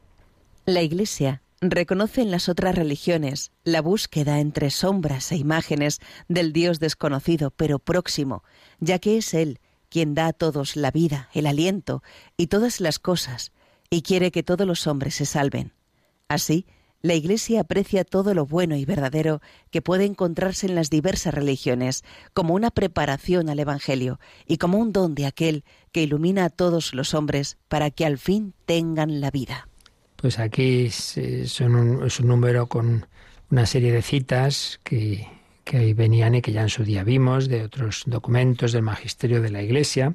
La 0.66 0.82
Iglesia 0.82 1.42
reconoce 1.60 2.22
en 2.22 2.30
las 2.30 2.48
otras 2.48 2.74
religiones 2.74 3.52
la 3.64 3.80
búsqueda 3.80 4.40
entre 4.40 4.70
sombras 4.70 5.30
e 5.32 5.36
imágenes 5.36 6.00
del 6.28 6.52
Dios 6.52 6.80
desconocido 6.80 7.50
pero 7.50 7.78
próximo, 7.78 8.42
ya 8.80 8.98
que 8.98 9.18
es 9.18 9.34
Él 9.34 9.60
quien 9.88 10.14
da 10.14 10.28
a 10.28 10.32
todos 10.32 10.74
la 10.74 10.90
vida, 10.90 11.28
el 11.34 11.46
aliento 11.46 12.02
y 12.36 12.46
todas 12.46 12.80
las 12.80 12.98
cosas, 12.98 13.52
y 13.92 14.00
quiere 14.00 14.30
que 14.30 14.42
todos 14.42 14.66
los 14.66 14.86
hombres 14.86 15.14
se 15.14 15.26
salven. 15.26 15.72
Así, 16.26 16.66
la 17.02 17.14
Iglesia 17.14 17.60
aprecia 17.60 18.04
todo 18.04 18.32
lo 18.32 18.46
bueno 18.46 18.74
y 18.74 18.86
verdadero 18.86 19.42
que 19.70 19.82
puede 19.82 20.06
encontrarse 20.06 20.66
en 20.66 20.74
las 20.74 20.88
diversas 20.88 21.34
religiones 21.34 22.02
como 22.32 22.54
una 22.54 22.70
preparación 22.70 23.50
al 23.50 23.58
Evangelio 23.58 24.18
y 24.46 24.56
como 24.56 24.78
un 24.78 24.92
don 24.92 25.14
de 25.14 25.26
aquel 25.26 25.64
que 25.92 26.02
ilumina 26.02 26.46
a 26.46 26.50
todos 26.50 26.94
los 26.94 27.12
hombres 27.12 27.58
para 27.68 27.90
que 27.90 28.06
al 28.06 28.16
fin 28.16 28.54
tengan 28.64 29.20
la 29.20 29.30
vida. 29.30 29.68
Pues 30.16 30.38
aquí 30.38 30.86
es, 30.86 31.60
un, 31.60 32.00
número 32.22 32.68
con 32.68 33.06
una 33.50 33.66
serie 33.66 33.92
de 33.92 34.00
citas 34.00 34.80
que, 34.84 35.26
que 35.64 35.76
ahí 35.76 35.92
venían 35.92 36.36
y 36.36 36.40
que 36.40 36.52
ya 36.52 36.62
en 36.62 36.70
su 36.70 36.82
día 36.82 37.04
vimos 37.04 37.46
de 37.46 37.62
otros 37.64 38.04
documentos 38.06 38.72
del 38.72 38.82
magisterio 38.82 39.42
de 39.42 39.50
la 39.50 39.62
Iglesia 39.62 40.14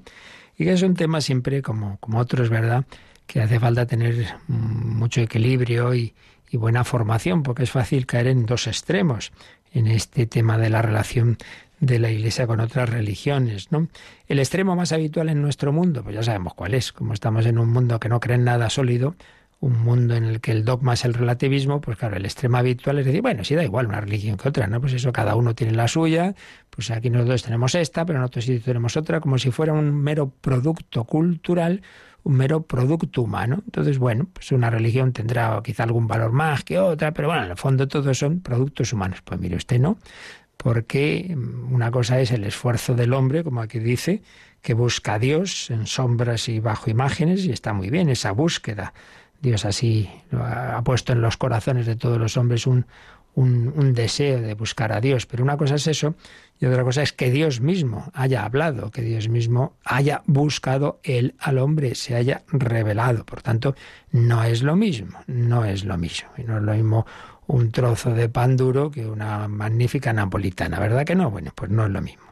y 0.58 0.64
que 0.64 0.74
es 0.74 0.82
un 0.82 0.96
tema 0.96 1.22
siempre 1.22 1.62
como, 1.62 1.98
como 2.00 2.18
otros, 2.18 2.50
¿verdad? 2.50 2.86
Que 3.28 3.42
hace 3.42 3.60
falta 3.60 3.86
tener 3.86 4.36
mucho 4.48 5.22
equilibrio 5.22 5.94
y, 5.94 6.14
buena 6.54 6.84
formación, 6.84 7.44
porque 7.44 7.64
es 7.64 7.72
fácil 7.72 8.06
caer 8.06 8.28
en 8.28 8.46
dos 8.46 8.68
extremos 8.68 9.32
en 9.74 9.88
este 9.88 10.26
tema 10.26 10.58
de 10.58 10.70
la 10.70 10.82
relación 10.82 11.38
de 11.80 12.00
la 12.00 12.10
Iglesia 12.10 12.48
con 12.48 12.62
otras 12.62 12.90
religiones, 12.90 13.72
¿no? 13.72 13.90
El 14.28 14.40
extremo 14.40 14.76
más 14.76 14.92
habitual 14.92 15.30
en 15.30 15.42
nuestro 15.42 15.72
mundo, 15.72 16.04
pues 16.04 16.16
ya 16.16 16.24
sabemos 16.24 16.54
cuál 16.56 16.74
es, 16.74 16.92
como 16.92 17.14
estamos 17.14 17.46
en 17.46 17.60
un 17.60 17.70
mundo 17.70 18.00
que 18.00 18.10
no 18.10 18.20
cree 18.20 18.38
en 18.38 18.46
nada 18.46 18.70
sólido, 18.70 19.16
un 19.60 19.80
mundo 19.80 20.16
en 20.16 20.24
el 20.24 20.40
que 20.40 20.52
el 20.52 20.66
dogma 20.66 20.94
es 20.94 21.04
el 21.04 21.14
relativismo, 21.14 21.82
pues 21.82 21.98
claro, 21.98 22.18
el 22.18 22.26
extremo 22.26 22.58
habitual 22.58 23.00
es 23.00 23.06
decir, 23.06 23.22
bueno, 23.22 23.44
sí 23.44 23.56
da 23.56 23.64
igual 23.64 23.88
una 23.88 24.02
religión 24.02 24.38
que 24.38 24.50
otra, 24.50 24.68
¿no? 24.68 24.80
Pues 24.80 24.94
eso, 24.94 25.12
cada 25.12 25.36
uno 25.36 25.56
tiene 25.56 25.74
la 25.74 25.88
suya, 25.88 26.36
pues 26.70 26.92
aquí 26.92 27.10
nosotros 27.10 27.44
tenemos 27.44 27.74
esta, 27.76 28.06
pero 28.06 28.20
en 28.20 28.26
otros 28.26 28.46
sitios 28.46 28.64
tenemos 28.64 28.96
otra, 28.98 29.20
como 29.20 29.38
si 29.38 29.52
fuera 29.52 29.74
un 29.74 29.94
mero 29.94 30.32
producto 30.42 31.06
cultural 31.06 31.82
un 32.28 32.36
mero 32.36 32.64
producto 32.64 33.22
humano. 33.22 33.62
Entonces, 33.66 34.00
bueno, 34.00 34.28
pues 34.34 34.52
una 34.52 34.70
religión 34.70 35.14
tendrá 35.14 35.62
quizá 35.64 35.84
algún 35.84 36.08
valor 36.08 36.34
más 36.34 36.64
que 36.66 36.78
otra, 36.78 37.14
pero 37.14 37.30
bueno, 37.30 37.46
en 37.46 37.52
el 37.52 37.58
fondo 37.58 37.88
todos 37.88 38.18
son 38.18 38.42
productos 38.42 38.92
humanos. 38.92 39.22
Pues 39.24 39.40
mire 39.40 39.56
usted, 39.56 39.80
¿no? 39.80 39.98
Porque 40.58 41.38
una 41.72 41.90
cosa 41.90 42.20
es 42.20 42.32
el 42.32 42.44
esfuerzo 42.44 42.96
del 42.96 43.14
hombre, 43.14 43.46
como 43.46 43.62
aquí 43.62 43.80
dice, 43.80 44.24
que 44.62 44.74
busca 44.74 45.14
a 45.14 45.20
Dios 45.20 45.72
en 45.72 45.88
sombras 45.88 46.50
y 46.50 46.60
bajo 46.60 46.90
imágenes, 46.90 47.46
y 47.46 47.52
está 47.52 47.72
muy 47.72 47.90
bien 47.90 48.10
esa 48.10 48.32
búsqueda. 48.32 48.94
Dios 49.40 49.64
así 49.64 50.10
ha 50.34 50.82
puesto 50.84 51.14
en 51.14 51.22
los 51.22 51.38
corazones 51.38 51.86
de 51.86 51.96
todos 51.96 52.18
los 52.18 52.36
hombres 52.36 52.68
un, 52.68 52.88
un, 53.38 53.94
deseo 53.94 54.42
de 54.42 54.56
buscar 54.56 54.92
a 54.92 55.00
Dios. 55.00 55.26
Pero 55.26 55.44
una 55.44 55.58
cosa 55.58 55.76
es 55.76 55.88
eso 55.88 56.16
y 56.60 56.66
otra 56.66 56.84
cosa 56.84 57.04
es 57.04 57.14
que 57.14 57.30
Dios 57.30 57.62
mismo 57.62 58.12
haya 58.14 58.44
hablado, 58.44 58.90
que 58.90 59.04
Dios 59.04 59.30
mismo 59.30 59.78
haya 59.86 60.24
buscado 60.26 61.00
él 61.04 61.36
al 61.40 61.60
hombre, 61.60 61.94
se 61.96 62.16
haya 62.16 62.44
revelado. 62.48 63.26
Por 63.26 63.44
tanto, 63.44 63.76
no 64.12 64.44
es 64.44 64.64
lo 64.64 64.76
mismo, 64.76 65.20
no 65.28 65.66
es 65.66 65.86
lo 65.86 65.98
mismo. 65.98 66.30
Y 66.38 66.44
no 66.44 66.58
es 66.58 66.64
lo 66.64 66.74
mismo 66.74 67.06
un 67.46 67.72
trozo 67.72 68.12
de 68.12 68.28
pan 68.28 68.58
duro 68.58 68.90
que 68.90 69.06
una 69.06 69.48
magnífica 69.48 70.12
napolitana, 70.14 70.80
¿verdad 70.80 71.06
que 71.06 71.16
no? 71.16 71.30
Bueno, 71.30 71.52
pues 71.56 71.70
no 71.70 71.86
es 71.86 71.92
lo 71.92 72.02
mismo. 72.02 72.24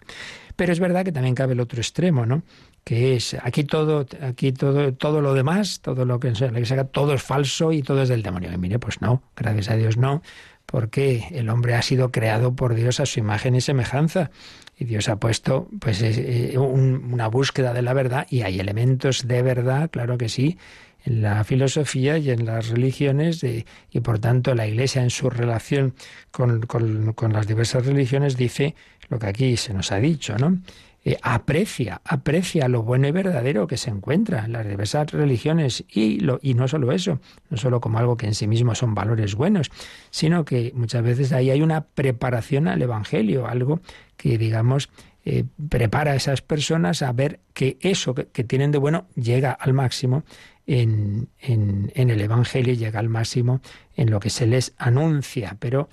Pero 0.56 0.74
es 0.74 0.80
verdad 0.80 1.06
que 1.06 1.12
también 1.12 1.36
cabe 1.36 1.54
el 1.54 1.60
otro 1.60 1.80
extremo, 1.80 2.26
¿no? 2.26 2.42
Que 2.84 3.16
es 3.16 3.36
aquí 3.42 3.64
todo, 3.64 4.06
aquí 4.22 4.54
todo, 4.54 4.94
todo 4.94 5.22
lo 5.22 5.34
demás, 5.34 5.82
todo 5.82 6.06
lo 6.06 6.20
que 6.20 6.32
la 6.32 6.48
iglesia, 6.48 6.84
todo 6.86 7.14
es 7.14 7.24
falso 7.24 7.72
y 7.72 7.82
todo 7.82 8.02
es 8.02 8.10
del 8.10 8.24
demonio. 8.24 8.52
Y 8.52 8.58
mire, 8.58 8.80
pues 8.80 9.02
no, 9.02 9.22
gracias 9.36 9.70
a 9.70 9.76
Dios 9.76 9.98
no 9.98 10.22
porque 10.66 11.28
el 11.32 11.50
hombre 11.50 11.76
ha 11.76 11.82
sido 11.82 12.12
creado 12.12 12.56
por 12.56 12.76
Dios 12.76 13.00
a 13.00 13.06
su 13.06 13.20
imagen 13.20 13.56
y 13.56 13.62
semejanza. 13.62 14.32
Y 14.78 14.86
Dios 14.86 15.08
ha 15.08 15.18
puesto 15.18 15.70
pues 15.80 16.02
eh, 16.02 16.58
una 16.58 17.28
búsqueda 17.28 17.74
de 17.74 17.82
la 17.82 17.94
verdad 17.94 18.28
y 18.30 18.42
hay 18.42 18.60
elementos 18.60 19.28
de 19.28 19.42
verdad, 19.42 19.90
claro 19.90 20.18
que 20.18 20.28
sí, 20.28 20.58
en 21.06 21.22
la 21.22 21.44
filosofía 21.44 22.18
y 22.18 22.32
en 22.32 22.46
las 22.46 22.70
religiones 22.70 23.42
y 23.44 24.00
por 24.02 24.20
tanto 24.20 24.54
la 24.56 24.68
Iglesia 24.68 25.04
en 25.04 25.12
su 25.12 25.30
relación 25.30 25.94
con, 26.32 26.64
con 26.64 27.34
las 27.34 27.48
diversas 27.48 27.86
religiones 27.86 28.36
dice 28.36 28.76
lo 29.10 29.20
que 29.20 29.28
aquí 29.28 29.56
se 29.56 29.74
nos 29.74 29.92
ha 29.92 30.00
dicho, 30.00 30.36
¿no? 30.38 30.58
Eh, 31.08 31.20
aprecia, 31.22 32.02
aprecia 32.04 32.68
lo 32.68 32.82
bueno 32.82 33.08
y 33.08 33.12
verdadero 33.12 33.68
que 33.68 33.78
se 33.78 33.92
encuentra 33.92 34.46
en 34.46 34.54
las 34.54 34.68
diversas 34.68 35.12
religiones 35.12 35.86
y, 35.88 36.20
lo, 36.20 36.40
y 36.42 36.56
no 36.56 36.68
solo 36.68 36.92
eso, 36.92 37.20
no 37.52 37.58
solo 37.58 37.80
como 37.80 38.00
algo 38.00 38.18
que 38.18 38.26
en 38.26 38.34
sí 38.34 38.48
mismo 38.48 38.74
son 38.74 38.96
valores 38.96 39.36
buenos, 39.36 39.70
sino 40.10 40.46
que 40.46 40.72
muchas 40.74 41.04
veces 41.04 41.32
ahí 41.32 41.52
hay 41.52 41.62
una 41.62 41.82
preparación 41.82 42.68
al 42.68 42.82
Evangelio, 42.82 43.46
algo 43.46 43.82
que 44.18 44.40
digamos 44.40 44.90
eh, 45.26 45.44
prepara 45.70 46.14
a 46.14 46.16
esas 46.16 46.42
personas 46.42 47.04
a 47.04 47.12
ver 47.12 47.40
que 47.54 47.78
eso 47.82 48.16
que, 48.16 48.44
tienen 48.44 48.72
de 48.72 48.80
bueno 48.80 49.06
llega 49.14 49.52
al 49.52 49.74
máximo 49.74 50.24
en, 50.66 51.28
en, 51.40 51.92
en, 51.94 52.10
el 52.10 52.20
Evangelio, 52.20 52.74
llega 52.74 53.00
al 53.00 53.10
máximo 53.10 53.62
en 53.96 54.10
lo 54.10 54.20
que 54.20 54.32
se 54.32 54.48
les 54.48 54.74
anuncia, 54.80 55.56
pero, 55.60 55.88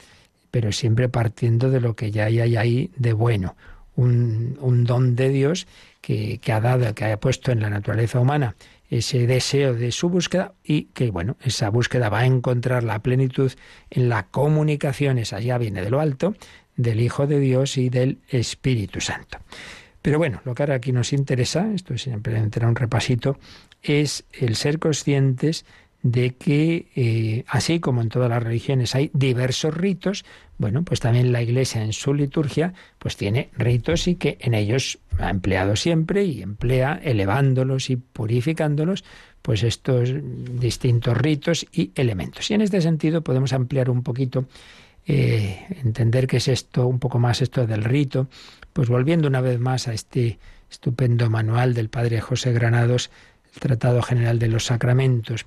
pero 0.50 0.72
siempre 0.72 1.10
partiendo 1.10 1.70
de 1.70 1.82
lo 1.82 1.96
que 1.96 2.10
ya 2.10 2.24
hay 2.24 2.56
ahí 2.56 2.90
de 2.96 3.12
bueno 3.12 3.56
un, 3.96 4.84
don 4.84 5.16
de 5.16 5.28
Dios 5.28 5.66
que, 6.00 6.40
ha 6.52 6.60
dado, 6.60 6.94
que 6.94 7.04
ha 7.04 7.20
puesto 7.20 7.52
en 7.52 7.60
la 7.60 7.70
naturaleza 7.70 8.20
humana 8.20 8.56
ese 8.90 9.26
deseo 9.26 9.74
de 9.74 9.90
su 9.90 10.10
búsqueda 10.10 10.52
y 10.62 10.84
que, 10.84 11.10
bueno, 11.10 11.36
esa 11.42 11.70
búsqueda 11.70 12.10
va 12.10 12.20
a 12.20 12.26
encontrar 12.26 12.84
la 12.84 12.98
plenitud 12.98 13.50
en 13.90 14.08
la 14.10 14.24
comunicación, 14.26 15.16
esa 15.16 15.40
ya 15.40 15.56
viene 15.56 15.80
de 15.80 15.88
lo 15.88 16.00
alto, 16.00 16.34
del 16.76 17.00
Hijo 17.00 17.26
de 17.26 17.40
Dios 17.40 17.78
y 17.78 17.88
del 17.88 18.18
Espíritu 18.28 19.00
Santo. 19.00 19.38
Pero 20.02 20.18
bueno, 20.18 20.42
lo 20.44 20.54
que 20.54 20.64
ahora 20.64 20.74
aquí 20.74 20.92
nos 20.92 21.12
interesa, 21.12 21.72
esto 21.72 21.96
siempre 21.96 22.36
entra 22.36 22.68
un 22.68 22.76
repasito, 22.76 23.38
es 23.82 24.24
el 24.32 24.56
ser 24.56 24.78
conscientes 24.78 25.64
de 26.02 26.34
que, 26.34 26.88
eh, 26.96 27.44
así 27.46 27.78
como 27.78 28.02
en 28.02 28.08
todas 28.08 28.28
las 28.28 28.42
religiones 28.42 28.94
hay 28.94 29.10
diversos 29.14 29.74
ritos, 29.74 30.24
bueno, 30.58 30.84
pues 30.84 31.00
también 31.00 31.32
la 31.32 31.42
Iglesia 31.42 31.82
en 31.82 31.92
su 31.92 32.12
liturgia, 32.12 32.74
pues 32.98 33.16
tiene 33.16 33.50
ritos 33.56 34.08
y 34.08 34.16
que 34.16 34.36
en 34.40 34.54
ellos 34.54 34.98
ha 35.18 35.30
empleado 35.30 35.76
siempre 35.76 36.24
y 36.24 36.42
emplea 36.42 37.00
elevándolos 37.02 37.90
y 37.90 37.96
purificándolos, 37.96 39.04
pues 39.42 39.62
estos 39.62 40.12
distintos 40.60 41.16
ritos 41.16 41.66
y 41.72 41.92
elementos. 41.94 42.50
Y 42.50 42.54
en 42.54 42.62
este 42.62 42.80
sentido 42.80 43.22
podemos 43.22 43.52
ampliar 43.52 43.88
un 43.88 44.02
poquito, 44.02 44.46
eh, 45.06 45.66
entender 45.84 46.26
qué 46.26 46.38
es 46.38 46.48
esto, 46.48 46.86
un 46.86 46.98
poco 46.98 47.18
más 47.18 47.42
esto 47.42 47.66
del 47.66 47.84
rito, 47.84 48.28
pues 48.72 48.88
volviendo 48.88 49.28
una 49.28 49.40
vez 49.40 49.58
más 49.60 49.86
a 49.86 49.94
este 49.94 50.38
estupendo 50.70 51.28
manual 51.30 51.74
del 51.74 51.90
padre 51.90 52.20
José 52.20 52.52
Granados, 52.52 53.10
el 53.54 53.60
Tratado 53.60 54.02
General 54.02 54.38
de 54.38 54.48
los 54.48 54.66
Sacramentos 54.66 55.44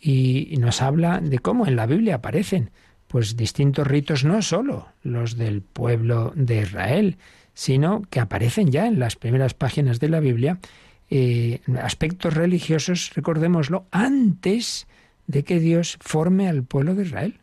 y 0.00 0.54
nos 0.58 0.82
habla 0.82 1.20
de 1.20 1.38
cómo 1.38 1.66
en 1.66 1.76
la 1.76 1.86
Biblia 1.86 2.16
aparecen 2.16 2.70
pues 3.08 3.36
distintos 3.36 3.86
ritos, 3.86 4.24
no 4.24 4.42
solo 4.42 4.88
los 5.02 5.36
del 5.36 5.62
pueblo 5.62 6.32
de 6.36 6.62
Israel, 6.62 7.16
sino 7.54 8.02
que 8.10 8.20
aparecen 8.20 8.70
ya 8.70 8.86
en 8.86 9.00
las 9.00 9.16
primeras 9.16 9.54
páginas 9.54 9.98
de 9.98 10.10
la 10.10 10.20
Biblia 10.20 10.60
eh, 11.10 11.60
aspectos 11.82 12.34
religiosos, 12.34 13.10
recordémoslo, 13.14 13.86
antes 13.90 14.86
de 15.26 15.42
que 15.42 15.58
Dios 15.58 15.96
forme 16.00 16.48
al 16.48 16.62
pueblo 16.62 16.94
de 16.94 17.04
Israel. 17.04 17.40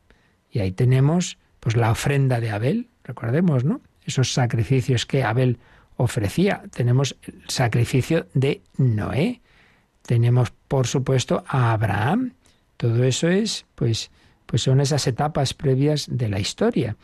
Y 0.51 0.59
ahí 0.59 0.71
tenemos 0.71 1.37
pues 1.59 1.75
la 1.75 1.91
ofrenda 1.91 2.39
de 2.39 2.51
Abel, 2.51 2.87
recordemos, 3.03 3.65
¿no? 3.65 3.81
Esos 4.05 4.31
sacrificios 4.31 5.07
que 5.07 5.23
Abel 5.23 5.57
ofrecía. 5.97 6.63
Tenemos 6.71 7.17
el 7.23 7.41
sacrificio 7.47 8.27
de 8.35 8.61
Noé. 8.77 9.41
Tenemos, 10.03 10.51
por 10.67 10.85
supuesto, 10.85 11.43
a 11.47 11.73
Abraham, 11.73 12.33
todo 12.77 13.03
eso 13.03 13.27
es, 13.27 13.65
pues, 13.75 14.11
pues 14.45 14.61
son 14.61 14.81
esas 14.81 15.07
etapas 15.07 15.53
previas 15.53 16.07
de 16.09 16.29
la 16.29 16.39
historia. 16.39 16.95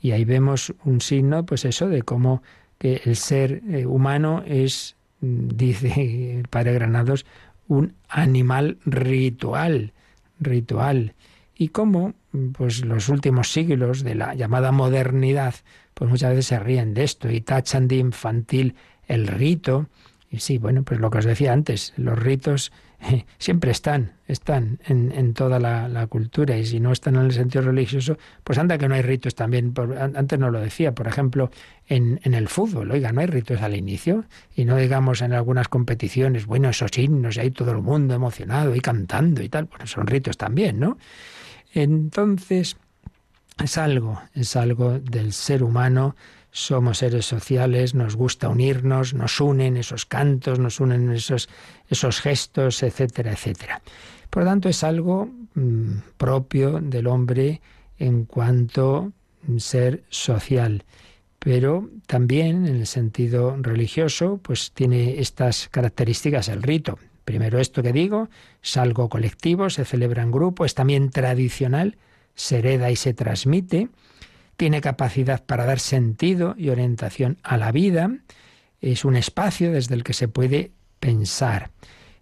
Y 0.00 0.12
ahí 0.12 0.24
vemos 0.24 0.72
un 0.84 1.00
signo, 1.00 1.44
pues 1.44 1.64
eso, 1.64 1.88
de 1.88 2.02
cómo 2.02 2.42
que 2.78 3.02
el 3.04 3.16
ser 3.16 3.62
eh, 3.68 3.86
humano 3.86 4.42
es, 4.46 4.96
mm, 5.20 5.48
dice 5.54 6.36
el 6.38 6.48
padre 6.48 6.72
Granados, 6.74 7.26
un 7.68 7.94
animal 8.08 8.78
ritual, 8.84 9.92
ritual. 10.40 11.14
Y 11.54 11.68
cómo, 11.68 12.14
pues 12.52 12.84
los 12.84 13.10
últimos 13.10 13.52
siglos 13.52 14.02
de 14.02 14.14
la 14.14 14.34
llamada 14.34 14.72
modernidad, 14.72 15.54
pues 15.92 16.10
muchas 16.10 16.30
veces 16.30 16.46
se 16.46 16.58
ríen 16.58 16.94
de 16.94 17.04
esto 17.04 17.30
y 17.30 17.42
tachan 17.42 17.86
de 17.86 17.96
infantil 17.96 18.74
el 19.06 19.26
rito. 19.26 19.88
Y 20.30 20.38
sí, 20.38 20.56
bueno, 20.56 20.82
pues 20.84 21.00
lo 21.00 21.10
que 21.10 21.18
os 21.18 21.26
decía 21.26 21.52
antes, 21.52 21.92
los 21.96 22.18
ritos 22.18 22.72
siempre 23.38 23.70
están, 23.70 24.12
están 24.26 24.78
en, 24.86 25.34
toda 25.34 25.58
la, 25.58 26.06
cultura 26.08 26.56
y 26.56 26.66
si 26.66 26.80
no 26.80 26.92
están 26.92 27.16
en 27.16 27.22
el 27.22 27.32
sentido 27.32 27.64
religioso, 27.64 28.18
pues 28.44 28.58
anda 28.58 28.78
que 28.78 28.88
no 28.88 28.94
hay 28.94 29.02
ritos 29.02 29.34
también. 29.34 29.74
antes 30.14 30.38
no 30.38 30.50
lo 30.50 30.60
decía, 30.60 30.94
por 30.94 31.06
ejemplo, 31.06 31.50
en, 31.86 32.20
en, 32.24 32.34
el 32.34 32.48
fútbol, 32.48 32.90
oiga, 32.90 33.12
no 33.12 33.20
hay 33.20 33.26
ritos 33.26 33.62
al 33.62 33.76
inicio 33.76 34.24
y 34.54 34.64
no 34.64 34.76
digamos 34.76 35.22
en 35.22 35.32
algunas 35.32 35.68
competiciones, 35.68 36.46
bueno, 36.46 36.68
esos 36.68 36.96
himnos 36.98 37.36
y 37.36 37.40
hay 37.40 37.50
todo 37.50 37.72
el 37.72 37.82
mundo 37.82 38.14
emocionado 38.14 38.74
y 38.74 38.80
cantando 38.80 39.42
y 39.42 39.48
tal, 39.48 39.64
bueno, 39.64 39.86
son 39.86 40.06
ritos 40.06 40.36
también, 40.36 40.80
¿no? 40.80 40.98
Entonces, 41.72 42.76
es 43.62 43.78
algo, 43.78 44.20
es 44.34 44.56
algo 44.56 44.98
del 44.98 45.32
ser 45.32 45.62
humano 45.62 46.16
somos 46.52 46.98
seres 46.98 47.26
sociales, 47.26 47.94
nos 47.94 48.16
gusta 48.16 48.48
unirnos, 48.48 49.14
nos 49.14 49.40
unen 49.40 49.76
esos 49.76 50.06
cantos, 50.06 50.58
nos 50.58 50.80
unen 50.80 51.10
esos, 51.12 51.48
esos 51.88 52.20
gestos, 52.20 52.82
etcétera, 52.82 53.32
etcétera. 53.32 53.82
Por 54.30 54.42
lo 54.42 54.48
tanto, 54.48 54.68
es 54.68 54.84
algo 54.84 55.28
mm, 55.54 55.98
propio 56.16 56.80
del 56.80 57.06
hombre 57.06 57.60
en 57.98 58.24
cuanto 58.24 59.12
ser 59.58 60.04
social. 60.08 60.84
Pero 61.38 61.88
también 62.06 62.66
en 62.66 62.76
el 62.76 62.86
sentido 62.86 63.56
religioso, 63.58 64.38
pues 64.42 64.72
tiene 64.72 65.20
estas 65.20 65.68
características 65.68 66.48
el 66.48 66.62
rito. 66.62 66.98
Primero 67.24 67.58
esto 67.58 67.82
que 67.82 67.92
digo, 67.92 68.28
es 68.62 68.76
algo 68.76 69.08
colectivo, 69.08 69.70
se 69.70 69.84
celebra 69.84 70.22
en 70.22 70.30
grupo, 70.30 70.64
es 70.64 70.74
también 70.74 71.10
tradicional, 71.10 71.96
se 72.34 72.58
hereda 72.58 72.90
y 72.90 72.96
se 72.96 73.14
transmite 73.14 73.88
tiene 74.60 74.82
capacidad 74.82 75.42
para 75.42 75.64
dar 75.64 75.80
sentido 75.80 76.54
y 76.58 76.68
orientación 76.68 77.38
a 77.42 77.56
la 77.56 77.72
vida, 77.72 78.10
es 78.82 79.06
un 79.06 79.16
espacio 79.16 79.72
desde 79.72 79.94
el 79.94 80.04
que 80.04 80.12
se 80.12 80.28
puede 80.28 80.72
pensar 80.98 81.70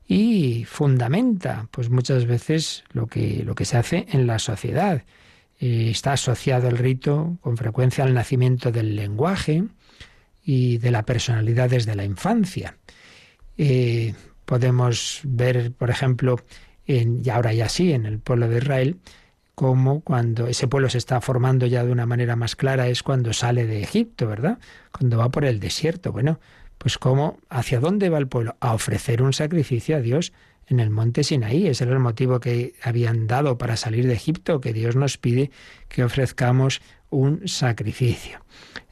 y 0.07 0.64
fundamenta 0.64 1.66
pues 1.72 1.91
muchas 1.91 2.26
veces 2.26 2.84
lo 2.93 3.09
que, 3.09 3.43
lo 3.45 3.57
que 3.57 3.64
se 3.64 3.76
hace 3.76 4.07
en 4.12 4.28
la 4.28 4.39
sociedad. 4.39 5.03
Eh, 5.59 5.89
está 5.91 6.12
asociado 6.12 6.68
el 6.68 6.78
rito 6.78 7.39
con 7.41 7.57
frecuencia 7.57 8.05
al 8.05 8.14
nacimiento 8.14 8.70
del 8.70 8.95
lenguaje 8.95 9.64
y 10.45 10.78
de 10.78 10.93
la 10.93 11.03
personalidad 11.03 11.68
desde 11.68 11.97
la 11.97 12.05
infancia. 12.05 12.76
Eh, 13.57 14.14
podemos 14.45 15.22
ver, 15.24 15.72
por 15.72 15.91
ejemplo, 15.91 16.36
en, 16.86 17.20
y 17.24 17.30
ahora 17.30 17.53
ya 17.53 17.68
sí, 17.68 17.91
en 17.91 18.07
el 18.07 18.20
pueblo 18.20 18.49
de 18.49 18.59
Israel, 18.59 18.97
como 19.59 20.03
cuando 20.03 20.47
ese 20.47 20.69
pueblo 20.69 20.89
se 20.89 20.99
está 20.99 21.21
formando 21.21 21.67
ya 21.67 21.85
de 21.85 21.91
una 21.91 22.07
manera 22.07 22.37
más 22.37 22.55
clara 22.55 22.87
es 22.87 23.03
cuando 23.03 23.33
sale 23.33 23.67
de 23.67 23.83
Egipto, 23.83 24.29
¿verdad? 24.29 24.61
Cuando 24.97 25.19
va 25.19 25.33
por 25.33 25.45
el 25.45 25.59
desierto. 25.59 26.13
Bueno, 26.13 26.39
pues 26.79 26.97
cómo, 26.97 27.39
¿hacia 27.49 27.81
dónde 27.81 28.09
va 28.09 28.19
el 28.19 28.29
pueblo? 28.29 28.57
A 28.61 28.73
ofrecer 28.73 29.21
un 29.21 29.33
sacrificio 29.33 29.97
a 29.97 30.01
Dios 30.01 30.33
en 30.69 30.79
el 30.79 30.91
monte 30.91 31.25
Sinaí. 31.25 31.67
Ese 31.67 31.83
era 31.83 31.95
el 31.95 31.99
motivo 31.99 32.39
que 32.39 32.75
habían 32.85 33.27
dado 33.27 33.59
para 33.59 33.77
salir 33.77 34.07
de 34.07 34.13
Egipto, 34.13 34.61
que 34.61 34.73
Dios 34.73 34.95
nos 34.95 35.19
pide 35.19 35.51
que 35.89 36.05
ofrezcamos 36.05 36.81
un 37.11 37.49
sacrificio. 37.49 38.45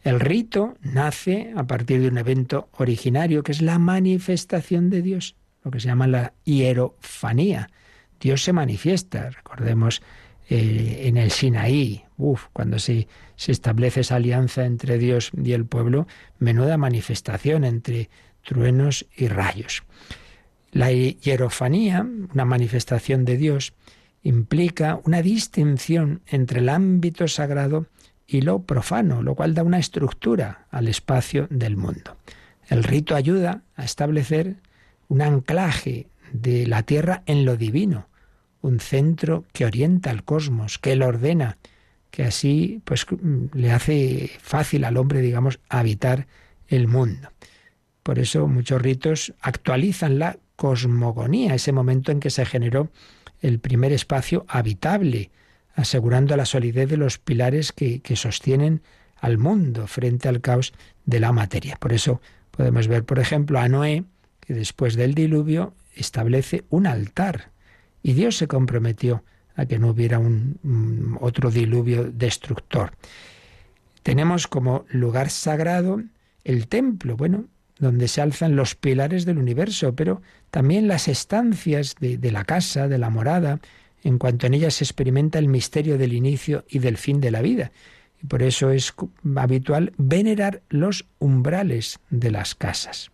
El 0.02 0.18
rito 0.18 0.74
nace 0.80 1.52
a 1.54 1.62
partir 1.62 2.00
de 2.00 2.08
un 2.08 2.18
evento 2.18 2.70
originario 2.72 3.44
que 3.44 3.52
es 3.52 3.62
la 3.62 3.78
manifestación 3.78 4.90
de 4.90 5.02
Dios, 5.02 5.36
lo 5.62 5.70
que 5.70 5.78
se 5.78 5.86
llama 5.86 6.08
la 6.08 6.32
hierofanía. 6.42 7.70
Dios 8.18 8.42
se 8.42 8.52
manifiesta, 8.52 9.30
recordemos 9.30 10.02
eh, 10.48 11.02
en 11.04 11.16
el 11.16 11.30
Sinaí, 11.30 12.04
cuando 12.52 12.78
se 12.78 13.06
establece 13.36 14.00
esa 14.00 14.16
alianza 14.16 14.64
entre 14.64 14.98
Dios 14.98 15.30
y 15.36 15.52
el 15.52 15.66
pueblo, 15.66 16.06
menuda 16.38 16.76
manifestación 16.76 17.64
entre 17.64 18.08
truenos 18.42 19.06
y 19.16 19.28
rayos. 19.28 19.82
La 20.72 20.92
hierofanía, 20.92 22.06
una 22.32 22.44
manifestación 22.44 23.24
de 23.24 23.36
Dios, 23.36 23.72
implica 24.22 25.00
una 25.04 25.22
distinción 25.22 26.22
entre 26.26 26.60
el 26.60 26.68
ámbito 26.68 27.28
sagrado 27.28 27.86
y 28.26 28.40
lo 28.40 28.62
profano, 28.62 29.22
lo 29.22 29.34
cual 29.34 29.54
da 29.54 29.62
una 29.62 29.78
estructura 29.78 30.66
al 30.70 30.88
espacio 30.88 31.46
del 31.50 31.76
mundo. 31.76 32.16
El 32.68 32.82
rito 32.82 33.14
ayuda 33.14 33.62
a 33.76 33.84
establecer 33.84 34.56
un 35.08 35.22
anclaje 35.22 36.08
de 36.32 36.66
la 36.66 36.82
tierra 36.82 37.22
en 37.26 37.44
lo 37.44 37.56
divino, 37.56 38.08
un 38.62 38.80
centro 38.80 39.44
que 39.52 39.64
orienta 39.64 40.10
al 40.10 40.24
cosmos, 40.24 40.78
que 40.78 40.96
lo 40.96 41.06
ordena, 41.06 41.58
que 42.10 42.24
así 42.24 42.80
pues 42.84 43.06
le 43.52 43.72
hace 43.72 44.30
fácil 44.40 44.84
al 44.84 44.96
hombre, 44.96 45.20
digamos, 45.20 45.60
habitar 45.68 46.26
el 46.68 46.88
mundo. 46.88 47.30
Por 48.02 48.18
eso 48.18 48.46
muchos 48.46 48.80
ritos 48.80 49.34
actualizan 49.40 50.18
la 50.18 50.38
cosmogonía, 50.56 51.54
ese 51.54 51.72
momento 51.72 52.12
en 52.12 52.20
que 52.20 52.30
se 52.30 52.46
generó 52.46 52.90
el 53.40 53.58
primer 53.58 53.92
espacio 53.92 54.46
habitable, 54.48 55.30
asegurando 55.74 56.36
la 56.36 56.46
solidez 56.46 56.88
de 56.88 56.96
los 56.96 57.18
pilares 57.18 57.72
que, 57.72 58.00
que 58.00 58.16
sostienen 58.16 58.80
al 59.16 59.38
mundo 59.38 59.86
frente 59.86 60.28
al 60.28 60.40
caos 60.40 60.72
de 61.04 61.20
la 61.20 61.32
materia. 61.32 61.76
Por 61.76 61.92
eso 61.92 62.20
podemos 62.50 62.88
ver, 62.88 63.04
por 63.04 63.18
ejemplo, 63.18 63.58
a 63.58 63.68
Noé, 63.68 64.04
que 64.40 64.54
después 64.54 64.94
del 64.94 65.14
diluvio 65.14 65.74
establece 65.94 66.64
un 66.70 66.86
altar 66.86 67.50
y 68.06 68.12
Dios 68.12 68.36
se 68.36 68.46
comprometió 68.46 69.24
a 69.56 69.66
que 69.66 69.80
no 69.80 69.88
hubiera 69.88 70.20
un, 70.20 71.18
otro 71.20 71.50
diluvio 71.50 72.04
destructor. 72.04 72.92
Tenemos 74.04 74.46
como 74.46 74.84
lugar 74.90 75.28
sagrado 75.28 76.00
el 76.44 76.68
templo, 76.68 77.16
bueno, 77.16 77.46
donde 77.80 78.06
se 78.06 78.20
alzan 78.20 78.54
los 78.54 78.76
pilares 78.76 79.24
del 79.24 79.38
universo, 79.38 79.96
pero 79.96 80.22
también 80.52 80.86
las 80.86 81.08
estancias 81.08 81.96
de, 81.98 82.30
la 82.30 82.44
casa, 82.44 82.86
de 82.86 82.98
la 82.98 83.10
morada, 83.10 83.58
en 84.04 84.18
cuanto 84.18 84.46
en 84.46 84.54
ellas 84.54 84.74
se 84.74 84.84
experimenta 84.84 85.40
el 85.40 85.48
misterio 85.48 85.98
del 85.98 86.12
inicio 86.12 86.64
y 86.68 86.78
del 86.78 86.98
fin 86.98 87.20
de 87.20 87.32
la 87.32 87.42
vida. 87.42 87.72
Y 88.22 88.26
por 88.28 88.44
eso 88.44 88.70
es 88.70 88.94
habitual 89.34 89.94
venerar 89.98 90.62
los 90.68 91.06
umbrales 91.18 91.98
de 92.10 92.30
las 92.30 92.54
casas. 92.54 93.10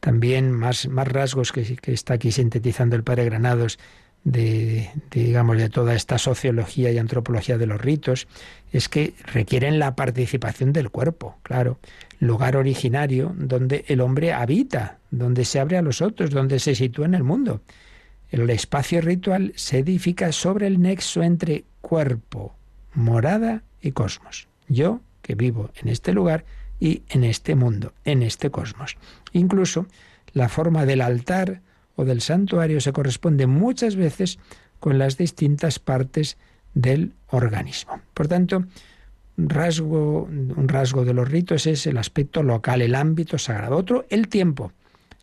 También 0.00 0.52
más, 0.52 0.86
más 0.88 1.08
rasgos 1.08 1.50
que, 1.50 1.76
que 1.76 1.94
está 1.94 2.12
aquí 2.14 2.30
sintetizando 2.30 2.94
el 2.94 3.04
padre 3.04 3.24
Granados 3.24 3.78
de, 4.24 4.90
digamos 5.10 5.56
de 5.56 5.68
toda 5.68 5.94
esta 5.94 6.18
sociología 6.18 6.90
y 6.90 6.98
antropología 6.98 7.58
de 7.58 7.66
los 7.66 7.80
ritos 7.80 8.28
es 8.72 8.88
que 8.88 9.14
requieren 9.26 9.78
la 9.78 9.96
participación 9.96 10.72
del 10.72 10.90
cuerpo, 10.90 11.36
claro, 11.42 11.78
lugar 12.20 12.56
originario 12.56 13.34
donde 13.36 13.84
el 13.88 14.00
hombre 14.00 14.32
habita, 14.32 14.98
donde 15.10 15.44
se 15.44 15.58
abre 15.58 15.76
a 15.76 15.82
los 15.82 16.00
otros, 16.00 16.30
donde 16.30 16.58
se 16.58 16.74
sitúa 16.74 17.06
en 17.06 17.14
el 17.14 17.24
mundo. 17.24 17.62
El 18.30 18.48
espacio 18.48 19.00
ritual 19.00 19.52
se 19.56 19.78
edifica 19.78 20.32
sobre 20.32 20.66
el 20.66 20.80
nexo 20.80 21.22
entre 21.22 21.64
cuerpo, 21.80 22.54
morada 22.94 23.62
y 23.80 23.92
cosmos. 23.92 24.48
Yo 24.68 25.00
que 25.20 25.34
vivo 25.34 25.70
en 25.80 25.88
este 25.88 26.12
lugar 26.12 26.44
y 26.80 27.02
en 27.08 27.24
este 27.24 27.54
mundo, 27.54 27.92
en 28.04 28.22
este 28.22 28.50
cosmos. 28.50 28.96
Incluso 29.32 29.86
la 30.32 30.48
forma 30.48 30.86
del 30.86 31.00
altar 31.00 31.60
o 31.96 32.04
del 32.04 32.20
santuario 32.20 32.80
se 32.80 32.92
corresponde 32.92 33.46
muchas 33.46 33.96
veces 33.96 34.38
con 34.80 34.98
las 34.98 35.16
distintas 35.16 35.78
partes 35.78 36.36
del 36.74 37.12
organismo. 37.28 38.00
Por 38.14 38.28
tanto, 38.28 38.64
un 39.36 39.48
rasgo, 39.48 40.24
un 40.24 40.68
rasgo 40.68 41.04
de 41.04 41.14
los 41.14 41.28
ritos 41.28 41.66
es 41.66 41.86
el 41.86 41.98
aspecto 41.98 42.42
local, 42.42 42.82
el 42.82 42.94
ámbito 42.94 43.38
sagrado. 43.38 43.76
Otro, 43.76 44.06
el 44.10 44.28
tiempo. 44.28 44.72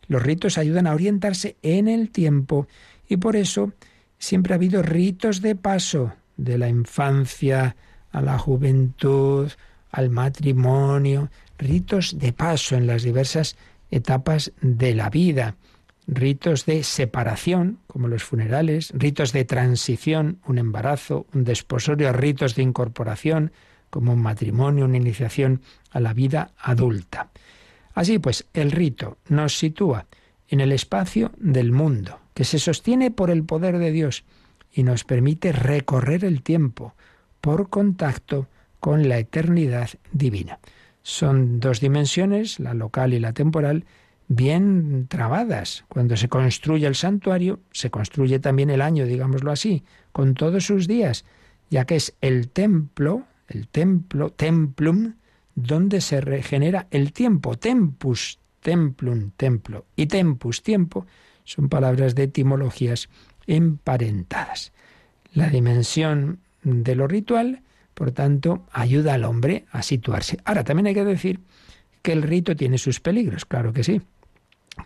Los 0.08 0.22
ritos 0.22 0.58
ayudan 0.58 0.86
a 0.86 0.94
orientarse 0.94 1.56
en 1.62 1.88
el 1.88 2.10
tiempo 2.10 2.66
y 3.08 3.16
por 3.16 3.36
eso 3.36 3.72
siempre 4.18 4.54
ha 4.54 4.56
habido 4.56 4.82
ritos 4.82 5.40
de 5.40 5.54
paso 5.54 6.12
de 6.36 6.58
la 6.58 6.68
infancia 6.68 7.76
a 8.10 8.20
la 8.20 8.38
juventud, 8.38 9.50
al 9.90 10.10
matrimonio, 10.10 11.30
ritos 11.58 12.18
de 12.18 12.32
paso 12.32 12.76
en 12.76 12.86
las 12.86 13.02
diversas 13.02 13.56
etapas 13.90 14.52
de 14.60 14.94
la 14.94 15.10
vida 15.10 15.56
ritos 16.10 16.66
de 16.66 16.82
separación, 16.82 17.78
como 17.86 18.08
los 18.08 18.24
funerales, 18.24 18.92
ritos 18.94 19.32
de 19.32 19.44
transición, 19.44 20.40
un 20.44 20.58
embarazo, 20.58 21.26
un 21.32 21.44
desposorio, 21.44 22.12
ritos 22.12 22.56
de 22.56 22.62
incorporación, 22.62 23.52
como 23.90 24.12
un 24.12 24.20
matrimonio, 24.20 24.84
una 24.84 24.96
iniciación 24.96 25.62
a 25.90 26.00
la 26.00 26.12
vida 26.12 26.50
adulta. 26.58 27.30
Así 27.94 28.18
pues, 28.18 28.46
el 28.54 28.72
rito 28.72 29.18
nos 29.28 29.56
sitúa 29.56 30.06
en 30.48 30.60
el 30.60 30.72
espacio 30.72 31.30
del 31.36 31.70
mundo, 31.70 32.18
que 32.34 32.44
se 32.44 32.58
sostiene 32.58 33.12
por 33.12 33.30
el 33.30 33.44
poder 33.44 33.78
de 33.78 33.92
Dios 33.92 34.24
y 34.72 34.82
nos 34.82 35.04
permite 35.04 35.52
recorrer 35.52 36.24
el 36.24 36.42
tiempo 36.42 36.94
por 37.40 37.68
contacto 37.68 38.48
con 38.80 39.08
la 39.08 39.18
eternidad 39.18 39.90
divina. 40.12 40.58
Son 41.02 41.60
dos 41.60 41.80
dimensiones, 41.80 42.58
la 42.58 42.74
local 42.74 43.14
y 43.14 43.20
la 43.20 43.32
temporal, 43.32 43.84
bien 44.30 45.08
trabadas. 45.08 45.84
Cuando 45.88 46.16
se 46.16 46.28
construye 46.28 46.86
el 46.86 46.94
santuario, 46.94 47.58
se 47.72 47.90
construye 47.90 48.38
también 48.38 48.70
el 48.70 48.80
año, 48.80 49.04
digámoslo 49.04 49.50
así, 49.50 49.82
con 50.12 50.34
todos 50.34 50.64
sus 50.64 50.86
días, 50.86 51.24
ya 51.68 51.84
que 51.84 51.96
es 51.96 52.14
el 52.20 52.48
templo, 52.48 53.24
el 53.48 53.66
templo, 53.66 54.30
templum, 54.30 55.14
donde 55.56 56.00
se 56.00 56.20
regenera 56.20 56.86
el 56.92 57.12
tiempo, 57.12 57.58
tempus, 57.58 58.38
templum, 58.60 59.32
templo, 59.36 59.84
y 59.96 60.06
tempus, 60.06 60.62
tiempo, 60.62 61.06
son 61.42 61.68
palabras 61.68 62.14
de 62.14 62.24
etimologías 62.24 63.08
emparentadas. 63.48 64.72
La 65.34 65.48
dimensión 65.48 66.38
de 66.62 66.94
lo 66.94 67.08
ritual, 67.08 67.62
por 67.94 68.12
tanto, 68.12 68.64
ayuda 68.70 69.14
al 69.14 69.24
hombre 69.24 69.64
a 69.72 69.82
situarse. 69.82 70.38
Ahora, 70.44 70.62
también 70.62 70.86
hay 70.86 70.94
que 70.94 71.04
decir 71.04 71.40
que 72.02 72.12
el 72.12 72.22
rito 72.22 72.54
tiene 72.54 72.78
sus 72.78 73.00
peligros, 73.00 73.44
claro 73.44 73.72
que 73.72 73.82
sí, 73.82 74.00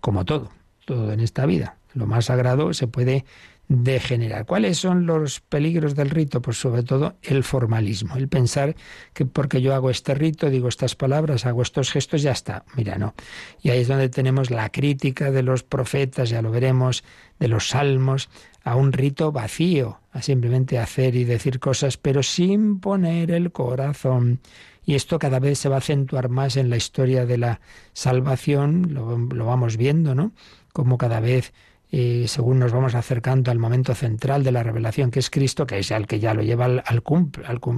como 0.00 0.24
todo, 0.24 0.50
todo 0.84 1.12
en 1.12 1.20
esta 1.20 1.46
vida. 1.46 1.76
Lo 1.94 2.06
más 2.06 2.26
sagrado 2.26 2.72
se 2.74 2.88
puede 2.88 3.24
degenerar. 3.68 4.44
¿Cuáles 4.44 4.78
son 4.78 5.06
los 5.06 5.40
peligros 5.40 5.94
del 5.94 6.10
rito? 6.10 6.42
Pues 6.42 6.58
sobre 6.58 6.82
todo 6.82 7.14
el 7.22 7.44
formalismo, 7.44 8.16
el 8.16 8.28
pensar 8.28 8.76
que 9.14 9.24
porque 9.24 9.62
yo 9.62 9.74
hago 9.74 9.90
este 9.90 10.14
rito, 10.14 10.50
digo 10.50 10.68
estas 10.68 10.94
palabras, 10.94 11.46
hago 11.46 11.62
estos 11.62 11.90
gestos, 11.90 12.22
ya 12.22 12.32
está. 12.32 12.64
Mira, 12.76 12.98
no. 12.98 13.14
Y 13.62 13.70
ahí 13.70 13.80
es 13.80 13.88
donde 13.88 14.08
tenemos 14.08 14.50
la 14.50 14.68
crítica 14.70 15.30
de 15.30 15.42
los 15.42 15.62
profetas, 15.62 16.28
ya 16.28 16.42
lo 16.42 16.50
veremos, 16.50 17.04
de 17.38 17.48
los 17.48 17.68
salmos, 17.68 18.28
a 18.64 18.76
un 18.76 18.92
rito 18.92 19.32
vacío, 19.32 20.00
a 20.12 20.22
simplemente 20.22 20.78
hacer 20.78 21.14
y 21.16 21.24
decir 21.24 21.58
cosas, 21.58 21.96
pero 21.96 22.22
sin 22.22 22.80
poner 22.80 23.30
el 23.30 23.50
corazón. 23.50 24.40
Y 24.86 24.94
esto 24.94 25.18
cada 25.18 25.38
vez 25.38 25.58
se 25.58 25.68
va 25.68 25.76
a 25.76 25.78
acentuar 25.78 26.28
más 26.28 26.56
en 26.56 26.70
la 26.70 26.76
historia 26.76 27.26
de 27.26 27.38
la 27.38 27.60
salvación, 27.92 28.92
lo, 28.92 29.44
vamos 29.44 29.76
viendo, 29.76 30.14
¿no? 30.14 30.32
Como 30.72 30.98
cada 30.98 31.20
vez 31.20 31.52
y 31.90 32.26
según 32.26 32.58
nos 32.58 32.72
vamos 32.72 32.96
acercando 32.96 33.52
al 33.52 33.60
momento 33.60 33.94
central 33.94 34.42
de 34.42 34.50
la 34.50 34.64
revelación, 34.64 35.12
que 35.12 35.20
es 35.20 35.30
Cristo, 35.30 35.64
que 35.64 35.78
es 35.78 35.92
el 35.92 36.08
que 36.08 36.18
ya 36.18 36.34
lo 36.34 36.42
lleva 36.42 36.64
al, 36.64 36.82
al, 36.86 37.02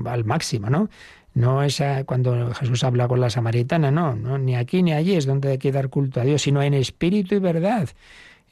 al, 0.06 0.24
máximo, 0.24 0.70
¿no? 0.70 0.88
No 1.34 1.62
es 1.62 1.82
cuando 2.06 2.54
Jesús 2.54 2.82
habla 2.82 3.08
con 3.08 3.20
la 3.20 3.28
samaritana, 3.28 3.90
no, 3.90 4.16
no, 4.16 4.38
ni 4.38 4.56
aquí 4.56 4.82
ni 4.82 4.94
allí 4.94 5.16
es 5.16 5.26
donde 5.26 5.50
hay 5.50 5.58
que 5.58 5.70
dar 5.70 5.90
culto 5.90 6.22
a 6.22 6.24
Dios, 6.24 6.40
sino 6.40 6.62
en 6.62 6.72
espíritu 6.72 7.34
y 7.34 7.40
verdad. 7.40 7.90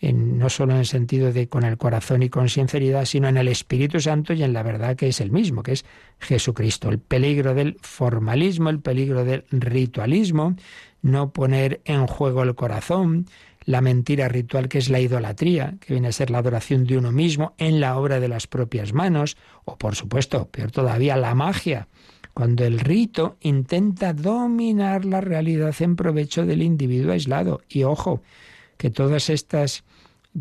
No 0.00 0.50
solo 0.50 0.74
en 0.74 0.80
el 0.80 0.86
sentido 0.86 1.32
de 1.32 1.48
con 1.48 1.64
el 1.64 1.78
corazón 1.78 2.22
y 2.22 2.28
con 2.28 2.48
sinceridad, 2.48 3.06
sino 3.06 3.28
en 3.28 3.38
el 3.38 3.48
Espíritu 3.48 4.00
Santo 4.00 4.34
y 4.34 4.42
en 4.42 4.52
la 4.52 4.62
verdad 4.62 4.96
que 4.96 5.08
es 5.08 5.20
el 5.20 5.30
mismo, 5.30 5.62
que 5.62 5.72
es 5.72 5.84
Jesucristo. 6.18 6.90
El 6.90 6.98
peligro 6.98 7.54
del 7.54 7.78
formalismo, 7.80 8.68
el 8.68 8.80
peligro 8.80 9.24
del 9.24 9.44
ritualismo, 9.50 10.56
no 11.00 11.32
poner 11.32 11.80
en 11.84 12.06
juego 12.06 12.42
el 12.42 12.54
corazón, 12.54 13.26
la 13.64 13.80
mentira 13.80 14.28
ritual 14.28 14.68
que 14.68 14.78
es 14.78 14.90
la 14.90 15.00
idolatría, 15.00 15.74
que 15.80 15.94
viene 15.94 16.08
a 16.08 16.12
ser 16.12 16.30
la 16.30 16.38
adoración 16.38 16.84
de 16.84 16.98
uno 16.98 17.12
mismo 17.12 17.54
en 17.58 17.80
la 17.80 17.96
obra 17.96 18.20
de 18.20 18.28
las 18.28 18.46
propias 18.46 18.92
manos, 18.92 19.36
o 19.64 19.76
por 19.76 19.94
supuesto, 19.94 20.48
peor 20.48 20.70
todavía, 20.70 21.16
la 21.16 21.34
magia, 21.34 21.88
cuando 22.34 22.64
el 22.64 22.80
rito 22.80 23.36
intenta 23.40 24.12
dominar 24.12 25.04
la 25.04 25.20
realidad 25.20 25.74
en 25.80 25.96
provecho 25.96 26.44
del 26.44 26.62
individuo 26.62 27.12
aislado. 27.12 27.62
Y 27.68 27.84
ojo, 27.84 28.22
que 28.76 28.90
todas 28.90 29.30
estas 29.30 29.84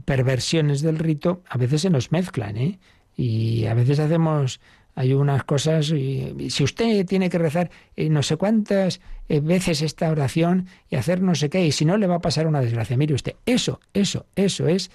perversiones 0.06 0.82
del 0.82 1.00
rito 1.00 1.42
a 1.48 1.58
veces 1.58 1.82
se 1.82 1.90
nos 1.90 2.12
mezclan, 2.12 2.58
¿eh? 2.58 2.80
Y 3.16 3.66
a 3.66 3.74
veces 3.76 4.00
hacemos 4.00 4.60
hay 4.96 5.14
unas 5.14 5.44
cosas, 5.44 5.90
y, 5.92 6.50
si 6.50 6.64
usted 6.64 7.06
tiene 7.06 7.30
que 7.30 7.38
rezar 7.38 7.72
eh, 7.96 8.10
no 8.10 8.22
sé 8.22 8.38
cuántas 8.38 9.02
eh, 9.28 9.40
veces 9.40 9.82
esta 9.82 10.12
oración 10.12 10.68
y 10.90 10.98
hacer 10.98 11.22
no 11.22 11.36
sé 11.36 11.50
qué, 11.50 11.66
y 11.66 11.72
si 11.72 11.86
no 11.86 11.98
le 11.98 12.08
va 12.08 12.16
a 12.16 12.22
pasar 12.22 12.48
una 12.48 12.62
desgracia. 12.62 12.98
Mire 12.98 13.16
usted, 13.16 13.36
eso, 13.46 13.80
eso, 13.94 14.26
eso 14.36 14.68
es 14.68 14.92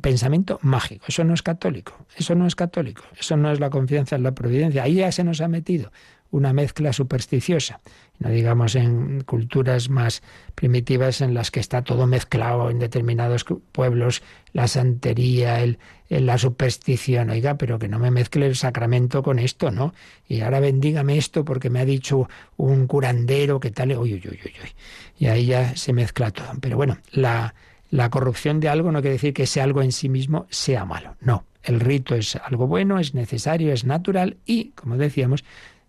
pensamiento 0.00 0.58
mágico. 0.62 1.06
Eso 1.08 1.24
no 1.24 1.34
es 1.34 1.42
católico. 1.42 1.94
Eso 2.16 2.34
no 2.34 2.46
es 2.46 2.54
católico. 2.54 3.04
Eso 3.18 3.36
no 3.36 3.52
es 3.52 3.60
la 3.60 3.70
confianza 3.70 4.16
en 4.16 4.22
la 4.22 4.32
providencia. 4.32 4.82
Ahí 4.82 4.94
ya 4.94 5.12
se 5.12 5.24
nos 5.24 5.40
ha 5.40 5.48
metido 5.48 5.92
una 6.30 6.52
mezcla 6.52 6.92
supersticiosa. 6.92 7.80
No 8.18 8.30
digamos 8.30 8.76
en 8.76 9.22
culturas 9.22 9.88
más 9.88 10.22
primitivas 10.54 11.20
en 11.20 11.34
las 11.34 11.50
que 11.50 11.60
está 11.60 11.82
todo 11.82 12.06
mezclado 12.06 12.70
en 12.70 12.78
determinados 12.78 13.44
pueblos, 13.72 14.22
la 14.52 14.68
santería, 14.68 15.60
el, 15.60 15.78
la 16.08 16.38
superstición, 16.38 17.30
oiga, 17.30 17.56
pero 17.56 17.78
que 17.78 17.88
no 17.88 17.98
me 17.98 18.10
mezcle 18.10 18.46
el 18.46 18.56
sacramento 18.56 19.22
con 19.22 19.38
esto, 19.38 19.70
¿no? 19.70 19.94
Y 20.28 20.42
ahora 20.42 20.60
bendígame 20.60 21.18
esto 21.18 21.44
porque 21.44 21.70
me 21.70 21.80
ha 21.80 21.84
dicho 21.84 22.28
un 22.56 22.86
curandero 22.86 23.58
que 23.58 23.70
tal, 23.70 23.90
uy, 23.92 24.14
uy, 24.14 24.22
uy, 24.24 24.40
uy, 24.44 24.54
uy. 24.62 24.70
Y 25.18 25.26
ahí 25.26 25.46
ya 25.46 25.74
se 25.76 25.92
mezcla 25.92 26.30
todo. 26.30 26.48
Pero 26.60 26.76
bueno, 26.76 26.98
la, 27.10 27.54
la 27.90 28.08
corrupción 28.10 28.60
de 28.60 28.68
algo 28.68 28.92
no 28.92 29.00
quiere 29.00 29.14
decir 29.14 29.34
que 29.34 29.44
ese 29.44 29.60
algo 29.60 29.82
en 29.82 29.92
sí 29.92 30.08
mismo 30.08 30.46
sea 30.50 30.84
malo. 30.84 31.16
No, 31.20 31.44
el 31.62 31.80
rito 31.80 32.14
es 32.14 32.36
algo 32.36 32.66
bueno, 32.66 32.98
es 32.98 33.14
necesario, 33.14 33.72
es 33.72 33.84
natural 33.84 34.36
y, 34.46 34.70
como 34.70 34.96
decíamos, 34.96 35.44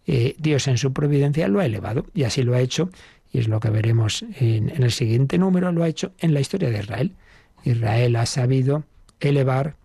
eh, 0.08 0.36
Dios 0.40 0.68
en 0.68 0.78
su 0.78 0.94
providencia 0.94 1.48
lo 1.48 1.60
ha 1.60 1.66
elevado 1.66 2.08
y 2.14 2.24
así 2.24 2.44
lo 2.44 2.56
ha 2.56 2.60
hecho, 2.60 2.90
y 3.32 3.40
es 3.40 3.48
lo 3.48 3.60
que 3.60 3.70
veremos 3.70 4.26
en, 4.40 4.70
el 4.70 4.92
siguiente 4.92 5.38
número, 5.38 5.72
lo 5.72 5.84
ha 5.84 5.88
hecho 5.88 6.12
en 6.20 6.34
la 6.34 6.42
historia 6.42 6.70
de 6.70 6.80
Israel. 6.80 7.16
Israel 7.64 8.16
ha 8.16 8.26
sabido 8.26 8.84
elevar, 9.20 9.76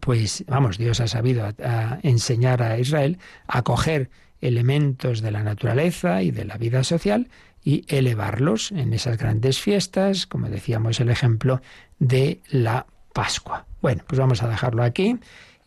pues 0.00 0.44
vamos, 0.48 0.76
Dios 0.76 1.00
ha 1.00 1.06
sabido 1.06 1.54
enseñar 2.02 2.62
a 2.62 2.78
Israel 2.78 3.18
a 3.46 3.62
coger 3.62 4.10
elementos 4.40 5.22
de 5.22 5.30
la 5.30 5.42
naturaleza 5.42 6.22
y 6.22 6.30
de 6.30 6.44
la 6.44 6.58
vida 6.58 6.84
social 6.84 7.28
y 7.64 7.84
elevarlos 7.88 8.72
en 8.72 8.92
esas 8.92 9.18
grandes 9.18 9.60
fiestas, 9.60 10.26
como 10.26 10.48
decíamos 10.48 11.00
el 11.00 11.10
ejemplo 11.10 11.60
de 11.98 12.40
la 12.48 12.86
Pascua. 13.12 13.66
Bueno, 13.82 14.04
pues 14.06 14.18
vamos 14.18 14.42
a 14.42 14.48
dejarlo 14.48 14.82
aquí 14.82 15.18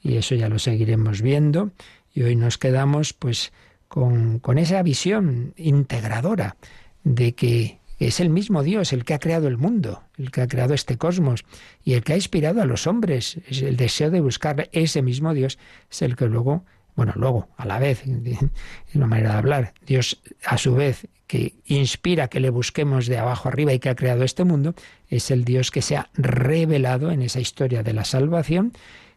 y 0.01 0.17
eso 0.17 0.35
ya 0.35 0.49
lo 0.49 0.59
seguiremos 0.59 1.21
viendo 1.21 1.71
y 2.13 2.23
hoy 2.23 2.35
nos 2.35 2.57
quedamos 2.57 3.13
pues 3.13 3.51
con, 3.87 4.39
con 4.39 4.57
esa 4.57 4.81
visión 4.83 5.53
integradora 5.57 6.55
de 7.03 7.33
que 7.33 7.79
es 7.99 8.19
el 8.19 8.29
mismo 8.29 8.63
Dios 8.63 8.93
el 8.93 9.05
que 9.05 9.13
ha 9.13 9.19
creado 9.19 9.47
el 9.47 9.57
mundo, 9.57 10.03
el 10.17 10.31
que 10.31 10.41
ha 10.41 10.47
creado 10.47 10.73
este 10.73 10.97
cosmos 10.97 11.45
y 11.83 11.93
el 11.93 12.03
que 12.03 12.13
ha 12.13 12.15
inspirado 12.15 12.61
a 12.61 12.65
los 12.65 12.87
hombres. 12.87 13.37
Es 13.47 13.61
el 13.61 13.77
deseo 13.77 14.09
de 14.09 14.21
buscar 14.21 14.69
ese 14.71 15.01
mismo 15.01 15.33
Dios 15.33 15.59
es 15.89 16.01
el 16.01 16.15
que 16.15 16.25
luego, 16.25 16.65
bueno, 16.95 17.13
luego, 17.15 17.49
a 17.57 17.65
la 17.65 17.77
vez, 17.79 18.03
es 18.05 18.95
una 18.95 19.07
manera 19.07 19.33
de 19.33 19.37
hablar, 19.37 19.73
Dios 19.85 20.19
a 20.45 20.57
su 20.57 20.73
vez 20.73 21.07
que 21.31 21.53
inspira 21.65 22.27
que 22.27 22.41
le 22.41 22.49
busquemos 22.49 23.07
de 23.07 23.17
abajo 23.17 23.47
arriba 23.47 23.71
y 23.71 23.79
que 23.79 23.87
ha 23.87 23.95
creado 23.95 24.25
este 24.25 24.43
mundo, 24.43 24.75
es 25.07 25.31
el 25.31 25.45
Dios 25.45 25.71
que 25.71 25.81
se 25.81 25.95
ha 25.95 26.09
revelado 26.13 27.09
en 27.09 27.21
esa 27.21 27.39
historia 27.39 27.83
de 27.83 27.93
la 27.93 28.03
salvación 28.03 28.73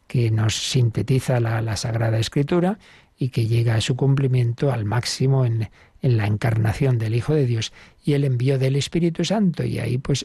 que 0.06 0.30
nos 0.30 0.54
sintetiza 0.54 1.40
la, 1.40 1.76
Sagrada 1.76 2.20
Escritura 2.20 2.78
y 3.18 3.30
que 3.30 3.48
llega 3.48 3.74
a 3.74 3.80
su 3.80 3.96
cumplimiento 3.96 4.70
al 4.70 4.84
máximo 4.84 5.44
en, 5.44 5.70
la 6.02 6.28
encarnación 6.28 6.98
del 6.98 7.16
Hijo 7.16 7.34
de 7.34 7.46
Dios 7.46 7.72
y 8.04 8.12
el 8.12 8.22
envío 8.22 8.60
del 8.60 8.76
Espíritu 8.76 9.24
Santo. 9.24 9.64
Y 9.64 9.80
ahí 9.80 9.98
pues 9.98 10.24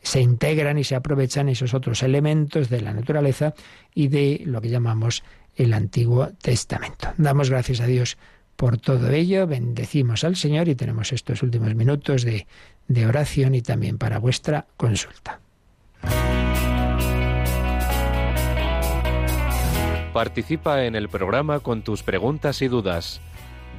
se 0.00 0.20
integran 0.22 0.78
y 0.78 0.84
se 0.84 0.94
aprovechan 0.94 1.50
esos 1.50 1.74
otros 1.74 2.02
elementos 2.02 2.70
de 2.70 2.80
la 2.80 2.94
naturaleza 2.94 3.52
y 3.94 4.08
de 4.08 4.40
lo 4.46 4.62
que 4.62 4.70
llamamos 4.70 5.22
el 5.54 5.74
Antiguo 5.74 6.30
Testamento. 6.40 7.12
Damos 7.18 7.50
gracias 7.50 7.80
a 7.80 7.86
Dios 7.86 8.16
por 8.56 8.78
todo 8.78 9.10
ello, 9.10 9.46
bendecimos 9.46 10.24
al 10.24 10.36
Señor 10.36 10.68
y 10.68 10.74
tenemos 10.74 11.12
estos 11.12 11.42
últimos 11.42 11.74
minutos 11.74 12.24
de 12.24 13.06
oración 13.06 13.54
y 13.54 13.62
también 13.62 13.98
para 13.98 14.18
vuestra 14.18 14.66
consulta. 14.76 15.40
Participa 20.12 20.84
en 20.84 20.94
el 20.94 21.08
programa 21.08 21.60
con 21.60 21.80
tus 21.82 22.02
preguntas 22.02 22.60
y 22.60 22.68
dudas. 22.68 23.22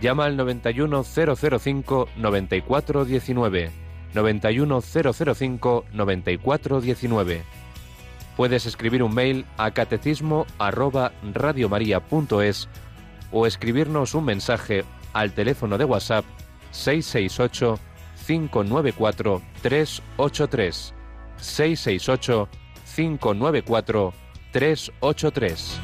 Llama 0.02 0.26
al 0.26 0.36
91005 0.36 2.10
9419. 2.18 3.72
91005 4.16 5.86
9419. 5.94 7.44
Puedes 8.36 8.66
escribir 8.66 9.04
un 9.04 9.14
mail 9.14 9.46
a 9.58 9.70
catecismo 9.72 10.48
o 13.34 13.46
escribirnos 13.46 14.14
un 14.14 14.26
mensaje 14.26 14.86
al 15.12 15.34
teléfono 15.34 15.78
de 15.78 15.86
WhatsApp 15.86 16.26
668 16.72 17.80
594 18.26 19.42
383 19.62 20.94
668 21.38 22.48
594 22.96 24.14
383 24.52 25.82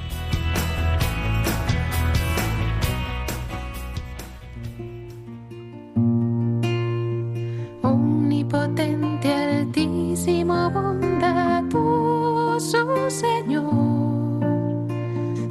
Señor, 13.10 13.64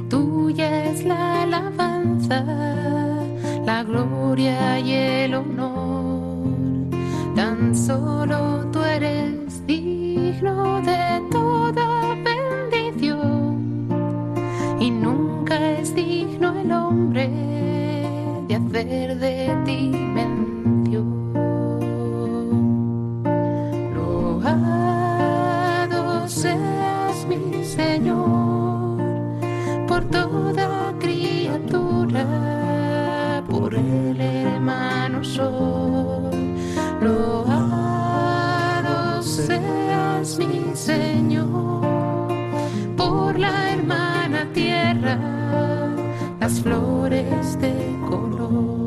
tuya 0.09 0.85
es 0.85 1.03
la 1.03 1.43
alabanza, 1.43 1.88
gloria 3.83 4.79
y 4.79 4.93
el 4.93 5.35
honor. 5.35 6.49
Tan 7.35 7.75
solo 7.75 8.65
tú 8.71 8.81
eres 8.83 9.65
digno 9.65 10.81
de 10.81 11.21
toda 11.31 12.15
bendición 12.23 13.87
y 14.79 14.91
nunca 14.91 15.55
es 15.71 15.95
digno 15.95 16.53
el 16.59 16.71
hombre 16.71 17.27
de 18.47 18.55
hacer 18.55 19.17
de 19.17 19.57
ti 19.65 19.89
mención. 19.89 21.33
Loado 23.95 25.17
seas 26.27 26.68
Loado 37.01 37.71
seas 39.23 40.37
mi 40.37 40.75
Señor 40.75 41.85
por 42.97 43.39
la 43.39 43.71
hermana 43.73 44.47
tierra, 44.53 45.17
las 46.39 46.59
flores 46.61 47.59
de 47.61 47.73
color. 48.09 48.78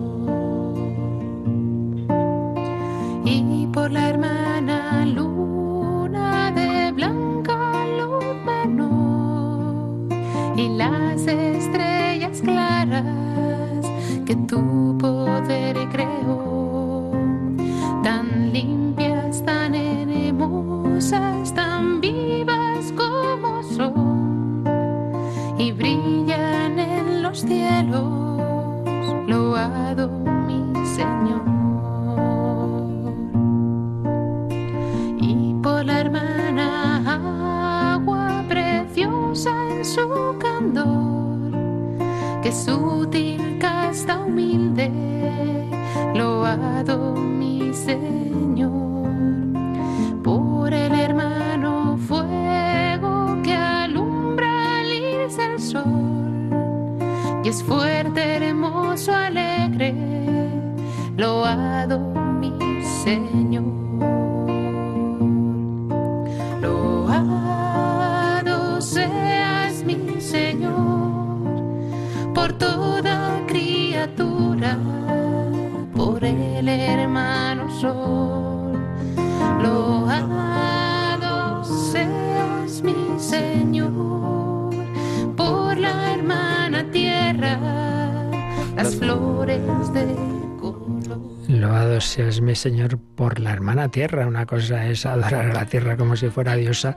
Señor 92.62 92.96
por 93.16 93.40
la 93.40 93.52
hermana 93.52 93.88
tierra. 93.88 94.24
Una 94.24 94.46
cosa 94.46 94.86
es 94.86 95.04
adorar 95.04 95.46
a 95.46 95.52
la 95.52 95.66
tierra 95.66 95.96
como 95.96 96.14
si 96.14 96.28
fuera 96.28 96.54
diosa 96.54 96.96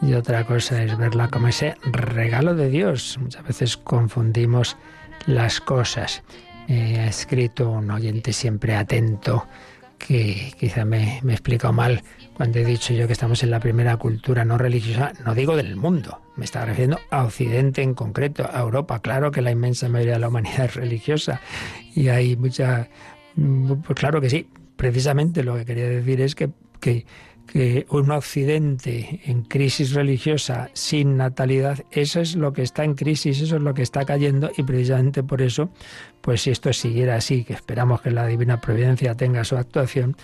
y 0.00 0.14
otra 0.14 0.44
cosa 0.44 0.82
es 0.82 0.96
verla 0.96 1.28
como 1.28 1.48
ese 1.48 1.76
regalo 1.82 2.54
de 2.54 2.70
Dios. 2.70 3.18
Muchas 3.20 3.44
veces 3.44 3.76
confundimos 3.76 4.78
las 5.26 5.60
cosas. 5.60 6.22
Eh, 6.68 7.00
ha 7.00 7.06
escrito 7.06 7.70
un 7.70 7.90
oyente 7.90 8.32
siempre 8.32 8.76
atento 8.76 9.46
que 9.98 10.54
quizá 10.58 10.86
me, 10.86 11.20
me 11.22 11.32
he 11.32 11.34
explicado 11.34 11.74
mal 11.74 12.02
cuando 12.32 12.60
he 12.60 12.64
dicho 12.64 12.94
yo 12.94 13.06
que 13.06 13.12
estamos 13.12 13.42
en 13.42 13.50
la 13.50 13.60
primera 13.60 13.98
cultura 13.98 14.46
no 14.46 14.56
religiosa, 14.56 15.12
no 15.22 15.34
digo 15.34 15.54
del 15.54 15.76
mundo, 15.76 16.22
me 16.36 16.46
estaba 16.46 16.64
refiriendo 16.64 16.98
a 17.10 17.24
Occidente 17.24 17.82
en 17.82 17.92
concreto, 17.92 18.48
a 18.50 18.60
Europa. 18.60 19.00
Claro 19.00 19.30
que 19.30 19.42
la 19.42 19.50
inmensa 19.50 19.86
mayoría 19.90 20.14
de 20.14 20.20
la 20.20 20.28
humanidad 20.28 20.64
es 20.64 20.76
religiosa 20.76 21.42
y 21.94 22.08
hay 22.08 22.36
mucha... 22.36 22.88
Pues 23.36 23.98
claro 23.98 24.20
que 24.20 24.30
sí, 24.30 24.48
precisamente 24.76 25.42
lo 25.42 25.56
que 25.56 25.64
quería 25.64 25.88
decir 25.88 26.20
es 26.20 26.34
que, 26.34 26.50
que, 26.80 27.06
un 27.90 28.10
Occidente 28.10 29.20
en 29.26 29.42
crisis 29.42 29.92
religiosa 29.92 30.70
sin 30.72 31.18
natalidad, 31.18 31.84
eso 31.90 32.20
es 32.20 32.36
lo 32.36 32.54
que 32.54 32.62
está 32.62 32.84
en 32.84 32.94
crisis, 32.94 33.42
eso 33.42 33.56
es 33.56 33.62
lo 33.62 33.74
que 33.74 33.82
está 33.82 34.04
cayendo 34.06 34.50
y 34.56 34.62
precisamente 34.62 35.22
por 35.22 35.42
eso, 35.42 35.70
pues 36.22 36.42
si 36.42 36.50
esto 36.50 36.72
siguiera 36.72 37.16
así, 37.16 37.44
que 37.44 37.52
esperamos 37.52 38.00
que 38.00 38.10
la 38.10 38.26
divina 38.26 38.60
providencia 38.62 39.14
tenga 39.14 39.44
su 39.44 39.56
actuación, 39.56 40.16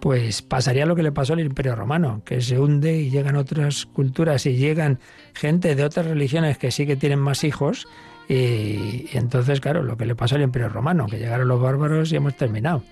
pues 0.00 0.40
pasaría 0.40 0.86
lo 0.86 0.94
que 0.94 1.02
le 1.02 1.12
pasó 1.12 1.32
al 1.32 1.40
Imperio 1.40 1.74
Romano, 1.74 2.22
que 2.24 2.40
se 2.40 2.60
hunde 2.60 2.96
y 2.96 3.10
llegan 3.10 3.34
otras 3.34 3.84
culturas 3.84 4.46
y 4.46 4.56
llegan 4.56 5.00
gente 5.34 5.74
de 5.74 5.84
otras 5.84 6.06
religiones 6.06 6.58
que 6.58 6.70
sí 6.70 6.86
que 6.86 6.96
tienen 6.96 7.18
más 7.18 7.42
hijos 7.42 7.88
y, 8.28 8.32
y 8.32 9.10
entonces, 9.14 9.60
claro, 9.60 9.82
lo 9.82 9.96
que 9.96 10.06
le 10.06 10.14
pasó 10.14 10.36
al 10.36 10.42
Imperio 10.42 10.68
Romano, 10.68 11.06
que 11.06 11.18
llegaron 11.18 11.48
los 11.48 11.60
bárbaros 11.60 12.12
y 12.12 12.16
hemos 12.16 12.36
terminado. 12.36 12.82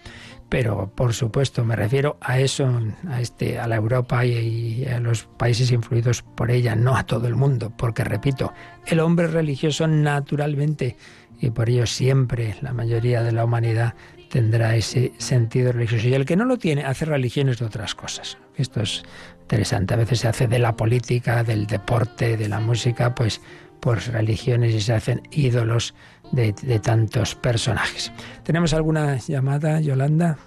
Pero, 0.48 0.92
por 0.94 1.12
supuesto, 1.12 1.64
me 1.64 1.74
refiero 1.74 2.18
a 2.20 2.38
eso, 2.38 2.70
a, 3.08 3.20
este, 3.20 3.58
a 3.58 3.66
la 3.66 3.76
Europa 3.76 4.24
y, 4.24 4.84
a 4.84 5.00
los 5.00 5.24
países 5.24 5.72
influidos 5.72 6.22
por 6.22 6.50
ella, 6.50 6.76
no 6.76 6.96
a 6.96 7.04
todo 7.04 7.26
el 7.26 7.34
mundo, 7.34 7.72
porque, 7.76 8.04
repito, 8.04 8.52
el 8.86 9.00
hombre 9.00 9.26
religioso 9.26 9.88
naturalmente 9.88 10.96
y 11.40 11.50
por 11.50 11.68
ello 11.68 11.86
siempre 11.86 12.56
la 12.62 12.72
mayoría 12.72 13.22
de 13.22 13.32
la 13.32 13.44
humanidad 13.44 13.94
tendrá 14.30 14.76
ese 14.76 15.12
sentido 15.18 15.72
religioso. 15.72 16.08
Y 16.08 16.14
el 16.14 16.24
que 16.24 16.36
no 16.36 16.44
lo 16.44 16.58
tiene 16.58 16.84
hace 16.84 17.04
religiones 17.04 17.58
de 17.58 17.66
otras 17.66 17.94
cosas. 17.94 18.38
Esto 18.56 18.80
es 18.82 19.02
interesante. 19.42 19.94
A 19.94 19.98
veces 19.98 20.20
se 20.20 20.28
hace 20.28 20.46
de 20.46 20.58
la 20.58 20.76
política, 20.76 21.44
del 21.44 21.66
deporte, 21.66 22.36
de 22.36 22.48
la 22.48 22.60
música, 22.60 23.14
pues 23.14 23.40
por 23.80 24.02
religiones 24.08 24.74
y 24.74 24.80
se 24.80 24.94
hacen 24.94 25.22
ídolos 25.30 25.94
de, 26.32 26.52
de 26.52 26.78
tantos 26.78 27.34
personajes. 27.34 28.12
¿Tenemos 28.42 28.74
alguna 28.74 29.18
llamada, 29.18 29.80
Yolanda? 29.80 30.38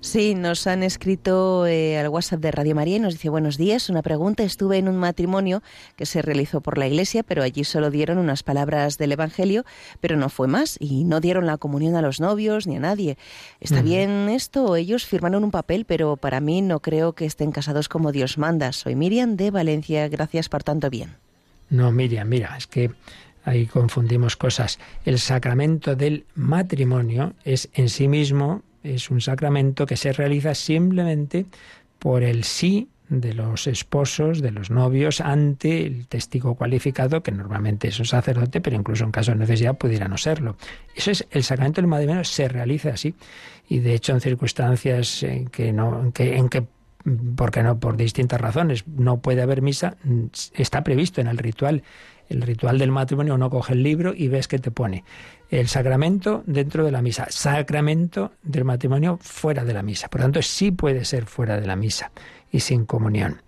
Sí, 0.00 0.34
nos 0.34 0.66
han 0.66 0.82
escrito 0.82 1.66
eh, 1.66 1.98
al 1.98 2.08
WhatsApp 2.08 2.40
de 2.40 2.50
Radio 2.50 2.74
María 2.74 2.96
y 2.96 3.00
nos 3.00 3.14
dice 3.14 3.28
buenos 3.28 3.56
días. 3.56 3.88
Una 3.88 4.02
pregunta. 4.02 4.42
Estuve 4.42 4.78
en 4.78 4.88
un 4.88 4.96
matrimonio 4.96 5.62
que 5.96 6.06
se 6.06 6.22
realizó 6.22 6.60
por 6.60 6.78
la 6.78 6.86
iglesia, 6.86 7.22
pero 7.22 7.42
allí 7.42 7.64
solo 7.64 7.90
dieron 7.90 8.18
unas 8.18 8.42
palabras 8.42 8.98
del 8.98 9.12
Evangelio, 9.12 9.64
pero 10.00 10.16
no 10.16 10.28
fue 10.28 10.48
más 10.48 10.76
y 10.80 11.04
no 11.04 11.20
dieron 11.20 11.46
la 11.46 11.58
comunión 11.58 11.94
a 11.94 12.02
los 12.02 12.20
novios 12.20 12.66
ni 12.66 12.76
a 12.76 12.80
nadie. 12.80 13.16
¿Está 13.60 13.82
bien 13.82 14.28
esto? 14.28 14.76
Ellos 14.76 15.06
firmaron 15.06 15.44
un 15.44 15.50
papel, 15.50 15.84
pero 15.84 16.16
para 16.16 16.40
mí 16.40 16.62
no 16.62 16.80
creo 16.80 17.12
que 17.12 17.26
estén 17.26 17.52
casados 17.52 17.88
como 17.88 18.12
Dios 18.12 18.38
manda. 18.38 18.72
Soy 18.72 18.96
Miriam 18.96 19.36
de 19.36 19.50
Valencia. 19.50 20.08
Gracias 20.08 20.48
por 20.48 20.62
tanto 20.62 20.90
bien. 20.90 21.16
No, 21.68 21.92
Miriam, 21.92 22.28
mira, 22.28 22.56
es 22.56 22.66
que 22.66 22.90
ahí 23.50 23.66
confundimos 23.66 24.36
cosas. 24.36 24.78
El 25.04 25.18
sacramento 25.18 25.96
del 25.96 26.24
matrimonio 26.34 27.34
es 27.44 27.68
en 27.74 27.88
sí 27.88 28.08
mismo, 28.08 28.62
es 28.82 29.10
un 29.10 29.20
sacramento 29.20 29.86
que 29.86 29.96
se 29.96 30.12
realiza 30.12 30.54
simplemente 30.54 31.46
por 31.98 32.22
el 32.22 32.44
sí 32.44 32.88
de 33.08 33.34
los 33.34 33.66
esposos, 33.66 34.40
de 34.40 34.52
los 34.52 34.70
novios, 34.70 35.20
ante 35.20 35.84
el 35.84 36.06
testigo 36.06 36.54
cualificado, 36.54 37.24
que 37.24 37.32
normalmente 37.32 37.88
es 37.88 37.98
un 37.98 38.06
sacerdote, 38.06 38.60
pero 38.60 38.76
incluso 38.76 39.02
en 39.04 39.10
caso 39.10 39.32
de 39.32 39.38
necesidad 39.38 39.76
pudiera 39.76 40.06
no 40.06 40.16
serlo. 40.16 40.56
Eso 40.94 41.10
es, 41.10 41.26
el 41.32 41.42
sacramento 41.42 41.80
del 41.80 41.88
matrimonio 41.88 42.22
se 42.22 42.48
realiza 42.48 42.90
así. 42.90 43.16
Y 43.68 43.80
de 43.80 43.94
hecho, 43.94 44.12
en 44.12 44.20
circunstancias 44.20 45.24
en 45.24 45.48
que 45.48 45.72
no, 45.72 46.00
en 46.00 46.12
que, 46.12 46.36
en 46.36 46.48
que 46.48 46.64
porque 47.36 47.62
no, 47.62 47.78
por 47.80 47.96
distintas 47.96 48.40
razones, 48.40 48.86
no 48.86 49.20
puede 49.20 49.42
haber 49.42 49.62
misa, 49.62 49.96
mm, 50.04 50.26
está 50.54 50.84
previsto 50.84 51.20
en 51.20 51.28
el 51.28 51.38
ritual. 51.38 51.82
El 52.30 52.40
ritual 52.40 52.78
del 52.78 52.90
matrimonio, 52.90 53.34
uno 53.34 53.50
coge 53.50 53.74
el 53.74 53.82
libro 53.82 54.14
y 54.16 54.28
ves 54.28 54.48
que 54.48 54.58
te 54.58 54.70
pone 54.70 55.04
el 55.50 55.68
sacramento 55.68 56.42
dentro 56.46 56.84
de 56.84 56.92
la 56.92 57.02
misa, 57.02 57.26
sacramento 57.28 58.32
del 58.42 58.64
matrimonio 58.64 59.18
fuera 59.20 59.64
de 59.64 59.74
la 59.74 59.82
misa. 59.82 60.08
Por 60.08 60.22
tanto, 60.22 60.40
sí 60.40 60.70
puede 60.70 61.04
ser 61.04 61.26
fuera 61.26 61.60
de 61.60 61.66
la 61.66 61.76
misa 61.76 62.10
y 62.50 62.60
sin 62.60 62.86
comunión. 62.86 63.42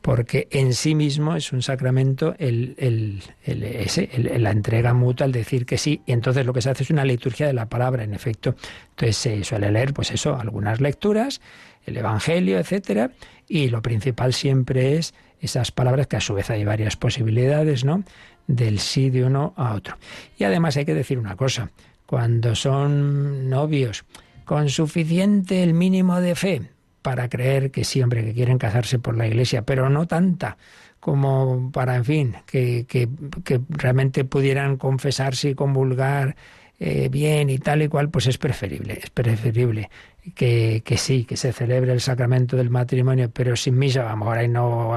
porque 0.00 0.48
en 0.50 0.72
sí 0.74 0.94
mismo 0.94 1.36
es 1.36 1.52
un 1.52 1.62
sacramento 1.62 2.34
el, 2.38 2.74
el, 2.78 3.22
el, 3.44 4.42
la 4.42 4.50
entrega 4.50 4.94
mutua, 4.94 5.26
el 5.26 5.32
decir 5.32 5.66
que 5.66 5.76
sí, 5.78 6.00
y 6.06 6.12
entonces 6.12 6.46
lo 6.46 6.52
que 6.52 6.62
se 6.62 6.70
hace 6.70 6.84
es 6.84 6.90
una 6.90 7.04
liturgia 7.04 7.46
de 7.46 7.52
la 7.52 7.68
palabra, 7.68 8.04
en 8.04 8.14
efecto. 8.14 8.54
Entonces 8.90 9.16
se 9.16 9.44
suele 9.44 9.70
leer, 9.70 9.92
pues 9.92 10.10
eso, 10.10 10.38
algunas 10.38 10.80
lecturas, 10.80 11.40
el 11.84 11.96
Evangelio, 11.96 12.58
etcétera, 12.58 13.10
y 13.48 13.68
lo 13.68 13.82
principal 13.82 14.32
siempre 14.32 14.96
es 14.96 15.14
esas 15.40 15.70
palabras 15.70 16.06
que 16.06 16.16
a 16.16 16.20
su 16.20 16.34
vez 16.34 16.50
hay 16.50 16.64
varias 16.64 16.96
posibilidades, 16.96 17.84
¿no? 17.84 18.02
Del 18.46 18.78
sí 18.78 19.10
de 19.10 19.24
uno 19.24 19.54
a 19.56 19.74
otro. 19.74 19.96
Y 20.38 20.44
además 20.44 20.76
hay 20.76 20.84
que 20.84 20.94
decir 20.94 21.18
una 21.18 21.36
cosa, 21.36 21.70
cuando 22.06 22.54
son 22.54 23.48
novios 23.48 24.04
con 24.44 24.70
suficiente 24.70 25.62
el 25.62 25.74
mínimo 25.74 26.20
de 26.20 26.34
fe 26.34 26.62
para 27.02 27.28
creer 27.28 27.70
que 27.70 27.84
siempre 27.84 28.24
que 28.24 28.32
quieren 28.32 28.58
casarse 28.58 28.98
por 28.98 29.16
la 29.16 29.26
iglesia, 29.26 29.62
pero 29.62 29.90
no 29.90 30.06
tanta 30.06 30.56
como 31.00 31.70
para, 31.72 31.96
en 31.96 32.04
fin, 32.04 32.34
que, 32.44 32.84
que, 32.88 33.08
realmente 33.68 34.24
pudieran 34.24 34.76
confesarse 34.76 35.50
y 35.50 35.54
convulgar 35.54 36.36
eh, 36.80 37.08
bien 37.08 37.50
y 37.50 37.58
tal 37.58 37.82
y 37.82 37.88
cual, 37.88 38.10
pues 38.10 38.26
es 38.26 38.38
preferible, 38.38 39.00
es 39.02 39.10
preferible 39.10 39.90
que, 40.34 40.82
que, 40.84 40.96
sí, 40.96 41.24
que 41.24 41.36
se 41.36 41.52
celebre 41.52 41.92
el 41.92 42.00
sacramento 42.00 42.56
del 42.56 42.70
matrimonio, 42.70 43.30
pero 43.32 43.56
sin 43.56 43.78
misa, 43.78 44.06
a 44.06 44.10
lo 44.10 44.16
mejor 44.18 44.38
ahí 44.38 44.48
no, 44.48 44.92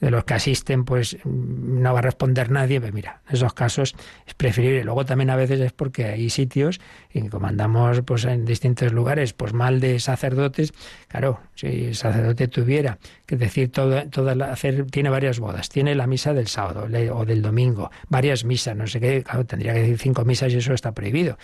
de 0.00 0.10
los 0.10 0.24
que 0.24 0.34
asisten, 0.34 0.84
pues 0.84 1.16
no 1.24 1.92
va 1.92 2.00
a 2.00 2.02
responder 2.02 2.50
nadie, 2.50 2.80
pues 2.80 2.92
mira, 2.92 3.20
en 3.28 3.36
esos 3.36 3.54
casos 3.54 3.94
es 4.26 4.34
preferible. 4.34 4.84
Luego 4.84 5.04
también 5.04 5.30
a 5.30 5.36
veces 5.36 5.60
es 5.60 5.72
porque 5.72 6.06
hay 6.06 6.30
sitios, 6.30 6.80
y 7.12 7.28
como 7.28 7.46
andamos 7.46 8.02
pues, 8.02 8.24
en 8.24 8.44
distintos 8.44 8.92
lugares, 8.92 9.32
pues 9.32 9.52
mal 9.52 9.80
de 9.80 9.98
sacerdotes, 10.00 10.72
claro, 11.08 11.40
si 11.54 11.86
el 11.86 11.96
sacerdote 11.96 12.48
tuviera 12.48 12.98
que 13.26 13.36
decir 13.36 13.70
todo, 13.70 14.08
toda 14.10 14.52
hacer, 14.52 14.86
tiene 14.90 15.08
varias 15.08 15.40
bodas, 15.40 15.68
tiene 15.68 15.94
la 15.94 16.06
misa 16.06 16.34
del 16.34 16.48
sábado 16.48 16.86
o 17.12 17.24
del 17.24 17.42
domingo, 17.42 17.90
varias 18.08 18.44
misas, 18.44 18.76
no 18.76 18.86
sé 18.86 19.00
qué, 19.00 19.22
claro, 19.22 19.44
tendría 19.46 19.72
que 19.72 19.80
decir 19.80 19.98
cinco 19.98 20.24
misas 20.24 20.52
y 20.52 20.56
eso 20.56 20.74
está 20.74 20.92
prohibido. 20.92 21.38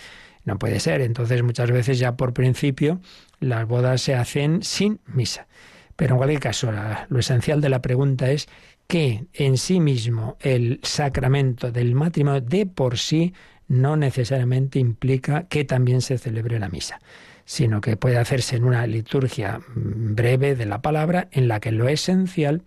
No 0.45 0.57
puede 0.57 0.79
ser. 0.79 1.01
Entonces 1.01 1.43
muchas 1.43 1.71
veces 1.71 1.99
ya 1.99 2.15
por 2.15 2.33
principio 2.33 2.99
las 3.39 3.67
bodas 3.67 4.01
se 4.01 4.15
hacen 4.15 4.63
sin 4.63 4.99
misa. 5.05 5.47
Pero 5.95 6.15
en 6.15 6.17
cualquier 6.17 6.39
caso, 6.39 6.71
lo 7.09 7.19
esencial 7.19 7.61
de 7.61 7.69
la 7.69 7.81
pregunta 7.81 8.31
es 8.31 8.47
que 8.87 9.25
en 9.33 9.57
sí 9.57 9.79
mismo 9.79 10.37
el 10.41 10.79
sacramento 10.83 11.71
del 11.71 11.95
matrimonio 11.95 12.41
de 12.41 12.65
por 12.65 12.97
sí 12.97 13.33
no 13.67 13.95
necesariamente 13.95 14.79
implica 14.79 15.47
que 15.47 15.63
también 15.63 16.01
se 16.01 16.17
celebre 16.17 16.59
la 16.59 16.69
misa, 16.69 16.99
sino 17.45 17.79
que 17.79 17.95
puede 17.95 18.17
hacerse 18.17 18.57
en 18.57 18.65
una 18.65 18.85
liturgia 18.85 19.61
breve 19.75 20.55
de 20.55 20.65
la 20.65 20.81
palabra 20.81 21.29
en 21.31 21.47
la 21.47 21.59
que 21.59 21.71
lo 21.71 21.87
esencial 21.87 22.63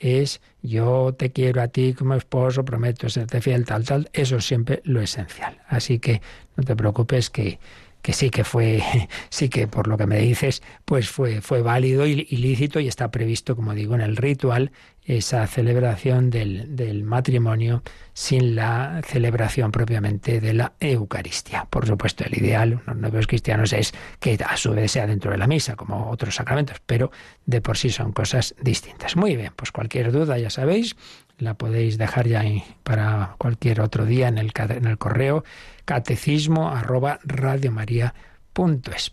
es 0.00 0.40
yo 0.62 1.14
te 1.16 1.30
quiero 1.30 1.62
a 1.62 1.68
ti 1.68 1.94
como 1.94 2.14
esposo, 2.14 2.64
prometo 2.64 3.08
serte 3.08 3.40
fiel, 3.40 3.64
tal, 3.64 3.84
tal, 3.84 4.10
eso 4.12 4.36
es 4.36 4.44
siempre 4.44 4.80
lo 4.84 5.00
esencial. 5.00 5.60
Así 5.68 5.98
que 6.00 6.20
no 6.56 6.64
te 6.64 6.74
preocupes 6.74 7.30
que, 7.30 7.60
que 8.02 8.12
sí 8.12 8.30
que 8.30 8.44
fue, 8.44 8.82
sí 9.30 9.48
que 9.48 9.66
por 9.66 9.88
lo 9.88 9.96
que 9.96 10.06
me 10.06 10.18
dices, 10.18 10.62
pues 10.84 11.08
fue, 11.08 11.40
fue 11.40 11.62
válido 11.62 12.06
y 12.06 12.24
lícito 12.24 12.80
y 12.80 12.88
está 12.88 13.10
previsto, 13.10 13.56
como 13.56 13.74
digo, 13.74 13.94
en 13.94 14.00
el 14.00 14.16
ritual 14.16 14.72
esa 15.04 15.46
celebración 15.46 16.30
del, 16.30 16.76
del, 16.76 17.04
matrimonio 17.04 17.82
sin 18.12 18.54
la 18.54 19.00
celebración 19.04 19.72
propiamente 19.72 20.40
de 20.40 20.52
la 20.52 20.74
Eucaristía. 20.78 21.66
Por 21.68 21.86
supuesto, 21.86 22.24
el 22.24 22.36
ideal, 22.36 22.82
los 22.86 22.96
novios 22.96 23.26
cristianos, 23.26 23.72
es 23.72 23.92
que 24.20 24.38
a 24.44 24.56
su 24.56 24.72
vez 24.72 24.92
sea 24.92 25.06
dentro 25.06 25.30
de 25.30 25.38
la 25.38 25.46
misa, 25.46 25.74
como 25.74 26.10
otros 26.10 26.34
sacramentos, 26.34 26.80
pero 26.86 27.10
de 27.46 27.60
por 27.60 27.76
sí 27.76 27.90
son 27.90 28.12
cosas 28.12 28.54
distintas. 28.62 29.16
Muy 29.16 29.36
bien, 29.36 29.52
pues 29.56 29.72
cualquier 29.72 30.12
duda, 30.12 30.38
ya 30.38 30.50
sabéis, 30.50 30.96
la 31.40 31.54
podéis 31.54 31.98
dejar 31.98 32.28
ya 32.28 32.44
para 32.82 33.34
cualquier 33.38 33.80
otro 33.80 34.06
día 34.06 34.28
en 34.28 34.38
el, 34.38 34.52
en 34.56 34.86
el 34.86 34.98
correo 34.98 35.44
catecismo 35.84 36.70
arroba 36.70 37.18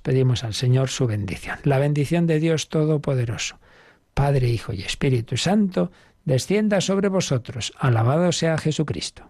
Pedimos 0.02 0.44
al 0.44 0.54
Señor 0.54 0.90
su 0.90 1.08
bendición. 1.08 1.58
La 1.64 1.80
bendición 1.80 2.28
de 2.28 2.40
Dios 2.40 2.70
Todopoderoso 2.70 3.60
Padre, 4.18 4.50
Hijo 4.50 4.74
y 4.74 4.82
Espíritu 4.82 5.38
Santo, 5.38 5.92
descienda 6.26 6.82
sobre 6.82 7.08
vosotros. 7.08 7.72
Alabado 7.78 8.32
sea 8.32 8.58
Jesucristo. 8.58 9.30